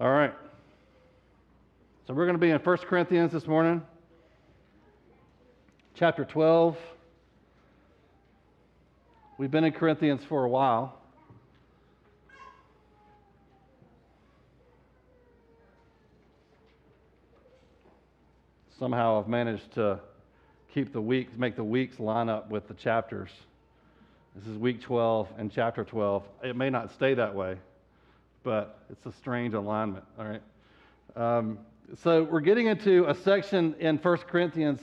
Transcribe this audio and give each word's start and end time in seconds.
All 0.00 0.10
right. 0.10 0.34
So 2.08 2.14
we're 2.14 2.24
going 2.24 2.34
to 2.34 2.40
be 2.40 2.50
in 2.50 2.58
1 2.58 2.76
Corinthians 2.78 3.30
this 3.30 3.46
morning, 3.46 3.80
chapter 5.94 6.24
12. 6.24 6.76
We've 9.38 9.52
been 9.52 9.62
in 9.62 9.72
Corinthians 9.72 10.22
for 10.28 10.42
a 10.42 10.48
while. 10.48 10.98
Somehow 18.80 19.20
I've 19.20 19.28
managed 19.28 19.74
to 19.74 20.00
keep 20.74 20.92
the 20.92 21.00
weeks, 21.00 21.30
make 21.36 21.54
the 21.54 21.62
weeks 21.62 22.00
line 22.00 22.28
up 22.28 22.50
with 22.50 22.66
the 22.66 22.74
chapters. 22.74 23.30
This 24.34 24.48
is 24.48 24.58
week 24.58 24.82
12 24.82 25.28
and 25.38 25.52
chapter 25.52 25.84
12. 25.84 26.24
It 26.42 26.56
may 26.56 26.68
not 26.68 26.92
stay 26.94 27.14
that 27.14 27.32
way, 27.32 27.58
but 28.44 28.78
it's 28.90 29.04
a 29.06 29.12
strange 29.18 29.54
alignment, 29.54 30.04
all 30.18 30.26
right? 30.26 30.42
Um, 31.16 31.58
so 32.02 32.24
we're 32.24 32.40
getting 32.40 32.66
into 32.66 33.06
a 33.06 33.14
section 33.14 33.74
in 33.80 33.96
1 33.96 34.18
Corinthians 34.18 34.80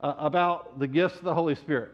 uh, 0.00 0.14
about 0.18 0.78
the 0.78 0.88
gifts 0.88 1.16
of 1.16 1.24
the 1.24 1.34
Holy 1.34 1.54
Spirit. 1.54 1.92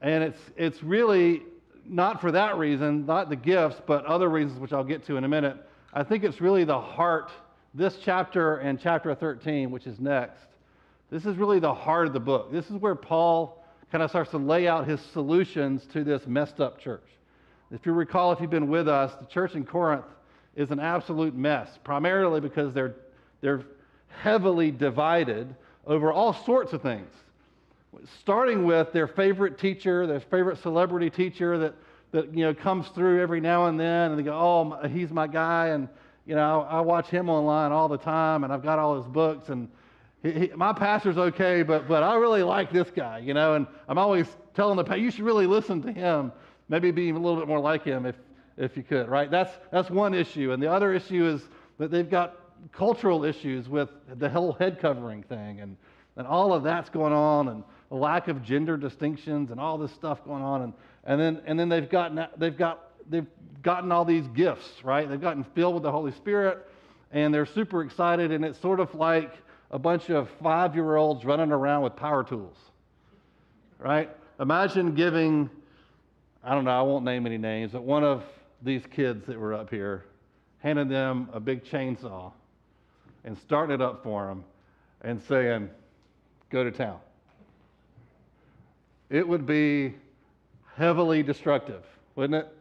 And 0.00 0.24
it's, 0.24 0.38
it's 0.56 0.82
really 0.82 1.42
not 1.84 2.20
for 2.20 2.32
that 2.32 2.56
reason, 2.56 3.04
not 3.06 3.28
the 3.28 3.36
gifts, 3.36 3.80
but 3.86 4.04
other 4.06 4.28
reasons, 4.28 4.58
which 4.60 4.72
I'll 4.72 4.84
get 4.84 5.04
to 5.06 5.16
in 5.16 5.24
a 5.24 5.28
minute. 5.28 5.56
I 5.92 6.04
think 6.04 6.24
it's 6.24 6.40
really 6.40 6.64
the 6.64 6.80
heart, 6.80 7.30
this 7.74 7.98
chapter 8.02 8.56
and 8.58 8.80
chapter 8.80 9.14
13, 9.14 9.70
which 9.70 9.86
is 9.86 9.98
next. 9.98 10.40
This 11.10 11.26
is 11.26 11.36
really 11.36 11.60
the 11.60 11.74
heart 11.74 12.06
of 12.06 12.12
the 12.12 12.20
book. 12.20 12.50
This 12.50 12.66
is 12.70 12.76
where 12.76 12.94
Paul 12.94 13.64
kind 13.92 14.02
of 14.02 14.10
starts 14.10 14.30
to 14.30 14.38
lay 14.38 14.66
out 14.66 14.88
his 14.88 15.00
solutions 15.12 15.86
to 15.92 16.02
this 16.04 16.26
messed 16.26 16.60
up 16.60 16.80
church. 16.80 17.04
If 17.74 17.86
you 17.86 17.92
recall, 17.92 18.30
if 18.30 18.40
you've 18.40 18.50
been 18.50 18.68
with 18.68 18.86
us, 18.86 19.12
the 19.20 19.26
church 19.26 19.54
in 19.54 19.64
Corinth 19.64 20.04
is 20.54 20.70
an 20.70 20.78
absolute 20.78 21.34
mess, 21.34 21.68
primarily 21.82 22.40
because 22.40 22.72
they're, 22.72 22.94
they're 23.40 23.64
heavily 24.08 24.70
divided 24.70 25.52
over 25.84 26.12
all 26.12 26.32
sorts 26.32 26.72
of 26.72 26.82
things. 26.82 27.10
Starting 28.20 28.64
with 28.64 28.92
their 28.92 29.08
favorite 29.08 29.58
teacher, 29.58 30.06
their 30.06 30.20
favorite 30.20 30.58
celebrity 30.58 31.10
teacher 31.10 31.58
that, 31.58 31.74
that 32.12 32.32
you 32.32 32.44
know, 32.44 32.54
comes 32.54 32.86
through 32.88 33.20
every 33.20 33.40
now 33.40 33.66
and 33.66 33.78
then, 33.78 34.12
and 34.12 34.18
they 34.20 34.22
go, 34.22 34.34
Oh, 34.34 34.86
he's 34.86 35.10
my 35.10 35.26
guy, 35.26 35.68
and 35.68 35.88
you 36.26 36.36
know, 36.36 36.66
I 36.70 36.80
watch 36.80 37.08
him 37.08 37.28
online 37.28 37.72
all 37.72 37.88
the 37.88 37.98
time, 37.98 38.44
and 38.44 38.52
I've 38.52 38.62
got 38.62 38.78
all 38.78 38.96
his 38.96 39.06
books, 39.06 39.48
and 39.48 39.68
he, 40.22 40.32
he, 40.32 40.50
my 40.54 40.72
pastor's 40.72 41.18
okay, 41.18 41.64
but, 41.64 41.88
but 41.88 42.04
I 42.04 42.14
really 42.14 42.44
like 42.44 42.72
this 42.72 42.90
guy, 42.90 43.18
you 43.18 43.34
know, 43.34 43.54
and 43.54 43.66
I'm 43.88 43.98
always 43.98 44.28
telling 44.54 44.76
the 44.76 44.84
pastor, 44.84 45.00
you 45.00 45.10
should 45.10 45.24
really 45.24 45.48
listen 45.48 45.82
to 45.82 45.92
him, 45.92 46.30
maybe 46.68 46.90
be 46.90 47.10
a 47.10 47.14
little 47.14 47.36
bit 47.36 47.48
more 47.48 47.60
like 47.60 47.84
him 47.84 48.06
if, 48.06 48.16
if 48.56 48.76
you 48.76 48.82
could, 48.82 49.08
right? 49.08 49.30
That's, 49.30 49.52
that's 49.70 49.90
one 49.90 50.14
issue. 50.14 50.52
And 50.52 50.62
the 50.62 50.70
other 50.70 50.92
issue 50.92 51.26
is 51.26 51.42
that 51.78 51.90
they've 51.90 52.08
got 52.08 52.36
cultural 52.72 53.24
issues 53.24 53.68
with 53.68 53.90
the 54.16 54.28
whole 54.28 54.52
head 54.52 54.78
covering 54.80 55.22
thing, 55.22 55.60
and, 55.60 55.76
and 56.16 56.26
all 56.26 56.52
of 56.52 56.62
that's 56.62 56.88
going 56.88 57.12
on, 57.12 57.48
and 57.48 57.64
a 57.90 57.96
lack 57.96 58.28
of 58.28 58.42
gender 58.42 58.76
distinctions, 58.76 59.50
and 59.50 59.60
all 59.60 59.76
this 59.76 59.92
stuff 59.92 60.24
going 60.24 60.42
on. 60.42 60.62
And, 60.62 60.72
and, 61.04 61.20
then, 61.20 61.42
and 61.46 61.58
then 61.58 61.68
they've, 61.68 61.88
gotten, 61.88 62.26
they've, 62.36 62.56
got, 62.56 62.90
they've 63.08 63.26
gotten 63.62 63.92
all 63.92 64.04
these 64.04 64.26
gifts, 64.28 64.68
right? 64.82 65.08
They've 65.08 65.20
gotten 65.20 65.44
filled 65.54 65.74
with 65.74 65.82
the 65.82 65.92
Holy 65.92 66.12
Spirit, 66.12 66.66
and 67.12 67.32
they're 67.32 67.46
super 67.46 67.82
excited, 67.82 68.32
and 68.32 68.44
it's 68.44 68.60
sort 68.60 68.80
of 68.80 68.94
like, 68.94 69.32
a 69.74 69.78
bunch 69.78 70.08
of 70.08 70.30
five 70.40 70.74
year 70.76 70.94
olds 70.94 71.24
running 71.24 71.50
around 71.50 71.82
with 71.82 71.96
power 71.96 72.22
tools. 72.22 72.56
Right? 73.80 74.08
Imagine 74.38 74.94
giving, 74.94 75.50
I 76.44 76.54
don't 76.54 76.64
know, 76.64 76.78
I 76.78 76.82
won't 76.82 77.04
name 77.04 77.26
any 77.26 77.38
names, 77.38 77.72
but 77.72 77.84
one 77.84 78.04
of 78.04 78.22
these 78.62 78.82
kids 78.90 79.26
that 79.26 79.38
were 79.38 79.54
up 79.54 79.70
here, 79.70 80.04
handed 80.58 80.88
them 80.88 81.28
a 81.32 81.40
big 81.40 81.64
chainsaw 81.64 82.32
and 83.24 83.36
starting 83.38 83.74
it 83.74 83.82
up 83.82 84.02
for 84.02 84.26
them 84.26 84.44
and 85.02 85.22
saying, 85.22 85.68
go 86.50 86.64
to 86.64 86.70
town. 86.70 86.98
It 89.10 89.26
would 89.26 89.46
be 89.46 89.94
heavily 90.76 91.22
destructive, 91.22 91.82
wouldn't 92.14 92.46
it? 92.46 92.52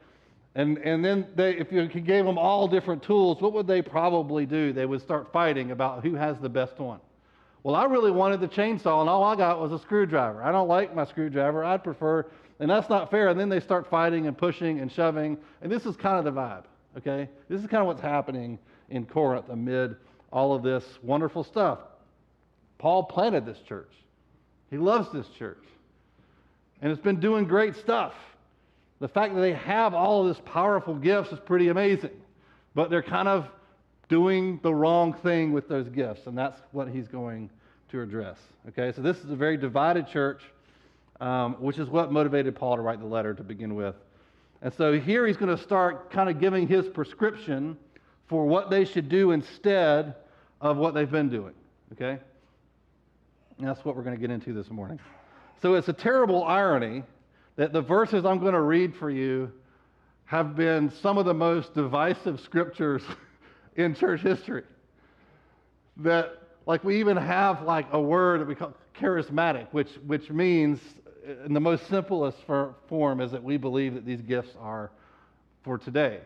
And, 0.56 0.78
and 0.80 1.04
then 1.04 1.28
they, 1.36 1.58
if 1.58 1.72
you 1.72 1.88
gave 1.88 2.26
them 2.26 2.38
all 2.38 2.68
different 2.68 3.02
tools, 3.02 3.42
what 3.42 3.54
would 3.54 3.68
they 3.68 3.82
probably 3.82 4.46
do? 4.46 4.72
They 4.72 4.86
would 4.86 5.02
start 5.02 5.32
fighting 5.32 5.72
about 5.72 6.04
who 6.04 6.14
has 6.16 6.38
the 6.40 6.50
best 6.50 6.78
one. 6.80 7.00
Well, 7.64 7.76
I 7.76 7.86
really 7.86 8.12
wanted 8.12 8.42
the 8.42 8.48
chainsaw, 8.48 9.00
and 9.00 9.10
all 9.10 9.24
I 9.24 9.36
got 9.38 9.60
was 9.60 9.72
a 9.72 9.80
screwdriver. 9.80 10.44
I 10.44 10.52
don't 10.52 10.68
like 10.68 10.94
my 10.94 11.06
screwdriver. 11.06 11.64
I'd 11.64 11.84
prefer, 11.84 12.26
and 12.60 12.70
that's 12.70 12.90
not 12.90 13.12
fair. 13.12 13.30
And 13.30 13.40
then 13.40 13.50
they 13.50 13.60
start 13.60 13.90
fighting 13.90 14.28
and 14.28 14.38
pushing 14.38 14.80
and 14.80 14.92
shoving. 14.92 15.38
And 15.62 15.72
this 15.72 15.86
is 15.86 15.96
kind 15.96 16.18
of 16.18 16.34
the 16.34 16.40
vibe, 16.40 16.64
okay? 16.98 17.30
This 17.50 17.62
is 17.62 17.68
kind 17.68 17.82
of 17.82 17.88
what's 17.88 18.02
happening 18.02 18.60
in 18.90 19.06
Corinth 19.06 19.50
amid 19.50 19.96
all 20.32 20.54
of 20.54 20.64
this 20.64 20.84
wonderful 21.02 21.44
stuff. 21.44 21.80
Paul 22.78 23.04
planted 23.04 23.46
this 23.46 23.60
church, 23.68 23.92
he 24.70 24.78
loves 24.78 25.12
this 25.12 25.28
church, 25.38 25.64
and 26.82 26.92
it's 26.92 27.02
been 27.02 27.20
doing 27.20 27.46
great 27.46 27.76
stuff. 27.76 28.14
The 29.00 29.08
fact 29.08 29.36
that 29.36 29.42
they 29.42 29.54
have 29.54 29.94
all 29.94 30.22
of 30.22 30.36
this 30.36 30.44
powerful 30.46 30.96
gifts 30.96 31.32
is 31.32 31.40
pretty 31.40 31.70
amazing. 31.70 32.12
But 32.76 32.90
they're 32.90 33.04
kind 33.04 33.28
of 33.28 33.48
doing 34.10 34.60
the 34.64 34.74
wrong 34.74 35.14
thing 35.14 35.54
with 35.54 35.68
those 35.68 35.88
gifts, 35.90 36.26
and 36.26 36.38
that's 36.38 36.60
what 36.72 36.88
he's 36.88 37.08
going 37.08 37.50
to 37.92 38.02
address. 38.02 38.38
Okay, 38.70 38.92
so 38.96 39.02
this 39.02 39.18
is 39.18 39.30
a 39.30 39.36
very 39.36 39.58
divided 39.58 40.08
church, 40.08 40.42
um, 41.24 41.54
which 41.54 41.80
is 41.80 41.88
what 41.88 42.12
motivated 42.12 42.54
Paul 42.54 42.76
to 42.76 42.82
write 42.82 43.00
the 43.00 43.06
letter 43.06 43.34
to 43.34 43.44
begin 43.44 43.76
with. 43.76 43.96
And 44.62 44.74
so 44.74 45.00
here 45.00 45.26
he's 45.26 45.38
going 45.38 45.56
to 45.56 45.64
start 45.64 46.12
kind 46.12 46.30
of 46.30 46.38
giving 46.38 46.68
his 46.68 46.86
prescription 46.90 47.78
for 48.28 48.46
what 48.46 48.70
they 48.70 48.84
should 48.84 49.08
do 49.08 49.32
instead 49.32 50.16
of 50.60 50.76
what 50.76 50.94
they've 50.94 51.10
been 51.10 51.30
doing. 51.30 51.54
Okay? 51.94 52.20
And 53.58 53.68
that's 53.68 53.86
what 53.86 53.96
we're 53.96 54.04
going 54.04 54.18
to 54.18 54.20
get 54.20 54.32
into 54.32 54.52
this 54.52 54.70
morning. 54.70 55.00
So 55.62 55.76
it's 55.76 55.88
a 55.88 55.94
terrible 55.94 56.44
irony 56.44 57.04
that 57.56 57.72
the 57.72 57.82
verses 57.82 58.26
I'm 58.26 58.40
going 58.40 58.54
to 58.54 58.62
read 58.62 58.94
for 58.94 59.10
you 59.10 59.50
have 60.26 60.58
been 60.58 60.92
some 60.92 61.18
of 61.18 61.24
the 61.24 61.34
most 61.34 61.74
divisive 61.74 62.42
scriptures 62.42 63.02
in 63.78 63.96
church 63.96 64.20
history. 64.20 64.64
That, 65.98 66.38
like, 66.66 66.84
we 66.84 67.00
even 67.00 67.16
have 67.16 67.62
like 67.62 67.88
a 67.94 68.02
word 68.02 68.42
that 68.42 68.48
we 68.48 68.56
call 68.56 68.74
charismatic, 69.00 69.68
which, 69.72 69.90
which 70.06 70.30
means, 70.30 70.80
Uh, 71.28 71.46
in 71.46 71.54
the 71.54 71.60
most 71.60 71.88
simplest 71.88 72.38
form, 72.88 73.22
is 73.22 73.32
that 73.32 73.44
we 73.44 73.58
believe 73.58 73.94
that 73.94 74.06
these 74.06 74.22
gifts 74.22 74.52
are 74.60 74.92
for 75.64 75.78
today. 75.78 76.20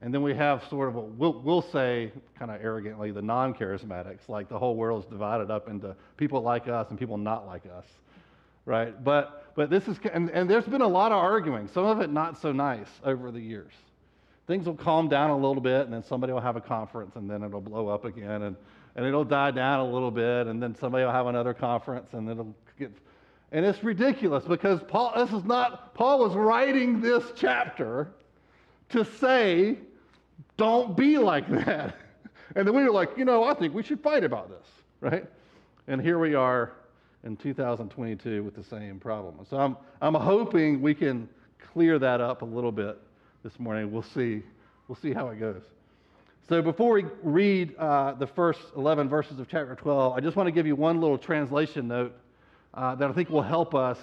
And 0.00 0.12
then 0.12 0.22
we 0.22 0.34
have 0.34 0.62
sort 0.68 0.88
of, 0.88 0.96
a, 0.96 1.00
we'll, 1.00 1.40
we'll 1.40 1.62
say 1.62 2.12
kind 2.38 2.50
of 2.50 2.60
arrogantly, 2.62 3.10
the 3.10 3.22
non 3.22 3.54
charismatics, 3.54 4.28
like 4.28 4.48
the 4.48 4.58
whole 4.58 4.76
world 4.76 5.04
is 5.04 5.10
divided 5.10 5.50
up 5.50 5.68
into 5.68 5.96
people 6.16 6.42
like 6.42 6.68
us 6.68 6.90
and 6.90 6.98
people 6.98 7.16
not 7.16 7.46
like 7.46 7.62
us 7.66 7.86
right? 8.66 9.02
But, 9.02 9.54
but 9.54 9.70
this 9.70 9.86
is, 9.88 9.98
and, 10.12 10.30
and 10.30 10.48
there's 10.48 10.64
been 10.64 10.80
a 10.80 10.88
lot 10.88 11.12
of 11.12 11.18
arguing, 11.18 11.68
some 11.68 11.84
of 11.84 12.00
it 12.00 12.10
not 12.10 12.40
so 12.40 12.52
nice 12.52 12.88
over 13.04 13.30
the 13.30 13.40
years. 13.40 13.72
Things 14.46 14.66
will 14.66 14.74
calm 14.74 15.08
down 15.08 15.30
a 15.30 15.36
little 15.36 15.60
bit, 15.60 15.82
and 15.82 15.92
then 15.92 16.02
somebody 16.04 16.32
will 16.32 16.40
have 16.40 16.56
a 16.56 16.60
conference, 16.60 17.16
and 17.16 17.28
then 17.30 17.42
it'll 17.42 17.60
blow 17.60 17.88
up 17.88 18.04
again, 18.04 18.42
and, 18.42 18.56
and 18.94 19.06
it'll 19.06 19.24
die 19.24 19.50
down 19.50 19.80
a 19.80 19.90
little 19.90 20.10
bit, 20.10 20.46
and 20.46 20.62
then 20.62 20.74
somebody 20.76 21.04
will 21.04 21.12
have 21.12 21.26
another 21.26 21.54
conference, 21.54 22.08
and 22.12 22.28
it'll 22.28 22.54
get, 22.78 22.92
and 23.54 23.64
it's 23.64 23.84
ridiculous 23.84 24.44
because 24.44 24.82
Paul, 24.82 25.12
this 25.16 25.32
is 25.32 25.44
not, 25.44 25.94
Paul 25.94 26.18
was 26.18 26.34
writing 26.34 27.00
this 27.00 27.22
chapter 27.36 28.08
to 28.88 29.04
say, 29.04 29.78
don't 30.56 30.96
be 30.96 31.16
like 31.18 31.48
that. 31.48 31.96
And 32.56 32.68
then 32.68 32.76
we 32.76 32.84
were 32.84 32.92
like, 32.92 33.16
you 33.16 33.24
know, 33.24 33.42
I 33.42 33.54
think 33.54 33.74
we 33.74 33.82
should 33.82 34.00
fight 34.00 34.22
about 34.22 34.48
this, 34.48 34.66
right? 35.00 35.26
And 35.88 36.00
here 36.00 36.20
we 36.20 36.36
are 36.36 36.74
in 37.24 37.36
2022 37.36 38.44
with 38.44 38.54
the 38.54 38.62
same 38.62 39.00
problem. 39.00 39.34
So 39.50 39.56
I'm, 39.56 39.76
I'm 40.00 40.14
hoping 40.14 40.80
we 40.80 40.94
can 40.94 41.28
clear 41.58 41.98
that 41.98 42.20
up 42.20 42.42
a 42.42 42.44
little 42.44 42.70
bit 42.70 42.96
this 43.42 43.58
morning. 43.58 43.90
We'll 43.90 44.02
see. 44.02 44.42
We'll 44.86 44.98
see 45.02 45.12
how 45.12 45.30
it 45.30 45.40
goes. 45.40 45.62
So 46.48 46.62
before 46.62 46.92
we 46.92 47.06
read 47.24 47.74
uh, 47.76 48.12
the 48.12 48.26
first 48.26 48.60
11 48.76 49.08
verses 49.08 49.40
of 49.40 49.48
chapter 49.48 49.74
12, 49.74 50.12
I 50.12 50.20
just 50.20 50.36
want 50.36 50.46
to 50.46 50.52
give 50.52 50.66
you 50.66 50.76
one 50.76 51.00
little 51.00 51.18
translation 51.18 51.88
note 51.88 52.14
uh, 52.74 52.94
that 52.96 53.08
I 53.08 53.12
think 53.12 53.30
will 53.30 53.42
help 53.42 53.74
us 53.74 53.98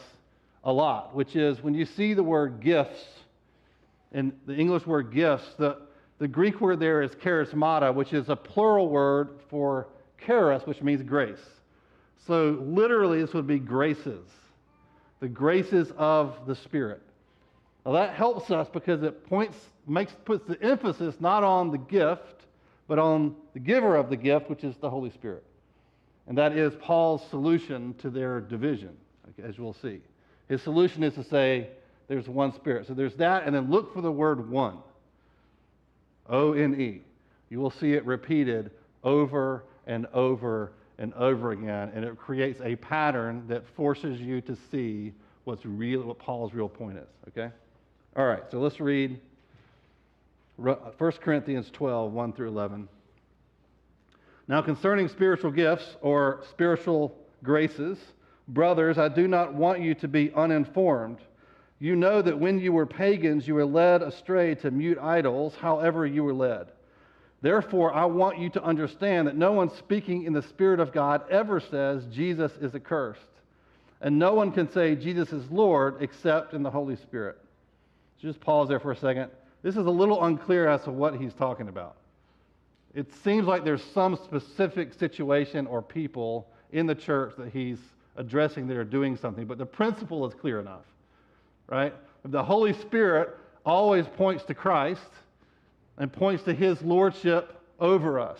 a 0.63 0.71
lot, 0.71 1.13
which 1.13 1.35
is 1.35 1.61
when 1.61 1.73
you 1.73 1.85
see 1.85 2.13
the 2.13 2.23
word 2.23 2.61
gifts, 2.61 3.03
and 4.13 4.33
the 4.45 4.55
English 4.55 4.85
word 4.85 5.13
gifts, 5.13 5.45
the, 5.57 5.77
the 6.19 6.27
Greek 6.27 6.61
word 6.61 6.79
there 6.79 7.01
is 7.01 7.11
charismata, 7.11 7.93
which 7.93 8.13
is 8.13 8.29
a 8.29 8.35
plural 8.35 8.89
word 8.89 9.39
for 9.49 9.87
charis, 10.25 10.63
which 10.65 10.81
means 10.81 11.01
grace. 11.01 11.39
So, 12.27 12.59
literally, 12.61 13.21
this 13.21 13.33
would 13.33 13.47
be 13.47 13.59
graces, 13.59 14.27
the 15.19 15.27
graces 15.27 15.91
of 15.97 16.45
the 16.45 16.55
Spirit. 16.55 17.01
Now, 17.85 17.93
that 17.93 18.13
helps 18.13 18.51
us 18.51 18.67
because 18.71 19.01
it 19.01 19.27
points, 19.27 19.57
makes, 19.87 20.13
puts 20.25 20.47
the 20.47 20.61
emphasis 20.61 21.15
not 21.19 21.43
on 21.43 21.71
the 21.71 21.79
gift, 21.79 22.45
but 22.87 22.99
on 22.99 23.35
the 23.53 23.59
giver 23.59 23.95
of 23.95 24.09
the 24.09 24.17
gift, 24.17 24.49
which 24.49 24.63
is 24.63 24.75
the 24.77 24.89
Holy 24.89 25.09
Spirit. 25.09 25.43
And 26.31 26.37
that 26.37 26.53
is 26.53 26.71
Paul's 26.79 27.21
solution 27.29 27.93
to 27.95 28.09
their 28.09 28.39
division, 28.39 28.95
as 29.43 29.59
we'll 29.59 29.73
see. 29.73 29.99
His 30.47 30.61
solution 30.61 31.03
is 31.03 31.13
to 31.15 31.25
say 31.25 31.67
there's 32.07 32.29
one 32.29 32.53
Spirit. 32.53 32.87
So 32.87 32.93
there's 32.93 33.15
that, 33.15 33.43
and 33.45 33.53
then 33.53 33.69
look 33.69 33.93
for 33.93 33.99
the 33.99 34.13
word 34.13 34.49
one 34.49 34.77
O 36.29 36.53
N 36.53 36.79
E. 36.79 37.01
You 37.49 37.59
will 37.59 37.69
see 37.69 37.91
it 37.95 38.05
repeated 38.05 38.71
over 39.03 39.65
and 39.87 40.05
over 40.13 40.71
and 40.97 41.13
over 41.15 41.51
again, 41.51 41.91
and 41.93 42.05
it 42.05 42.17
creates 42.17 42.61
a 42.63 42.77
pattern 42.77 43.43
that 43.49 43.67
forces 43.75 44.21
you 44.21 44.39
to 44.39 44.57
see 44.71 45.11
what's 45.43 45.65
real, 45.65 46.03
what 46.03 46.17
Paul's 46.17 46.53
real 46.53 46.69
point 46.69 46.97
is. 46.97 47.09
Okay? 47.27 47.53
All 48.15 48.25
right, 48.25 48.43
so 48.49 48.61
let's 48.61 48.79
read 48.79 49.19
1 50.55 50.77
Corinthians 50.97 51.69
12, 51.73 52.13
1 52.13 52.31
through 52.31 52.47
11. 52.47 52.87
Now, 54.51 54.61
concerning 54.61 55.07
spiritual 55.07 55.51
gifts 55.51 55.95
or 56.01 56.43
spiritual 56.49 57.17
graces, 57.41 57.97
brothers, 58.49 58.97
I 58.97 59.07
do 59.07 59.25
not 59.25 59.53
want 59.53 59.79
you 59.79 59.95
to 59.95 60.09
be 60.09 60.29
uninformed. 60.33 61.19
You 61.79 61.95
know 61.95 62.21
that 62.21 62.37
when 62.37 62.59
you 62.59 62.73
were 62.73 62.85
pagans, 62.85 63.47
you 63.47 63.53
were 63.53 63.65
led 63.65 64.01
astray 64.01 64.55
to 64.55 64.69
mute 64.69 64.97
idols, 65.01 65.55
however, 65.55 66.05
you 66.05 66.25
were 66.25 66.33
led. 66.33 66.67
Therefore, 67.41 67.93
I 67.93 68.03
want 68.03 68.39
you 68.39 68.49
to 68.49 68.61
understand 68.61 69.29
that 69.29 69.37
no 69.37 69.53
one 69.53 69.69
speaking 69.69 70.23
in 70.23 70.33
the 70.33 70.41
Spirit 70.41 70.81
of 70.81 70.91
God 70.91 71.21
ever 71.31 71.61
says 71.61 72.03
Jesus 72.11 72.51
is 72.59 72.75
accursed. 72.75 73.21
And 74.01 74.19
no 74.19 74.33
one 74.33 74.51
can 74.51 74.69
say 74.69 74.97
Jesus 74.97 75.31
is 75.31 75.49
Lord 75.49 76.01
except 76.01 76.53
in 76.53 76.61
the 76.61 76.69
Holy 76.69 76.97
Spirit. 76.97 77.37
So 78.21 78.27
just 78.27 78.41
pause 78.41 78.67
there 78.67 78.81
for 78.81 78.91
a 78.91 78.97
second. 78.97 79.31
This 79.63 79.77
is 79.77 79.85
a 79.85 79.89
little 79.89 80.25
unclear 80.25 80.67
as 80.67 80.83
to 80.83 80.91
what 80.91 81.15
he's 81.15 81.33
talking 81.35 81.69
about. 81.69 81.95
It 82.93 83.11
seems 83.23 83.47
like 83.47 83.63
there's 83.63 83.83
some 83.93 84.17
specific 84.17 84.93
situation 84.93 85.65
or 85.67 85.81
people 85.81 86.47
in 86.71 86.85
the 86.85 86.95
church 86.95 87.33
that 87.37 87.49
he's 87.49 87.77
addressing 88.17 88.67
that 88.67 88.77
are 88.77 88.83
doing 88.83 89.15
something, 89.15 89.45
but 89.45 89.57
the 89.57 89.65
principle 89.65 90.25
is 90.27 90.33
clear 90.33 90.59
enough, 90.59 90.85
right? 91.67 91.93
The 92.25 92.43
Holy 92.43 92.73
Spirit 92.73 93.37
always 93.65 94.05
points 94.07 94.43
to 94.45 94.53
Christ 94.53 95.01
and 95.97 96.11
points 96.11 96.43
to 96.43 96.53
his 96.53 96.81
lordship 96.81 97.57
over 97.79 98.19
us. 98.19 98.39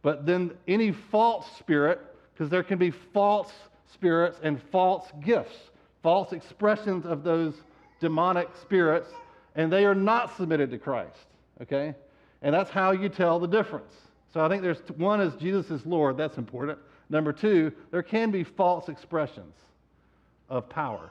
But 0.00 0.26
then 0.26 0.52
any 0.66 0.92
false 0.92 1.46
spirit, 1.58 2.00
because 2.32 2.50
there 2.50 2.62
can 2.62 2.78
be 2.78 2.90
false 2.90 3.52
spirits 3.92 4.38
and 4.42 4.60
false 4.70 5.06
gifts, 5.22 5.56
false 6.02 6.32
expressions 6.32 7.06
of 7.06 7.22
those 7.22 7.54
demonic 8.00 8.48
spirits, 8.60 9.08
and 9.54 9.72
they 9.72 9.84
are 9.84 9.94
not 9.94 10.36
submitted 10.36 10.70
to 10.70 10.78
Christ, 10.78 11.26
okay? 11.60 11.94
And 12.42 12.54
that's 12.54 12.70
how 12.70 12.90
you 12.90 13.08
tell 13.08 13.38
the 13.38 13.46
difference. 13.46 13.92
So 14.34 14.44
I 14.44 14.48
think 14.48 14.62
there's 14.62 14.80
one 14.96 15.20
is 15.20 15.34
Jesus 15.34 15.70
is 15.70 15.86
Lord, 15.86 16.16
that's 16.16 16.38
important. 16.38 16.78
Number 17.08 17.32
two, 17.32 17.72
there 17.90 18.02
can 18.02 18.30
be 18.30 18.42
false 18.42 18.88
expressions 18.88 19.54
of 20.48 20.68
power 20.68 21.10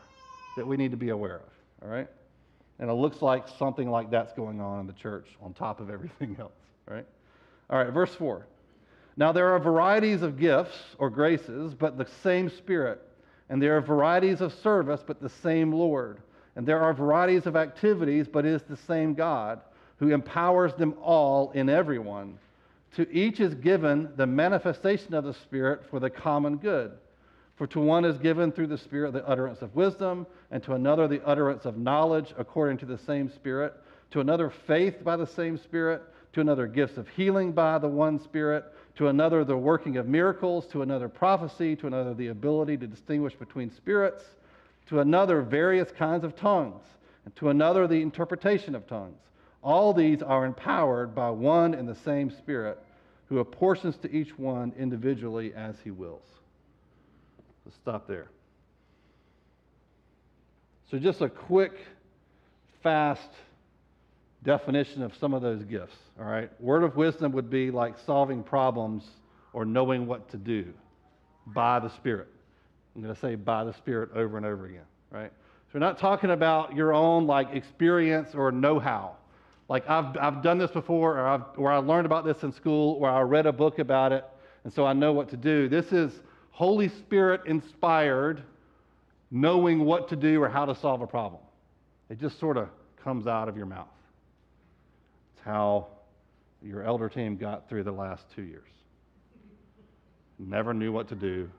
that 0.58 0.68
we 0.68 0.76
need 0.76 0.92
to 0.92 0.98
be 0.98 1.10
aware 1.10 1.38
of, 1.38 1.84
all 1.84 1.90
right? 1.90 2.08
And 2.80 2.90
it 2.90 2.94
looks 2.94 3.22
like 3.22 3.48
something 3.60 3.90
like 3.90 4.10
that's 4.10 4.34
going 4.34 4.60
on 4.60 4.82
in 4.82 4.88
the 4.88 4.94
church 4.94 5.28
on 5.42 5.54
top 5.54 5.80
of 5.80 5.90
everything 5.90 6.36
else, 6.40 6.52
right? 6.88 7.06
All 7.70 7.78
right, 7.78 7.94
verse 7.94 8.14
4. 8.16 8.46
Now 9.18 9.32
there 9.32 9.50
are 9.50 9.60
varieties 9.60 10.24
of 10.24 10.38
gifts 10.38 10.78
or 10.98 11.10
graces, 11.10 11.74
but 11.74 11.98
the 11.98 12.08
same 12.24 12.50
Spirit. 12.50 13.02
And 13.50 13.62
there 13.62 13.78
are 13.78 13.82
varieties 13.82 14.42
of 14.42 14.54
service, 14.54 15.04
but 15.06 15.22
the 15.22 15.30
same 15.30 15.72
Lord. 15.72 16.22
And 16.56 16.66
there 16.66 16.82
are 16.82 16.94
varieties 16.94 17.46
of 17.46 17.56
activities, 17.56 18.28
but 18.28 18.46
it 18.46 18.54
is 18.54 18.64
the 18.64 18.78
same 18.78 19.14
God 19.14 19.62
who 20.02 20.10
empowers 20.10 20.74
them 20.74 20.96
all 21.00 21.52
in 21.52 21.70
everyone. 21.70 22.36
To 22.96 23.10
each 23.16 23.40
is 23.40 23.54
given 23.54 24.10
the 24.16 24.26
manifestation 24.26 25.14
of 25.14 25.24
the 25.24 25.36
Spirit 25.36 25.84
for 25.92 26.00
the 26.00 26.10
common 26.10 26.58
good. 26.58 26.94
For 27.56 27.68
to 27.68 27.80
one 27.80 28.04
is 28.04 28.18
given 28.18 28.52
through 28.52 28.66
the 28.68 28.80
Spirit 28.80 29.14
the 29.14 29.26
utterance 29.28 29.62
of 29.62 29.76
wisdom, 29.76 30.26
and 30.50 30.64
to 30.64 30.74
another 30.74 31.08
the 31.08 31.24
utterance 31.24 31.66
of 31.66 31.78
knowledge 31.78 32.34
according 32.40 32.80
to 32.80 32.88
the 32.88 32.98
same 32.98 33.30
Spirit, 33.30 33.76
to 34.10 34.22
another 34.22 34.50
faith 34.50 35.04
by 35.04 35.16
the 35.16 35.28
same 35.28 35.56
Spirit, 35.56 36.02
to 36.34 36.42
another 36.42 36.66
gifts 36.66 36.98
of 36.98 37.08
healing 37.10 37.52
by 37.52 37.78
the 37.78 37.88
one 37.88 38.20
Spirit, 38.20 38.66
to 38.96 39.08
another 39.08 39.44
the 39.44 39.56
working 39.56 39.98
of 39.98 40.08
miracles, 40.08 40.66
to 40.72 40.82
another 40.82 41.10
prophecy, 41.10 41.76
to 41.76 41.86
another 41.86 42.16
the 42.16 42.30
ability 42.30 42.76
to 42.76 42.88
distinguish 42.88 43.36
between 43.36 43.70
spirits, 43.70 44.24
to 44.88 45.00
another 45.00 45.44
various 45.44 45.92
kinds 45.92 46.24
of 46.24 46.36
tongues, 46.36 46.82
and 47.24 47.36
to 47.36 47.50
another 47.50 47.86
the 47.86 48.02
interpretation 48.02 48.74
of 48.74 48.88
tongues. 48.88 49.20
All 49.64 49.94
these 49.94 50.22
are 50.22 50.46
empowered 50.46 51.14
by 51.14 51.30
one 51.30 51.74
and 51.74 51.88
the 51.88 51.96
same 51.96 52.32
Spirit, 52.32 52.80
who 53.30 53.40
apportions 53.40 53.96
to 53.98 54.12
each 54.12 54.38
one 54.38 54.74
individually 54.78 55.54
as 55.56 55.76
he 55.84 55.92
wills. 55.92 56.26
Let's 57.66 57.78
stop 57.78 58.08
there. 58.08 58.28
So, 60.90 61.00
just 61.00 61.22
a 61.22 61.30
quick, 61.30 61.72
fast 62.84 63.30
definition 64.44 65.04
of 65.04 65.16
some 65.16 65.34
of 65.34 65.42
those 65.42 65.64
gifts. 65.64 65.96
All 66.20 66.26
right. 66.26 66.50
Word 66.60 66.84
of 66.84 66.98
wisdom 66.98 67.32
would 67.34 67.50
be 67.50 67.72
like 67.72 67.98
solving 68.06 68.44
problems 68.44 69.06
or 69.54 69.64
knowing 69.64 70.08
what 70.08 70.30
to 70.32 70.38
do 70.38 70.74
by 71.48 71.80
the 71.80 71.90
Spirit. 71.90 72.28
I'm 72.96 73.02
going 73.02 73.14
to 73.14 73.22
say 73.22 73.36
by 73.36 73.64
the 73.64 73.74
Spirit 73.74 74.10
over 74.16 74.36
and 74.36 74.46
over 74.46 74.66
again, 74.66 74.84
right? 75.12 75.32
So, 75.68 75.76
we're 75.76 75.80
not 75.80 76.00
talking 76.00 76.32
about 76.32 76.76
your 76.76 76.94
own 76.94 77.28
like 77.28 77.54
experience 77.54 78.36
or 78.36 78.52
know 78.52 78.80
how. 78.80 79.16
Like, 79.70 79.90
I've, 79.90 80.18
I've 80.18 80.44
done 80.44 80.58
this 80.58 80.72
before, 80.72 81.18
or, 81.18 81.28
I've, 81.28 81.44
or 81.56 81.72
I 81.72 81.78
learned 81.78 82.06
about 82.06 82.26
this 82.26 82.44
in 82.44 82.52
school, 82.52 82.98
or 83.00 83.10
I 83.10 83.22
read 83.22 83.46
a 83.46 83.54
book 83.54 83.80
about 83.80 84.12
it, 84.12 84.26
and 84.64 84.74
so 84.74 84.86
I 84.86 84.94
know 84.94 85.14
what 85.14 85.30
to 85.30 85.38
do. 85.38 85.70
This 85.70 85.92
is 85.94 86.12
Holy 86.52 86.90
Spirit 86.90 87.42
inspired, 87.46 88.44
knowing 89.32 89.86
what 89.86 90.10
to 90.10 90.16
do 90.16 90.44
or 90.44 90.50
how 90.50 90.66
to 90.66 90.76
solve 90.76 91.02
a 91.02 91.08
problem. 91.08 91.42
It 92.10 92.20
just 92.20 92.40
sort 92.40 92.58
of 92.58 92.68
comes 93.02 93.28
out 93.28 93.48
of 93.48 93.56
your 93.56 93.66
mouth. 93.66 93.88
It's 95.34 95.46
how 95.46 95.88
your 96.62 96.84
elder 96.84 97.10
team 97.10 97.38
got 97.38 97.70
through 97.70 97.84
the 97.84 97.92
last 97.92 98.26
two 98.36 98.44
years. 98.44 98.68
Never 100.38 100.74
knew 100.74 100.92
what 100.92 101.08
to 101.10 101.16
do, 101.16 101.50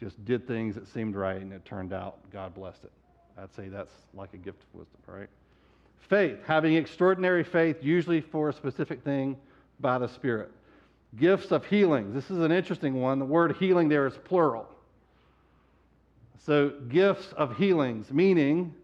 just 0.00 0.22
did 0.24 0.46
things 0.46 0.74
that 0.74 0.88
seemed 0.88 1.14
right, 1.14 1.40
and 1.40 1.52
it 1.52 1.64
turned 1.64 1.92
out 1.92 2.18
God 2.32 2.54
blessed 2.54 2.84
it. 2.84 2.92
I'd 3.38 3.54
say 3.54 3.68
that's 3.68 3.92
like 4.14 4.34
a 4.34 4.38
gift 4.38 4.62
of 4.62 4.80
wisdom, 4.80 5.00
right? 5.06 5.28
Faith, 6.08 6.38
having 6.46 6.74
extraordinary 6.74 7.44
faith, 7.44 7.76
usually 7.82 8.20
for 8.20 8.48
a 8.48 8.52
specific 8.52 9.02
thing 9.02 9.36
by 9.80 9.98
the 9.98 10.08
Spirit. 10.08 10.50
Gifts 11.16 11.52
of 11.52 11.64
healings. 11.66 12.14
This 12.14 12.30
is 12.30 12.38
an 12.38 12.52
interesting 12.52 13.00
one. 13.00 13.18
The 13.18 13.24
word 13.24 13.56
healing 13.56 13.88
there 13.88 14.06
is 14.06 14.14
plural. 14.24 14.66
So, 16.44 16.72
gifts 16.88 17.32
of 17.36 17.56
healings, 17.56 18.10
meaning 18.10 18.74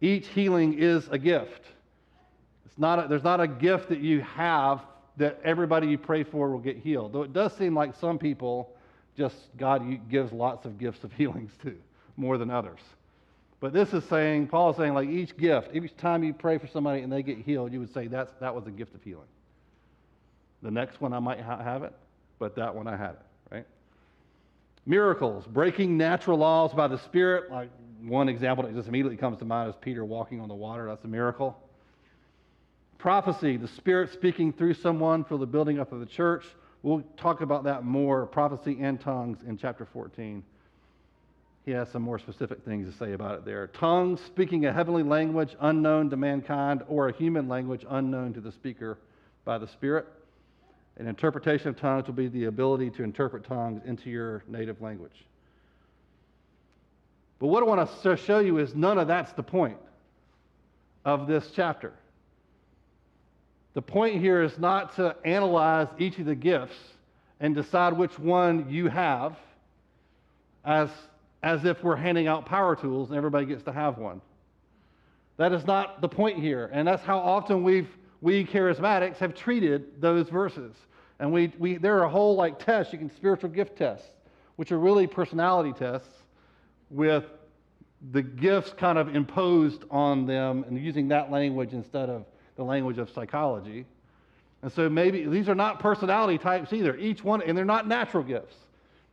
each 0.00 0.28
healing 0.28 0.78
is 0.78 1.08
a 1.10 1.18
gift. 1.18 1.62
It's 2.64 2.78
not 2.78 3.04
a, 3.04 3.08
there's 3.08 3.24
not 3.24 3.40
a 3.40 3.48
gift 3.48 3.88
that 3.90 4.00
you 4.00 4.20
have 4.20 4.80
that 5.16 5.40
everybody 5.44 5.88
you 5.88 5.98
pray 5.98 6.22
for 6.22 6.50
will 6.50 6.60
get 6.60 6.78
healed. 6.78 7.12
Though 7.12 7.22
it 7.22 7.32
does 7.32 7.54
seem 7.56 7.74
like 7.74 7.94
some 7.96 8.18
people 8.18 8.70
just 9.16 9.36
God 9.56 10.08
gives 10.08 10.32
lots 10.32 10.64
of 10.64 10.78
gifts 10.78 11.02
of 11.04 11.12
healings 11.14 11.50
to, 11.62 11.74
more 12.16 12.38
than 12.38 12.50
others. 12.50 12.80
But 13.60 13.72
this 13.72 13.92
is 13.92 14.04
saying, 14.04 14.48
Paul 14.48 14.70
is 14.70 14.76
saying, 14.76 14.94
like 14.94 15.08
each 15.08 15.36
gift, 15.36 15.70
each 15.74 15.96
time 15.96 16.22
you 16.22 16.32
pray 16.32 16.58
for 16.58 16.68
somebody 16.68 17.02
and 17.02 17.12
they 17.12 17.22
get 17.22 17.38
healed, 17.38 17.72
you 17.72 17.80
would 17.80 17.92
say 17.92 18.06
that's, 18.06 18.32
that 18.40 18.54
was 18.54 18.66
a 18.66 18.70
gift 18.70 18.94
of 18.94 19.02
healing. 19.02 19.26
The 20.62 20.70
next 20.70 21.00
one 21.00 21.12
I 21.12 21.18
might 21.18 21.40
ha- 21.40 21.62
have 21.62 21.82
it, 21.82 21.92
but 22.38 22.54
that 22.56 22.74
one 22.74 22.86
I 22.86 22.96
had 22.96 23.10
it, 23.10 23.22
right? 23.50 23.66
Miracles, 24.86 25.44
breaking 25.46 25.96
natural 25.96 26.38
laws 26.38 26.72
by 26.72 26.86
the 26.86 26.98
Spirit. 26.98 27.50
Like 27.50 27.70
one 28.02 28.28
example 28.28 28.64
that 28.64 28.74
just 28.74 28.88
immediately 28.88 29.16
comes 29.16 29.38
to 29.38 29.44
mind 29.44 29.70
is 29.70 29.76
Peter 29.80 30.04
walking 30.04 30.40
on 30.40 30.48
the 30.48 30.54
water. 30.54 30.86
That's 30.86 31.04
a 31.04 31.08
miracle. 31.08 31.60
Prophecy, 32.96 33.56
the 33.56 33.68
Spirit 33.68 34.12
speaking 34.12 34.52
through 34.52 34.74
someone 34.74 35.24
for 35.24 35.36
the 35.36 35.46
building 35.46 35.78
up 35.78 35.92
of 35.92 36.00
the 36.00 36.06
church. 36.06 36.44
We'll 36.82 37.02
talk 37.16 37.40
about 37.40 37.64
that 37.64 37.84
more, 37.84 38.26
prophecy 38.26 38.78
and 38.80 39.00
tongues, 39.00 39.38
in 39.46 39.56
chapter 39.56 39.84
14. 39.84 40.42
He 41.68 41.74
has 41.74 41.90
some 41.90 42.00
more 42.00 42.18
specific 42.18 42.64
things 42.64 42.90
to 42.90 42.98
say 42.98 43.12
about 43.12 43.34
it 43.34 43.44
there. 43.44 43.66
Tongues, 43.66 44.22
speaking 44.22 44.64
a 44.64 44.72
heavenly 44.72 45.02
language 45.02 45.54
unknown 45.60 46.08
to 46.08 46.16
mankind, 46.16 46.82
or 46.88 47.10
a 47.10 47.12
human 47.12 47.46
language 47.46 47.84
unknown 47.90 48.32
to 48.32 48.40
the 48.40 48.52
speaker 48.52 48.96
by 49.44 49.58
the 49.58 49.68
Spirit. 49.68 50.06
An 50.96 51.06
interpretation 51.06 51.68
of 51.68 51.78
tongues 51.78 52.06
will 52.06 52.14
be 52.14 52.28
the 52.28 52.46
ability 52.46 52.88
to 52.92 53.02
interpret 53.02 53.44
tongues 53.44 53.82
into 53.84 54.08
your 54.08 54.44
native 54.48 54.80
language. 54.80 55.26
But 57.38 57.48
what 57.48 57.62
I 57.62 57.66
want 57.66 58.02
to 58.02 58.16
show 58.16 58.38
you 58.38 58.56
is 58.56 58.74
none 58.74 58.96
of 58.96 59.06
that's 59.06 59.32
the 59.32 59.42
point 59.42 59.76
of 61.04 61.26
this 61.26 61.50
chapter. 61.54 61.92
The 63.74 63.82
point 63.82 64.22
here 64.22 64.42
is 64.42 64.58
not 64.58 64.96
to 64.96 65.14
analyze 65.22 65.88
each 65.98 66.18
of 66.18 66.24
the 66.24 66.34
gifts 66.34 66.78
and 67.40 67.54
decide 67.54 67.92
which 67.92 68.18
one 68.18 68.70
you 68.70 68.88
have 68.88 69.36
as, 70.64 70.88
as 71.42 71.64
if 71.64 71.82
we're 71.82 71.96
handing 71.96 72.26
out 72.26 72.46
power 72.46 72.74
tools 72.74 73.10
and 73.10 73.16
everybody 73.16 73.46
gets 73.46 73.62
to 73.64 73.72
have 73.72 73.98
one. 73.98 74.20
That 75.36 75.52
is 75.52 75.66
not 75.66 76.00
the 76.00 76.08
point 76.08 76.38
here. 76.38 76.68
And 76.72 76.86
that's 76.86 77.02
how 77.02 77.18
often 77.18 77.62
we've, 77.62 77.88
we 78.20 78.44
charismatics 78.44 79.16
have 79.18 79.34
treated 79.34 80.00
those 80.00 80.28
verses. 80.28 80.74
And 81.20 81.32
we, 81.32 81.52
we, 81.58 81.76
there 81.76 81.98
are 81.98 82.04
a 82.04 82.08
whole 82.08 82.34
like 82.34 82.58
tests, 82.58 82.92
you 82.92 82.98
can 82.98 83.10
spiritual 83.14 83.50
gift 83.50 83.76
tests, 83.76 84.08
which 84.56 84.72
are 84.72 84.78
really 84.78 85.06
personality 85.06 85.72
tests 85.72 86.08
with 86.90 87.24
the 88.12 88.22
gifts 88.22 88.72
kind 88.72 88.98
of 88.98 89.14
imposed 89.14 89.84
on 89.90 90.26
them 90.26 90.64
and 90.66 90.78
using 90.78 91.08
that 91.08 91.30
language 91.30 91.72
instead 91.72 92.08
of 92.08 92.24
the 92.56 92.64
language 92.64 92.98
of 92.98 93.10
psychology. 93.10 93.84
And 94.62 94.72
so 94.72 94.88
maybe 94.88 95.24
these 95.26 95.48
are 95.48 95.54
not 95.54 95.78
personality 95.78 96.38
types 96.38 96.72
either. 96.72 96.96
Each 96.96 97.22
one, 97.22 97.42
and 97.42 97.56
they're 97.56 97.64
not 97.64 97.86
natural 97.86 98.24
gifts. 98.24 98.56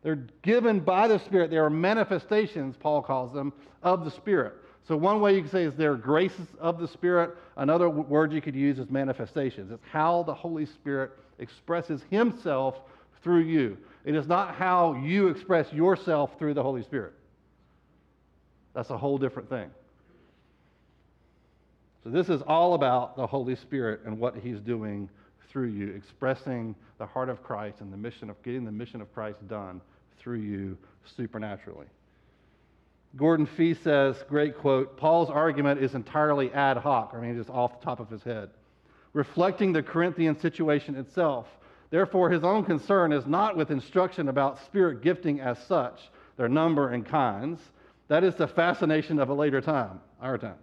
They're 0.05 0.23
given 0.43 0.81
by 0.81 1.07
the 1.07 1.17
Spirit. 1.17 1.49
They 1.49 1.57
are 1.57 1.71
manifestations, 1.71 2.75
Paul 2.79 3.01
calls 3.01 3.33
them, 3.33 3.51
of 3.81 4.05
the 4.05 4.11
Spirit. 4.11 4.53
So 4.87 4.95
one 4.95 5.19
way 5.19 5.33
you 5.33 5.41
can 5.41 5.49
say 5.49 5.63
is 5.63 5.73
they're 5.73 5.95
graces 5.95 6.45
of 6.59 6.79
the 6.79 6.87
Spirit. 6.87 7.31
Another 7.57 7.89
word 7.89 8.31
you 8.31 8.39
could 8.39 8.53
use 8.53 8.77
is 8.77 8.87
manifestations. 8.91 9.71
It's 9.71 9.83
how 9.91 10.21
the 10.21 10.33
Holy 10.33 10.67
Spirit 10.67 11.13
expresses 11.39 12.03
Himself 12.11 12.81
through 13.23 13.45
you. 13.45 13.79
It 14.03 14.13
is 14.13 14.27
not 14.27 14.53
how 14.53 14.93
you 14.93 15.29
express 15.29 15.73
yourself 15.73 16.37
through 16.37 16.53
the 16.53 16.61
Holy 16.61 16.83
Spirit. 16.83 17.13
That's 18.75 18.91
a 18.91 18.97
whole 18.99 19.17
different 19.17 19.49
thing. 19.49 19.71
So, 22.03 22.11
this 22.11 22.29
is 22.29 22.43
all 22.43 22.75
about 22.75 23.17
the 23.17 23.25
Holy 23.25 23.55
Spirit 23.55 24.01
and 24.05 24.19
what 24.19 24.35
He's 24.35 24.59
doing 24.59 25.09
through 25.49 25.69
you, 25.69 25.93
expressing 25.93 26.75
the 26.99 27.07
heart 27.07 27.29
of 27.29 27.41
Christ 27.41 27.81
and 27.81 27.91
the 27.91 27.97
mission 27.97 28.29
of 28.29 28.39
getting 28.43 28.65
the 28.65 28.71
mission 28.71 29.01
of 29.01 29.11
Christ 29.11 29.47
done 29.47 29.81
through 30.25 30.39
you 30.39 30.75
supernaturally. 31.15 31.85
Gordon 33.15 33.45
Fee 33.45 33.75
says, 33.75 34.15
great 34.27 34.57
quote, 34.57 34.97
Paul's 34.97 35.29
argument 35.29 35.83
is 35.83 35.93
entirely 35.93 36.51
ad 36.51 36.77
hoc, 36.77 37.13
I 37.13 37.21
mean, 37.21 37.37
just 37.37 37.51
off 37.51 37.79
the 37.79 37.85
top 37.85 37.99
of 37.99 38.09
his 38.09 38.23
head, 38.23 38.49
reflecting 39.13 39.71
the 39.71 39.83
Corinthian 39.83 40.37
situation 40.39 40.95
itself. 40.95 41.45
Therefore, 41.91 42.31
his 42.31 42.43
own 42.43 42.65
concern 42.65 43.13
is 43.13 43.27
not 43.27 43.55
with 43.55 43.69
instruction 43.69 44.27
about 44.27 44.65
spirit 44.65 45.03
gifting 45.03 45.39
as 45.41 45.59
such, 45.67 46.09
their 46.37 46.49
number 46.49 46.89
and 46.89 47.05
kinds. 47.05 47.59
That 48.07 48.23
is 48.23 48.33
the 48.33 48.47
fascination 48.47 49.19
of 49.19 49.29
a 49.29 49.33
later 49.33 49.61
time, 49.61 50.01
our 50.19 50.39
time. 50.39 50.57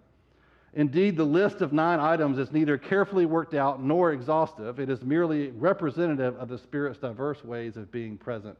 Indeed, 0.74 1.16
the 1.16 1.24
list 1.24 1.60
of 1.60 1.72
nine 1.72 2.00
items 2.00 2.38
is 2.38 2.50
neither 2.50 2.78
carefully 2.78 3.26
worked 3.26 3.54
out 3.54 3.80
nor 3.80 4.12
exhaustive. 4.12 4.80
It 4.80 4.90
is 4.90 5.02
merely 5.02 5.52
representative 5.52 6.36
of 6.36 6.48
the 6.48 6.58
Spirit's 6.58 6.98
diverse 6.98 7.44
ways 7.44 7.76
of 7.76 7.92
being 7.92 8.18
present 8.18 8.58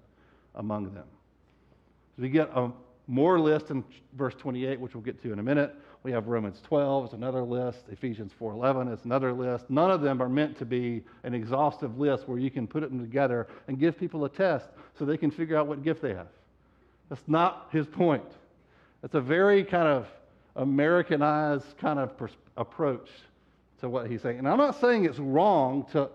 among 0.54 0.94
them. 0.94 1.06
So 2.16 2.22
we 2.22 2.28
get 2.28 2.50
a 2.54 2.70
more 3.06 3.40
list 3.40 3.70
in 3.70 3.84
verse 4.14 4.34
28, 4.34 4.80
which 4.80 4.94
we'll 4.94 5.02
get 5.02 5.22
to 5.22 5.32
in 5.32 5.38
a 5.38 5.42
minute. 5.42 5.74
We 6.02 6.12
have 6.12 6.26
Romans 6.26 6.60
12 6.64 7.06
is 7.06 7.12
another 7.12 7.42
list. 7.42 7.84
Ephesians 7.90 8.32
4:11 8.38 8.92
is 8.92 9.04
another 9.04 9.32
list. 9.32 9.70
None 9.70 9.90
of 9.90 10.00
them 10.00 10.20
are 10.20 10.28
meant 10.28 10.58
to 10.58 10.64
be 10.64 11.04
an 11.22 11.34
exhaustive 11.34 11.98
list 11.98 12.28
where 12.28 12.38
you 12.38 12.50
can 12.50 12.66
put 12.66 12.80
them 12.82 13.00
together 13.00 13.46
and 13.68 13.78
give 13.78 13.98
people 13.98 14.24
a 14.24 14.28
test 14.28 14.68
so 14.98 15.04
they 15.04 15.16
can 15.16 15.30
figure 15.30 15.56
out 15.56 15.66
what 15.66 15.82
gift 15.82 16.02
they 16.02 16.14
have. 16.14 16.28
That's 17.08 17.22
not 17.28 17.68
his 17.70 17.86
point. 17.86 18.24
It's 19.02 19.14
a 19.14 19.20
very 19.20 19.64
kind 19.64 19.86
of 19.86 20.08
Americanized 20.56 21.76
kind 21.78 21.98
of 21.98 22.16
pers- 22.16 22.36
approach 22.56 23.08
to 23.80 23.88
what 23.88 24.10
he's 24.10 24.22
saying. 24.22 24.38
And 24.38 24.48
I'm 24.48 24.58
not 24.58 24.80
saying 24.80 25.04
it's 25.04 25.18
wrong 25.18 25.86
to 25.92 26.08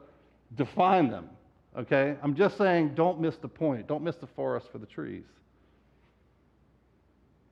define 0.56 1.10
them, 1.10 1.30
okay? 1.78 2.18
I'm 2.22 2.36
just 2.36 2.58
saying 2.58 2.94
don't 2.96 3.20
miss 3.20 3.38
the 3.38 3.48
point. 3.48 3.88
Don't 3.88 4.04
miss 4.04 4.16
the 4.16 4.28
forest 4.28 4.72
for 4.72 4.78
the 4.78 4.86
trees. 4.86 5.26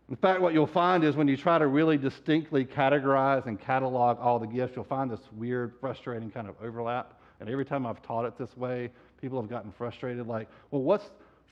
In 0.10 0.16
fact, 0.16 0.40
what 0.40 0.54
you'll 0.54 0.68
find 0.68 1.04
is 1.04 1.16
when 1.16 1.28
you 1.28 1.36
try 1.36 1.58
to 1.58 1.66
really 1.66 1.98
distinctly 1.98 2.64
categorize 2.64 3.48
and 3.48 3.60
catalog 3.60 4.20
all 4.20 4.38
the 4.38 4.46
gifts, 4.46 4.76
you'll 4.76 4.86
find 4.86 5.10
this 5.10 5.22
weird, 5.36 5.74
frustrating 5.80 6.30
kind 6.30 6.48
of 6.48 6.56
overlap. 6.62 7.20
And 7.40 7.50
every 7.50 7.66
time 7.66 7.88
I've 7.88 8.02
taught 8.04 8.26
it 8.26 8.38
this 8.38 8.56
way, 8.56 8.92
people 9.20 9.42
have 9.42 9.50
gotten 9.50 9.72
frustrated 9.72 10.28
like, 10.28 10.48
well, 10.70 10.84
what's 10.84 11.10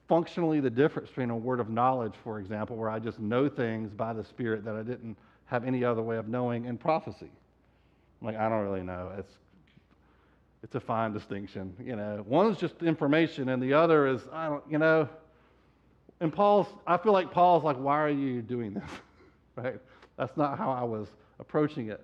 functionally 0.07 0.59
the 0.59 0.69
difference 0.69 1.09
between 1.09 1.31
a 1.31 1.35
word 1.35 1.59
of 1.59 1.69
knowledge, 1.69 2.13
for 2.23 2.39
example, 2.39 2.75
where 2.75 2.89
I 2.89 2.99
just 2.99 3.19
know 3.19 3.49
things 3.49 3.91
by 3.91 4.13
the 4.13 4.23
Spirit 4.23 4.63
that 4.65 4.75
I 4.75 4.83
didn't 4.83 5.17
have 5.45 5.65
any 5.65 5.83
other 5.83 6.03
way 6.03 6.17
of 6.17 6.27
knowing, 6.27 6.67
and 6.67 6.79
prophecy? 6.79 7.31
I'm 8.21 8.27
like, 8.27 8.37
I 8.37 8.49
don't 8.49 8.63
really 8.63 8.83
know. 8.83 9.11
It's 9.17 9.33
it's 10.63 10.75
a 10.75 10.79
fine 10.79 11.11
distinction. 11.11 11.75
You 11.83 11.97
know, 11.97 12.23
one's 12.25 12.57
just 12.57 12.81
information, 12.81 13.49
and 13.49 13.61
the 13.61 13.73
other 13.73 14.07
is 14.07 14.21
I 14.31 14.47
don't. 14.47 14.63
You 14.69 14.77
know, 14.77 15.09
and 16.19 16.33
Paul's. 16.33 16.67
I 16.87 16.97
feel 16.97 17.11
like 17.11 17.31
Paul's 17.31 17.63
like, 17.63 17.77
why 17.77 17.99
are 17.99 18.09
you 18.09 18.41
doing 18.41 18.73
this? 18.73 18.89
right? 19.55 19.79
That's 20.17 20.35
not 20.37 20.57
how 20.57 20.71
I 20.71 20.83
was 20.83 21.09
approaching 21.39 21.89
it. 21.89 22.01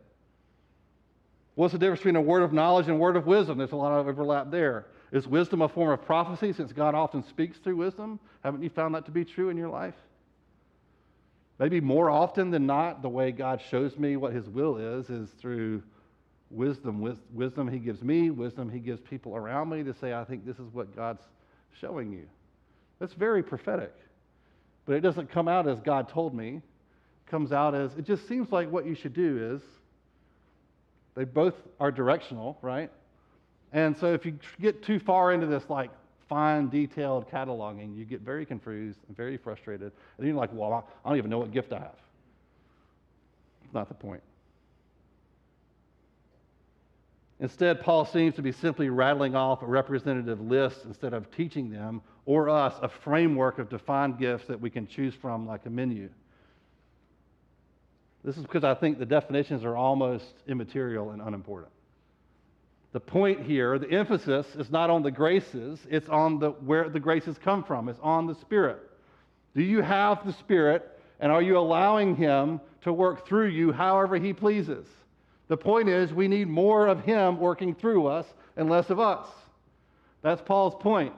What's 1.55 1.73
the 1.73 1.79
difference 1.79 1.99
between 1.99 2.15
a 2.15 2.21
word 2.21 2.43
of 2.43 2.53
knowledge 2.53 2.87
and 2.87 2.99
word 2.99 3.15
of 3.15 3.25
wisdom? 3.25 3.57
There's 3.57 3.71
a 3.71 3.77
lot 3.77 3.91
of 3.91 4.07
overlap 4.07 4.51
there. 4.51 4.85
Is 5.11 5.27
wisdom 5.27 5.61
a 5.61 5.67
form 5.67 5.91
of 5.91 6.05
prophecy 6.05 6.53
since 6.53 6.71
God 6.71 6.95
often 6.95 7.23
speaks 7.23 7.57
through 7.57 7.77
wisdom? 7.77 8.19
Haven't 8.43 8.61
you 8.61 8.69
found 8.69 8.93
that 8.95 9.05
to 9.05 9.11
be 9.11 9.25
true 9.25 9.49
in 9.49 9.57
your 9.57 9.69
life? 9.69 9.95
Maybe 11.57 11.81
more 11.81 12.09
often 12.09 12.51
than 12.51 12.65
not, 12.65 13.01
the 13.01 13.09
way 13.09 13.31
God 13.31 13.61
shows 13.69 13.97
me 13.97 14.15
what 14.15 14.33
His 14.33 14.47
will 14.47 14.77
is, 14.77 15.09
is 15.09 15.29
through 15.31 15.83
wisdom. 16.51 17.01
Wisdom 17.33 17.67
He 17.67 17.79
gives 17.79 18.01
me, 18.01 18.29
wisdom 18.29 18.69
He 18.69 18.79
gives 18.79 18.99
people 19.01 19.35
around 19.35 19.69
me 19.69 19.83
to 19.83 19.93
say, 19.93 20.13
I 20.13 20.23
think 20.23 20.45
this 20.45 20.57
is 20.57 20.73
what 20.73 20.95
God's 20.95 21.23
showing 21.79 22.11
you. 22.11 22.27
That's 22.99 23.13
very 23.13 23.43
prophetic. 23.43 23.93
But 24.85 24.95
it 24.95 25.01
doesn't 25.01 25.31
come 25.31 25.47
out 25.47 25.67
as 25.67 25.79
God 25.79 26.09
told 26.09 26.33
me. 26.33 26.55
It 27.27 27.31
comes 27.31 27.51
out 27.51 27.75
as, 27.75 27.93
it 27.95 28.05
just 28.05 28.27
seems 28.27 28.51
like 28.51 28.71
what 28.71 28.85
you 28.85 28.95
should 28.95 29.13
do 29.13 29.55
is, 29.55 29.61
they 31.15 31.23
both 31.25 31.55
are 31.79 31.91
directional, 31.91 32.57
right? 32.61 32.91
And 33.71 33.97
so 33.97 34.13
if 34.13 34.25
you 34.25 34.39
get 34.59 34.83
too 34.83 34.99
far 34.99 35.31
into 35.31 35.45
this, 35.45 35.63
like 35.69 35.91
fine, 36.27 36.69
detailed 36.69 37.29
cataloging, 37.29 37.97
you 37.97 38.05
get 38.05 38.21
very 38.21 38.45
confused 38.45 38.99
and 39.07 39.17
very 39.17 39.37
frustrated. 39.37 39.91
And 40.17 40.27
you're 40.27 40.35
like, 40.35 40.51
well, 40.53 40.87
I 41.03 41.09
don't 41.09 41.17
even 41.17 41.29
know 41.29 41.39
what 41.39 41.51
gift 41.51 41.73
I 41.73 41.79
have. 41.79 41.95
Not 43.73 43.87
the 43.87 43.95
point. 43.95 44.21
Instead, 47.41 47.81
Paul 47.81 48.05
seems 48.05 48.35
to 48.35 48.41
be 48.41 48.51
simply 48.51 48.89
rattling 48.89 49.35
off 49.35 49.61
a 49.61 49.65
representative 49.65 50.41
list 50.41 50.83
instead 50.85 51.13
of 51.13 51.31
teaching 51.31 51.69
them 51.69 52.01
or 52.25 52.49
us 52.49 52.73
a 52.81 52.89
framework 52.89 53.59
of 53.59 53.69
defined 53.69 54.19
gifts 54.19 54.47
that 54.47 54.59
we 54.59 54.69
can 54.69 54.85
choose 54.85 55.13
from 55.15 55.47
like 55.47 55.65
a 55.65 55.69
menu. 55.69 56.09
This 58.23 58.37
is 58.37 58.43
because 58.43 58.65
I 58.65 58.73
think 58.73 58.99
the 58.99 59.05
definitions 59.05 59.63
are 59.63 59.77
almost 59.77 60.25
immaterial 60.47 61.11
and 61.11 61.21
unimportant. 61.21 61.71
The 62.91 62.99
point 62.99 63.43
here, 63.43 63.79
the 63.79 63.89
emphasis 63.89 64.47
is 64.55 64.69
not 64.69 64.89
on 64.89 65.03
the 65.03 65.11
graces, 65.11 65.79
it's 65.89 66.09
on 66.09 66.39
the, 66.39 66.49
where 66.49 66.89
the 66.89 66.99
graces 66.99 67.37
come 67.37 67.63
from. 67.63 67.87
It's 67.87 67.99
on 68.01 68.27
the 68.27 68.35
Spirit. 68.35 68.79
Do 69.55 69.61
you 69.61 69.81
have 69.81 70.25
the 70.25 70.33
Spirit, 70.33 70.99
and 71.19 71.31
are 71.31 71.41
you 71.41 71.57
allowing 71.57 72.15
Him 72.15 72.59
to 72.81 72.91
work 72.91 73.27
through 73.27 73.47
you 73.47 73.71
however 73.71 74.17
He 74.17 74.33
pleases? 74.33 74.85
The 75.49 75.57
point 75.57 75.89
is, 75.89 76.13
we 76.13 76.27
need 76.27 76.47
more 76.47 76.87
of 76.87 77.03
Him 77.03 77.39
working 77.39 77.75
through 77.75 78.07
us 78.07 78.25
and 78.55 78.69
less 78.69 78.89
of 78.89 78.99
us. 78.99 79.27
That's 80.21 80.41
Paul's 80.41 80.75
point. 80.79 81.13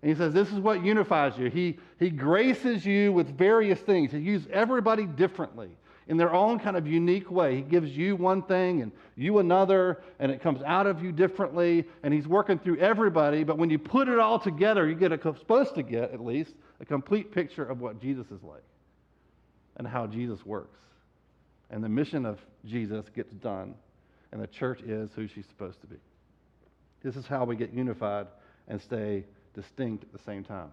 And 0.00 0.10
he 0.10 0.16
says, 0.16 0.32
This 0.32 0.48
is 0.48 0.58
what 0.58 0.84
unifies 0.84 1.36
you. 1.36 1.50
He, 1.50 1.78
he 1.98 2.08
graces 2.08 2.86
you 2.86 3.12
with 3.12 3.36
various 3.36 3.80
things. 3.80 4.12
He 4.12 4.18
uses 4.18 4.48
everybody 4.52 5.06
differently 5.06 5.70
in 6.06 6.16
their 6.16 6.32
own 6.32 6.58
kind 6.58 6.76
of 6.76 6.86
unique 6.86 7.30
way. 7.30 7.56
He 7.56 7.62
gives 7.62 7.96
you 7.96 8.14
one 8.14 8.42
thing 8.42 8.82
and 8.82 8.92
you 9.16 9.38
another, 9.38 10.02
and 10.18 10.30
it 10.30 10.42
comes 10.42 10.62
out 10.62 10.86
of 10.86 11.02
you 11.02 11.10
differently, 11.10 11.84
and 12.02 12.12
He's 12.12 12.28
working 12.28 12.58
through 12.58 12.78
everybody. 12.78 13.44
But 13.44 13.58
when 13.58 13.70
you 13.70 13.78
put 13.78 14.08
it 14.08 14.18
all 14.18 14.38
together, 14.38 14.86
you 14.86 14.94
get 14.94 15.10
a, 15.12 15.18
supposed 15.18 15.74
to 15.74 15.82
get, 15.82 16.12
at 16.12 16.24
least, 16.24 16.52
a 16.80 16.84
complete 16.84 17.32
picture 17.32 17.64
of 17.64 17.80
what 17.80 18.00
Jesus 18.00 18.26
is 18.30 18.42
like 18.42 18.62
and 19.78 19.88
how 19.88 20.06
Jesus 20.06 20.44
works. 20.44 20.78
And 21.70 21.82
the 21.82 21.88
mission 21.88 22.26
of 22.26 22.38
Jesus 22.64 23.06
gets 23.14 23.32
done, 23.34 23.74
and 24.32 24.42
the 24.42 24.46
church 24.46 24.80
is 24.82 25.10
who 25.14 25.26
she's 25.26 25.46
supposed 25.46 25.80
to 25.80 25.86
be. 25.86 25.96
This 27.02 27.16
is 27.16 27.26
how 27.26 27.44
we 27.44 27.56
get 27.56 27.72
unified 27.72 28.26
and 28.68 28.80
stay 28.80 29.24
distinct 29.54 30.04
at 30.04 30.12
the 30.12 30.18
same 30.18 30.44
time. 30.44 30.72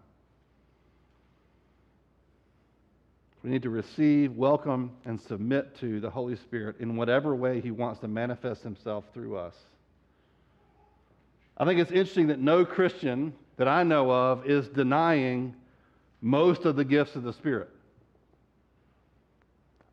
We 3.43 3.49
need 3.49 3.63
to 3.63 3.69
receive, 3.69 4.33
welcome, 4.33 4.91
and 5.05 5.19
submit 5.19 5.75
to 5.79 5.99
the 5.99 6.09
Holy 6.09 6.35
Spirit 6.35 6.75
in 6.79 6.95
whatever 6.95 7.35
way 7.35 7.59
He 7.59 7.71
wants 7.71 7.99
to 8.01 8.07
manifest 8.07 8.61
Himself 8.61 9.05
through 9.13 9.35
us. 9.37 9.55
I 11.57 11.65
think 11.65 11.79
it's 11.79 11.91
interesting 11.91 12.27
that 12.27 12.39
no 12.39 12.65
Christian 12.65 13.33
that 13.57 13.67
I 13.67 13.83
know 13.83 14.11
of 14.11 14.45
is 14.49 14.67
denying 14.69 15.55
most 16.21 16.65
of 16.65 16.75
the 16.75 16.85
gifts 16.85 17.15
of 17.15 17.23
the 17.23 17.33
Spirit. 17.33 17.69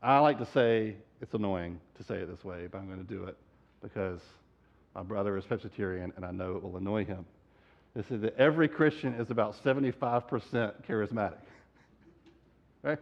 I 0.02 0.18
like 0.20 0.38
to 0.38 0.46
say 0.46 0.94
it's 1.20 1.34
annoying 1.34 1.80
to 1.96 2.04
say 2.04 2.16
it 2.16 2.30
this 2.30 2.44
way, 2.44 2.68
but 2.70 2.78
I'm 2.78 2.86
going 2.86 3.04
to 3.04 3.14
do 3.14 3.24
it 3.24 3.36
because 3.82 4.20
my 4.94 5.02
brother 5.02 5.36
is 5.36 5.44
Presbyterian 5.44 6.12
and 6.16 6.24
I 6.24 6.30
know 6.30 6.56
it 6.56 6.62
will 6.62 6.76
annoy 6.76 7.04
him. 7.04 7.24
This 7.94 8.10
is 8.10 8.20
that 8.20 8.36
every 8.36 8.68
Christian 8.68 9.14
is 9.14 9.30
about 9.30 9.56
75% 9.64 10.72
charismatic. 10.88 11.38
Right? 12.82 12.98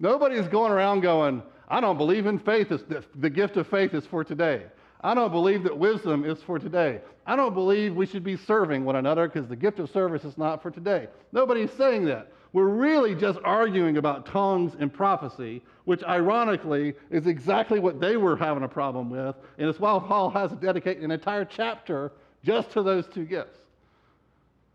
Nobody's 0.00 0.48
going 0.48 0.72
around 0.72 1.00
going, 1.00 1.42
I 1.68 1.80
don't 1.80 1.96
believe 1.96 2.26
in 2.26 2.38
faith. 2.38 2.70
The, 2.70 3.04
the 3.14 3.30
gift 3.30 3.56
of 3.56 3.68
faith 3.68 3.94
is 3.94 4.04
for 4.06 4.24
today. 4.24 4.64
I 5.00 5.14
don't 5.14 5.30
believe 5.30 5.62
that 5.64 5.76
wisdom 5.76 6.24
is 6.24 6.42
for 6.42 6.58
today. 6.58 7.00
I 7.26 7.36
don't 7.36 7.54
believe 7.54 7.94
we 7.94 8.06
should 8.06 8.24
be 8.24 8.36
serving 8.36 8.84
one 8.84 8.96
another 8.96 9.28
because 9.28 9.48
the 9.48 9.56
gift 9.56 9.78
of 9.78 9.90
service 9.90 10.24
is 10.24 10.36
not 10.36 10.62
for 10.62 10.70
today. 10.70 11.06
Nobody's 11.30 11.72
saying 11.72 12.04
that. 12.06 12.32
We're 12.52 12.68
really 12.68 13.14
just 13.14 13.38
arguing 13.44 13.96
about 13.96 14.26
tongues 14.26 14.76
and 14.78 14.92
prophecy, 14.92 15.62
which 15.84 16.04
ironically 16.04 16.94
is 17.10 17.26
exactly 17.26 17.80
what 17.80 17.98
they 17.98 18.18
were 18.18 18.36
having 18.36 18.62
a 18.62 18.68
problem 18.68 19.08
with. 19.08 19.36
And 19.56 19.68
it's 19.68 19.80
why 19.80 19.98
Paul 20.06 20.28
has 20.30 20.50
to 20.50 20.56
dedicate 20.56 20.98
an 20.98 21.10
entire 21.10 21.46
chapter 21.46 22.12
just 22.44 22.70
to 22.72 22.82
those 22.82 23.06
two 23.06 23.24
gifts. 23.24 23.58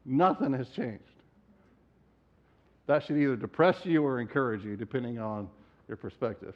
Nothing 0.05 0.53
has 0.53 0.69
changed. 0.69 1.03
That 2.87 3.03
should 3.03 3.17
either 3.17 3.35
depress 3.35 3.85
you 3.85 4.03
or 4.03 4.19
encourage 4.19 4.63
you, 4.63 4.75
depending 4.75 5.19
on 5.19 5.47
your 5.87 5.97
perspective. 5.97 6.55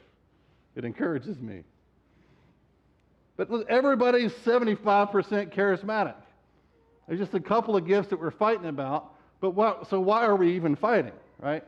It 0.74 0.84
encourages 0.84 1.38
me. 1.40 1.62
But 3.36 3.48
everybody's 3.68 4.32
75% 4.32 5.54
charismatic. 5.54 6.14
There's 7.06 7.20
just 7.20 7.34
a 7.34 7.40
couple 7.40 7.76
of 7.76 7.86
gifts 7.86 8.08
that 8.08 8.18
we're 8.18 8.30
fighting 8.30 8.66
about. 8.66 9.14
But 9.42 9.50
what, 9.50 9.90
so 9.90 10.00
why 10.00 10.24
are 10.24 10.36
we 10.36 10.54
even 10.54 10.76
fighting, 10.76 11.12
right? 11.40 11.64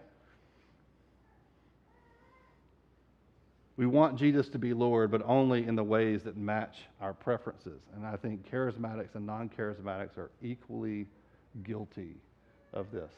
We 3.77 3.87
want 3.87 4.17
Jesus 4.17 4.49
to 4.51 4.61
be 4.61 4.73
Lord, 4.73 5.11
but 5.11 5.23
only 5.27 5.67
in 5.67 5.75
the 5.75 5.83
ways 5.83 6.23
that 6.23 6.37
match 6.37 6.77
our 7.01 7.13
preferences. 7.13 7.81
And 7.97 8.07
I 8.07 8.17
think 8.17 8.49
charismatics 8.49 9.17
and 9.17 9.27
non 9.27 9.51
charismatics 9.51 10.17
are 10.17 10.31
equally 10.41 11.07
guilty 11.65 12.15
of 12.73 12.93
this. 12.93 13.11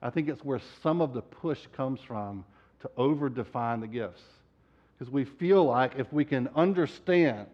I 0.00 0.10
think 0.10 0.28
it's 0.28 0.44
where 0.44 0.60
some 0.80 1.00
of 1.00 1.12
the 1.12 1.22
push 1.22 1.58
comes 1.76 2.00
from 2.00 2.44
to 2.82 2.90
over 2.96 3.28
define 3.28 3.80
the 3.80 3.88
gifts. 3.88 4.22
Because 4.96 5.12
we 5.12 5.24
feel 5.24 5.64
like 5.64 5.94
if 5.98 6.12
we 6.12 6.24
can 6.24 6.48
understand 6.54 7.48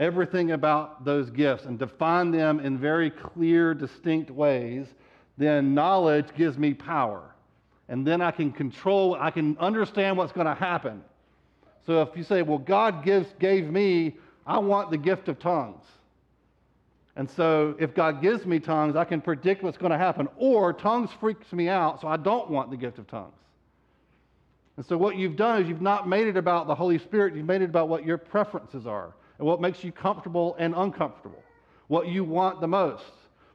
everything 0.00 0.50
about 0.50 1.04
those 1.04 1.30
gifts 1.30 1.66
and 1.66 1.78
define 1.78 2.32
them 2.32 2.58
in 2.58 2.78
very 2.78 3.10
clear, 3.10 3.74
distinct 3.74 4.30
ways, 4.30 4.86
then 5.38 5.74
knowledge 5.74 6.26
gives 6.36 6.58
me 6.58 6.74
power 6.74 7.30
and 7.90 8.06
then 8.06 8.22
I 8.22 8.30
can 8.30 8.52
control, 8.52 9.16
I 9.18 9.32
can 9.32 9.58
understand 9.58 10.16
what's 10.16 10.32
going 10.32 10.46
to 10.46 10.54
happen. 10.54 11.02
So 11.86 12.02
if 12.02 12.16
you 12.16 12.22
say, 12.22 12.40
well, 12.42 12.58
God 12.58 13.04
gives, 13.04 13.26
gave 13.40 13.68
me, 13.68 14.14
I 14.46 14.58
want 14.58 14.92
the 14.92 14.96
gift 14.96 15.28
of 15.28 15.40
tongues. 15.40 15.84
And 17.16 17.28
so 17.28 17.74
if 17.80 17.92
God 17.92 18.22
gives 18.22 18.46
me 18.46 18.60
tongues, 18.60 18.94
I 18.94 19.04
can 19.04 19.20
predict 19.20 19.64
what's 19.64 19.76
going 19.76 19.90
to 19.90 19.98
happen. 19.98 20.28
Or 20.36 20.72
tongues 20.72 21.10
freaks 21.18 21.52
me 21.52 21.68
out, 21.68 22.00
so 22.00 22.06
I 22.06 22.16
don't 22.16 22.48
want 22.48 22.70
the 22.70 22.76
gift 22.76 22.98
of 22.98 23.08
tongues. 23.08 23.34
And 24.76 24.86
so 24.86 24.96
what 24.96 25.16
you've 25.16 25.36
done 25.36 25.60
is 25.60 25.68
you've 25.68 25.82
not 25.82 26.08
made 26.08 26.28
it 26.28 26.36
about 26.36 26.68
the 26.68 26.74
Holy 26.76 26.98
Spirit, 26.98 27.34
you've 27.34 27.44
made 27.44 27.60
it 27.60 27.70
about 27.70 27.88
what 27.88 28.06
your 28.06 28.18
preferences 28.18 28.86
are 28.86 29.14
and 29.40 29.48
what 29.48 29.58
makes 29.58 29.82
you 29.82 29.90
comfortable 29.90 30.54
and 30.58 30.74
uncomfortable, 30.76 31.42
what 31.88 32.06
you 32.06 32.24
want 32.24 32.60
the 32.60 32.68
most. 32.68 33.02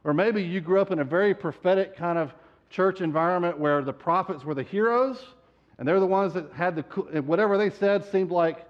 Or 0.02 0.12
maybe 0.12 0.42
you 0.42 0.60
grew 0.60 0.80
up 0.80 0.90
in 0.90 0.98
a 0.98 1.04
very 1.04 1.32
prophetic 1.32 1.96
kind 1.96 2.18
of 2.18 2.34
church 2.70 3.00
environment 3.00 3.56
where 3.56 3.80
the 3.82 3.92
prophets 3.92 4.44
were 4.44 4.54
the 4.54 4.64
heroes 4.64 5.24
and 5.78 5.86
they're 5.86 6.00
the 6.00 6.06
ones 6.06 6.34
that 6.34 6.50
had 6.52 6.74
the 6.74 6.82
whatever 7.22 7.56
they 7.56 7.70
said 7.70 8.04
seemed 8.10 8.32
like 8.32 8.66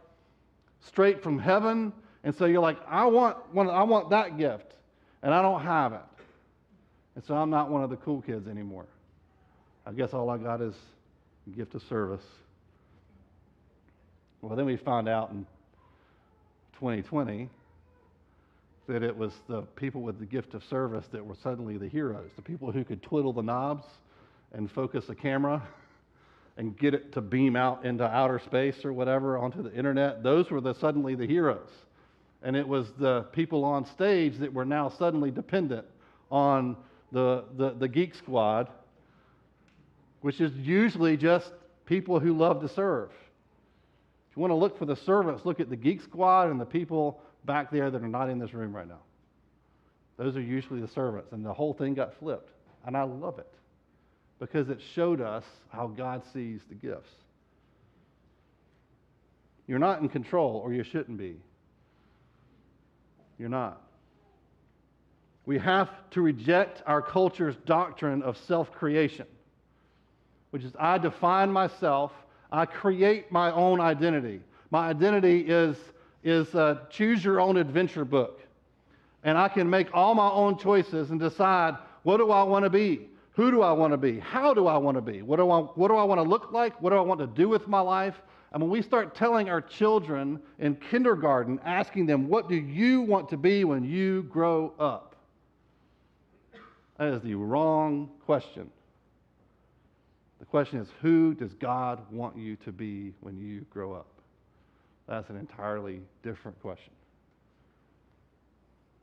straight 0.83 1.23
from 1.23 1.39
heaven. 1.39 1.91
And 2.23 2.35
so 2.35 2.45
you're 2.45 2.61
like 2.61 2.77
i 2.87 3.07
want 3.07 3.39
one 3.55 3.71
i 3.71 3.83
want 3.83 4.11
that 4.11 4.37
gift 4.37 4.75
and 5.23 5.33
i 5.33 5.41
don't 5.41 5.63
have 5.63 5.95
it. 5.95 6.01
And 7.15 7.25
so 7.25 7.35
i'm 7.35 7.49
not 7.49 7.71
one 7.71 7.83
of 7.83 7.89
the 7.89 7.97
cool 7.97 8.21
kids 8.21 8.47
anymore. 8.47 8.85
I 9.87 9.93
guess 9.93 10.13
all 10.13 10.29
i 10.29 10.37
got 10.37 10.61
is 10.61 10.75
a 11.47 11.57
gift 11.57 11.75
of 11.75 11.83
service. 11.85 12.25
Well 14.43 14.55
then 14.55 14.67
we 14.67 14.77
found 14.77 15.09
out 15.09 15.31
in 15.31 15.47
2020 16.79 17.49
that 18.87 19.03
it 19.03 19.17
was 19.17 19.33
the 19.49 19.63
people 19.63 20.03
with 20.03 20.19
the 20.19 20.27
gift 20.27 20.55
of 20.55 20.63
service 20.65 21.05
that 21.11 21.25
were 21.25 21.35
suddenly 21.43 21.77
the 21.77 21.89
heroes, 21.89 22.31
the 22.37 22.43
people 22.43 22.71
who 22.71 22.85
could 22.85 23.03
twiddle 23.03 23.33
the 23.33 23.43
knobs 23.43 23.85
and 24.53 24.71
focus 24.71 25.05
a 25.09 25.15
camera 25.15 25.63
and 26.57 26.79
get 26.79 26.95
it 26.95 27.13
to 27.13 27.21
beam 27.21 27.57
out 27.57 27.85
into 27.85 28.05
outer 28.05 28.39
space 28.39 28.85
or 28.85 28.93
whatever 28.93 29.37
onto 29.37 29.63
the 29.63 29.75
internet. 29.75 30.23
Those 30.23 30.51
were 30.51 30.61
the, 30.61 30.75
suddenly 30.75 31.15
the 31.15 31.27
heroes. 31.27 31.69
And 32.43 32.57
it 32.57 32.67
was 32.67 32.87
the 32.99 33.23
people 33.33 33.65
on 33.65 33.87
stage 33.87 34.39
that 34.39 34.53
were 34.53 34.65
now 34.65 34.89
suddenly 34.89 35.31
dependent 35.31 35.87
on 36.31 36.77
the, 37.13 37.45
the, 37.57 37.71
the 37.71 37.89
geek 37.89 38.15
squad, 38.15 38.69
which 40.21 40.41
is 40.41 40.53
usually 40.53 41.17
just 41.17 41.51
people 41.87 42.21
who 42.21 42.37
love 42.37 42.61
to 42.61 42.69
serve. 42.69 43.11
You 44.37 44.43
want 44.43 44.51
to 44.51 44.57
look 44.57 44.79
for 44.79 44.85
the 44.85 44.97
servants, 44.97 45.47
look 45.47 45.61
at 45.61 45.71
the 45.71 45.77
geek 45.77 46.03
squad 46.03 46.51
and 46.51 46.61
the 46.61 46.67
people 46.67 47.21
back 47.47 47.71
there 47.71 47.91
that 47.91 48.03
are 48.03 48.09
not 48.09 48.29
in 48.29 48.39
this 48.39 48.53
room 48.53 48.77
right 48.77 48.87
now. 48.87 49.01
Those 50.19 50.37
are 50.37 50.43
usually 50.43 50.81
the 50.81 50.89
servants, 50.89 51.33
and 51.33 51.45
the 51.45 51.53
whole 51.53 51.73
thing 51.73 51.95
got 51.95 52.15
flipped. 52.19 52.51
And 52.87 52.97
I 52.97 53.03
love 53.03 53.39
it 53.39 53.53
because 54.39 54.69
it 54.69 54.79
showed 54.95 55.21
us 55.21 55.45
how 55.71 55.87
God 55.87 56.23
sees 56.33 56.61
the 56.69 56.75
gifts. 56.75 57.11
You're 59.67 59.79
not 59.79 60.01
in 60.01 60.09
control, 60.09 60.61
or 60.63 60.73
you 60.73 60.83
shouldn't 60.83 61.19
be. 61.19 61.37
You're 63.39 63.49
not. 63.49 63.83
We 65.45 65.59
have 65.59 65.91
to 66.11 66.21
reject 66.21 66.83
our 66.87 67.01
culture's 67.01 67.57
doctrine 67.65 68.23
of 68.23 68.37
self 68.37 68.71
creation, 68.73 69.27
which 70.51 70.63
is 70.63 70.73
I 70.79 70.99
define 70.99 71.51
myself, 71.51 72.13
I 72.57 72.67
create 72.67 73.31
my 73.31 73.53
own 73.53 73.81
identity. 73.81 74.41
My 74.71 74.89
identity 74.89 75.41
is 75.41 75.77
is 76.25 76.55
a 76.55 76.87
choose 76.91 77.25
your 77.25 77.41
own 77.41 77.57
adventure 77.57 78.05
book. 78.05 78.41
And 79.23 79.39
I 79.39 79.49
can 79.49 79.71
make 79.71 79.89
all 79.95 80.15
my 80.15 80.29
own 80.29 80.59
choices 80.59 81.11
and 81.11 81.21
decide 81.21 81.77
what 82.03 82.19
do 82.19 82.31
I 82.31 82.43
want 82.43 82.65
to 82.65 82.71
be? 82.71 83.09
Who 83.33 83.51
do 83.51 83.63
I 83.63 83.73
want 83.73 83.93
to 83.93 83.97
be? 83.97 84.19
How 84.19 84.55
do 84.55 84.67
I 84.67 84.77
want 84.77 84.97
to 84.97 85.01
be? 85.01 85.23
What 85.23 85.37
do 85.37 85.51
I, 85.51 85.59
what 85.61 85.89
do 85.89 85.97
I 85.97 86.05
want 86.05 86.19
to 86.19 86.29
look 86.29 86.53
like? 86.53 86.81
What 86.81 86.91
do 86.91 86.97
I 86.97 87.01
want 87.01 87.21
to 87.21 87.27
do 87.27 87.49
with 87.49 87.69
my 87.69 87.81
life? 87.81 88.15
And 88.53 88.63
when 88.63 88.71
we 88.71 88.81
start 88.81 89.15
telling 89.15 89.51
our 89.51 89.61
children 89.61 90.41
in 90.59 90.77
kindergarten, 90.77 91.61
asking 91.65 92.07
them, 92.07 92.29
What 92.29 92.49
do 92.49 92.57
you 92.57 93.03
want 93.03 93.29
to 93.31 93.37
be 93.37 93.65
when 93.65 93.85
you 93.85 94.23
grow 94.25 94.73
up? 94.79 95.17
That 96.99 97.09
is 97.09 97.23
the 97.23 97.35
wrong 97.35 98.11
question. 98.25 98.71
Question 100.57 100.81
is, 100.81 100.89
Who 101.03 101.35
does 101.35 101.53
God 101.53 102.01
want 102.11 102.39
you 102.39 102.57
to 102.65 102.73
be 102.73 103.13
when 103.21 103.37
you 103.37 103.67
grow 103.69 103.93
up? 103.93 104.07
That's 105.07 105.29
an 105.29 105.37
entirely 105.37 106.01
different 106.23 106.59
question. 106.63 106.95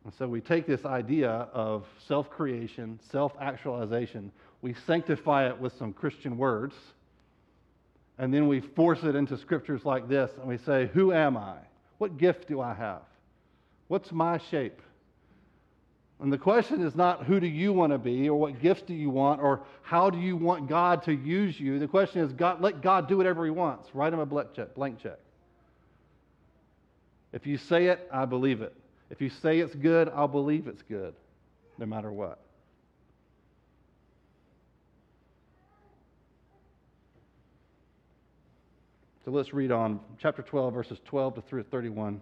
And 0.03 0.11
so 0.17 0.27
we 0.27 0.41
take 0.41 0.65
this 0.65 0.83
idea 0.83 1.29
of 1.29 1.85
self 2.07 2.27
creation, 2.31 2.99
self 3.11 3.33
actualization, 3.39 4.31
we 4.63 4.73
sanctify 4.87 5.47
it 5.47 5.59
with 5.59 5.73
some 5.77 5.93
Christian 5.93 6.39
words, 6.39 6.73
and 8.17 8.33
then 8.33 8.47
we 8.47 8.59
force 8.59 9.03
it 9.03 9.13
into 9.13 9.37
scriptures 9.37 9.81
like 9.85 10.09
this, 10.09 10.31
and 10.39 10.47
we 10.47 10.57
say, 10.57 10.89
Who 10.95 11.13
am 11.13 11.37
I? 11.37 11.57
What 11.99 12.17
gift 12.17 12.47
do 12.47 12.61
I 12.61 12.73
have? 12.73 13.03
What's 13.89 14.11
my 14.11 14.39
shape? 14.49 14.81
And 16.23 16.31
the 16.31 16.37
question 16.37 16.81
is 16.81 16.95
not 16.95 17.25
who 17.25 17.41
do 17.41 17.47
you 17.47 17.73
want 17.73 17.91
to 17.91 17.97
be 17.97 18.29
or 18.29 18.39
what 18.39 18.61
gifts 18.61 18.83
do 18.83 18.93
you 18.93 19.09
want 19.09 19.41
or 19.41 19.59
how 19.81 20.09
do 20.09 20.17
you 20.17 20.37
want 20.37 20.69
God 20.69 21.03
to 21.03 21.13
use 21.13 21.59
you. 21.59 21.79
The 21.79 21.87
question 21.87 22.21
is 22.21 22.31
God, 22.31 22.61
let 22.61 22.81
God 22.81 23.09
do 23.09 23.17
whatever 23.17 23.43
he 23.43 23.51
wants. 23.51 23.89
Write 23.93 24.13
him 24.13 24.19
a 24.19 24.25
blank 24.25 24.53
check. 24.55 24.73
Blank 24.73 24.99
check. 25.03 25.19
If 27.33 27.45
you 27.45 27.57
say 27.57 27.87
it, 27.87 28.07
I 28.09 28.23
believe 28.23 28.61
it. 28.61 28.73
If 29.09 29.19
you 29.19 29.29
say 29.29 29.59
it's 29.59 29.75
good, 29.75 30.07
I'll 30.15 30.29
believe 30.29 30.67
it's 30.67 30.81
good, 30.83 31.13
no 31.77 31.85
matter 31.85 32.09
what. 32.09 32.39
So 39.25 39.31
let's 39.31 39.53
read 39.53 39.73
on 39.73 39.99
chapter 40.19 40.41
12, 40.41 40.73
verses 40.73 40.99
12 41.03 41.35
to 41.35 41.63
31. 41.63 42.21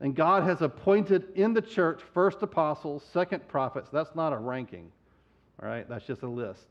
And 0.00 0.14
God 0.14 0.44
has 0.44 0.62
appointed 0.62 1.28
in 1.34 1.52
the 1.52 1.60
church 1.60 2.00
first 2.14 2.42
apostles, 2.42 3.04
second 3.12 3.46
prophets. 3.48 3.90
That's 3.92 4.14
not 4.14 4.32
a 4.32 4.38
ranking, 4.38 4.90
all 5.62 5.68
right? 5.68 5.86
That's 5.88 6.06
just 6.06 6.22
a 6.22 6.28
list. 6.28 6.66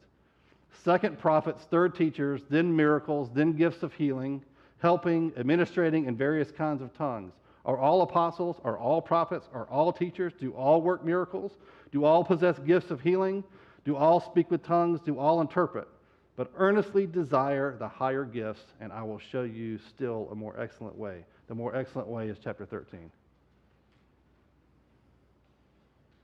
Second 0.83 1.19
prophets, 1.19 1.63
third 1.69 1.93
teachers, 1.95 2.41
then 2.49 2.75
miracles, 2.75 3.29
then 3.33 3.53
gifts 3.53 3.83
of 3.83 3.93
healing, 3.93 4.43
helping, 4.79 5.31
administrating, 5.35 6.07
and 6.07 6.17
various 6.17 6.51
kinds 6.51 6.81
of 6.81 6.93
tongues. 6.97 7.33
Are 7.65 7.77
all 7.77 8.01
apostles? 8.01 8.55
Are 8.63 8.77
all 8.77 9.01
prophets? 9.01 9.47
Are 9.53 9.67
all 9.69 9.91
teachers? 9.91 10.33
Do 10.39 10.51
all 10.53 10.81
work 10.81 11.05
miracles? 11.05 11.51
Do 11.91 12.05
all 12.05 12.23
possess 12.23 12.57
gifts 12.59 12.89
of 12.89 13.01
healing? 13.01 13.43
Do 13.85 13.95
all 13.95 14.19
speak 14.19 14.49
with 14.49 14.63
tongues? 14.63 15.01
Do 15.01 15.19
all 15.19 15.41
interpret? 15.41 15.87
But 16.35 16.51
earnestly 16.55 17.05
desire 17.05 17.75
the 17.77 17.87
higher 17.87 18.23
gifts, 18.23 18.63
and 18.79 18.91
I 18.91 19.03
will 19.03 19.19
show 19.19 19.43
you 19.43 19.77
still 19.77 20.29
a 20.31 20.35
more 20.35 20.59
excellent 20.59 20.97
way. 20.97 21.25
The 21.47 21.55
more 21.55 21.75
excellent 21.75 22.07
way 22.07 22.29
is 22.29 22.37
chapter 22.41 22.65
13. 22.65 23.11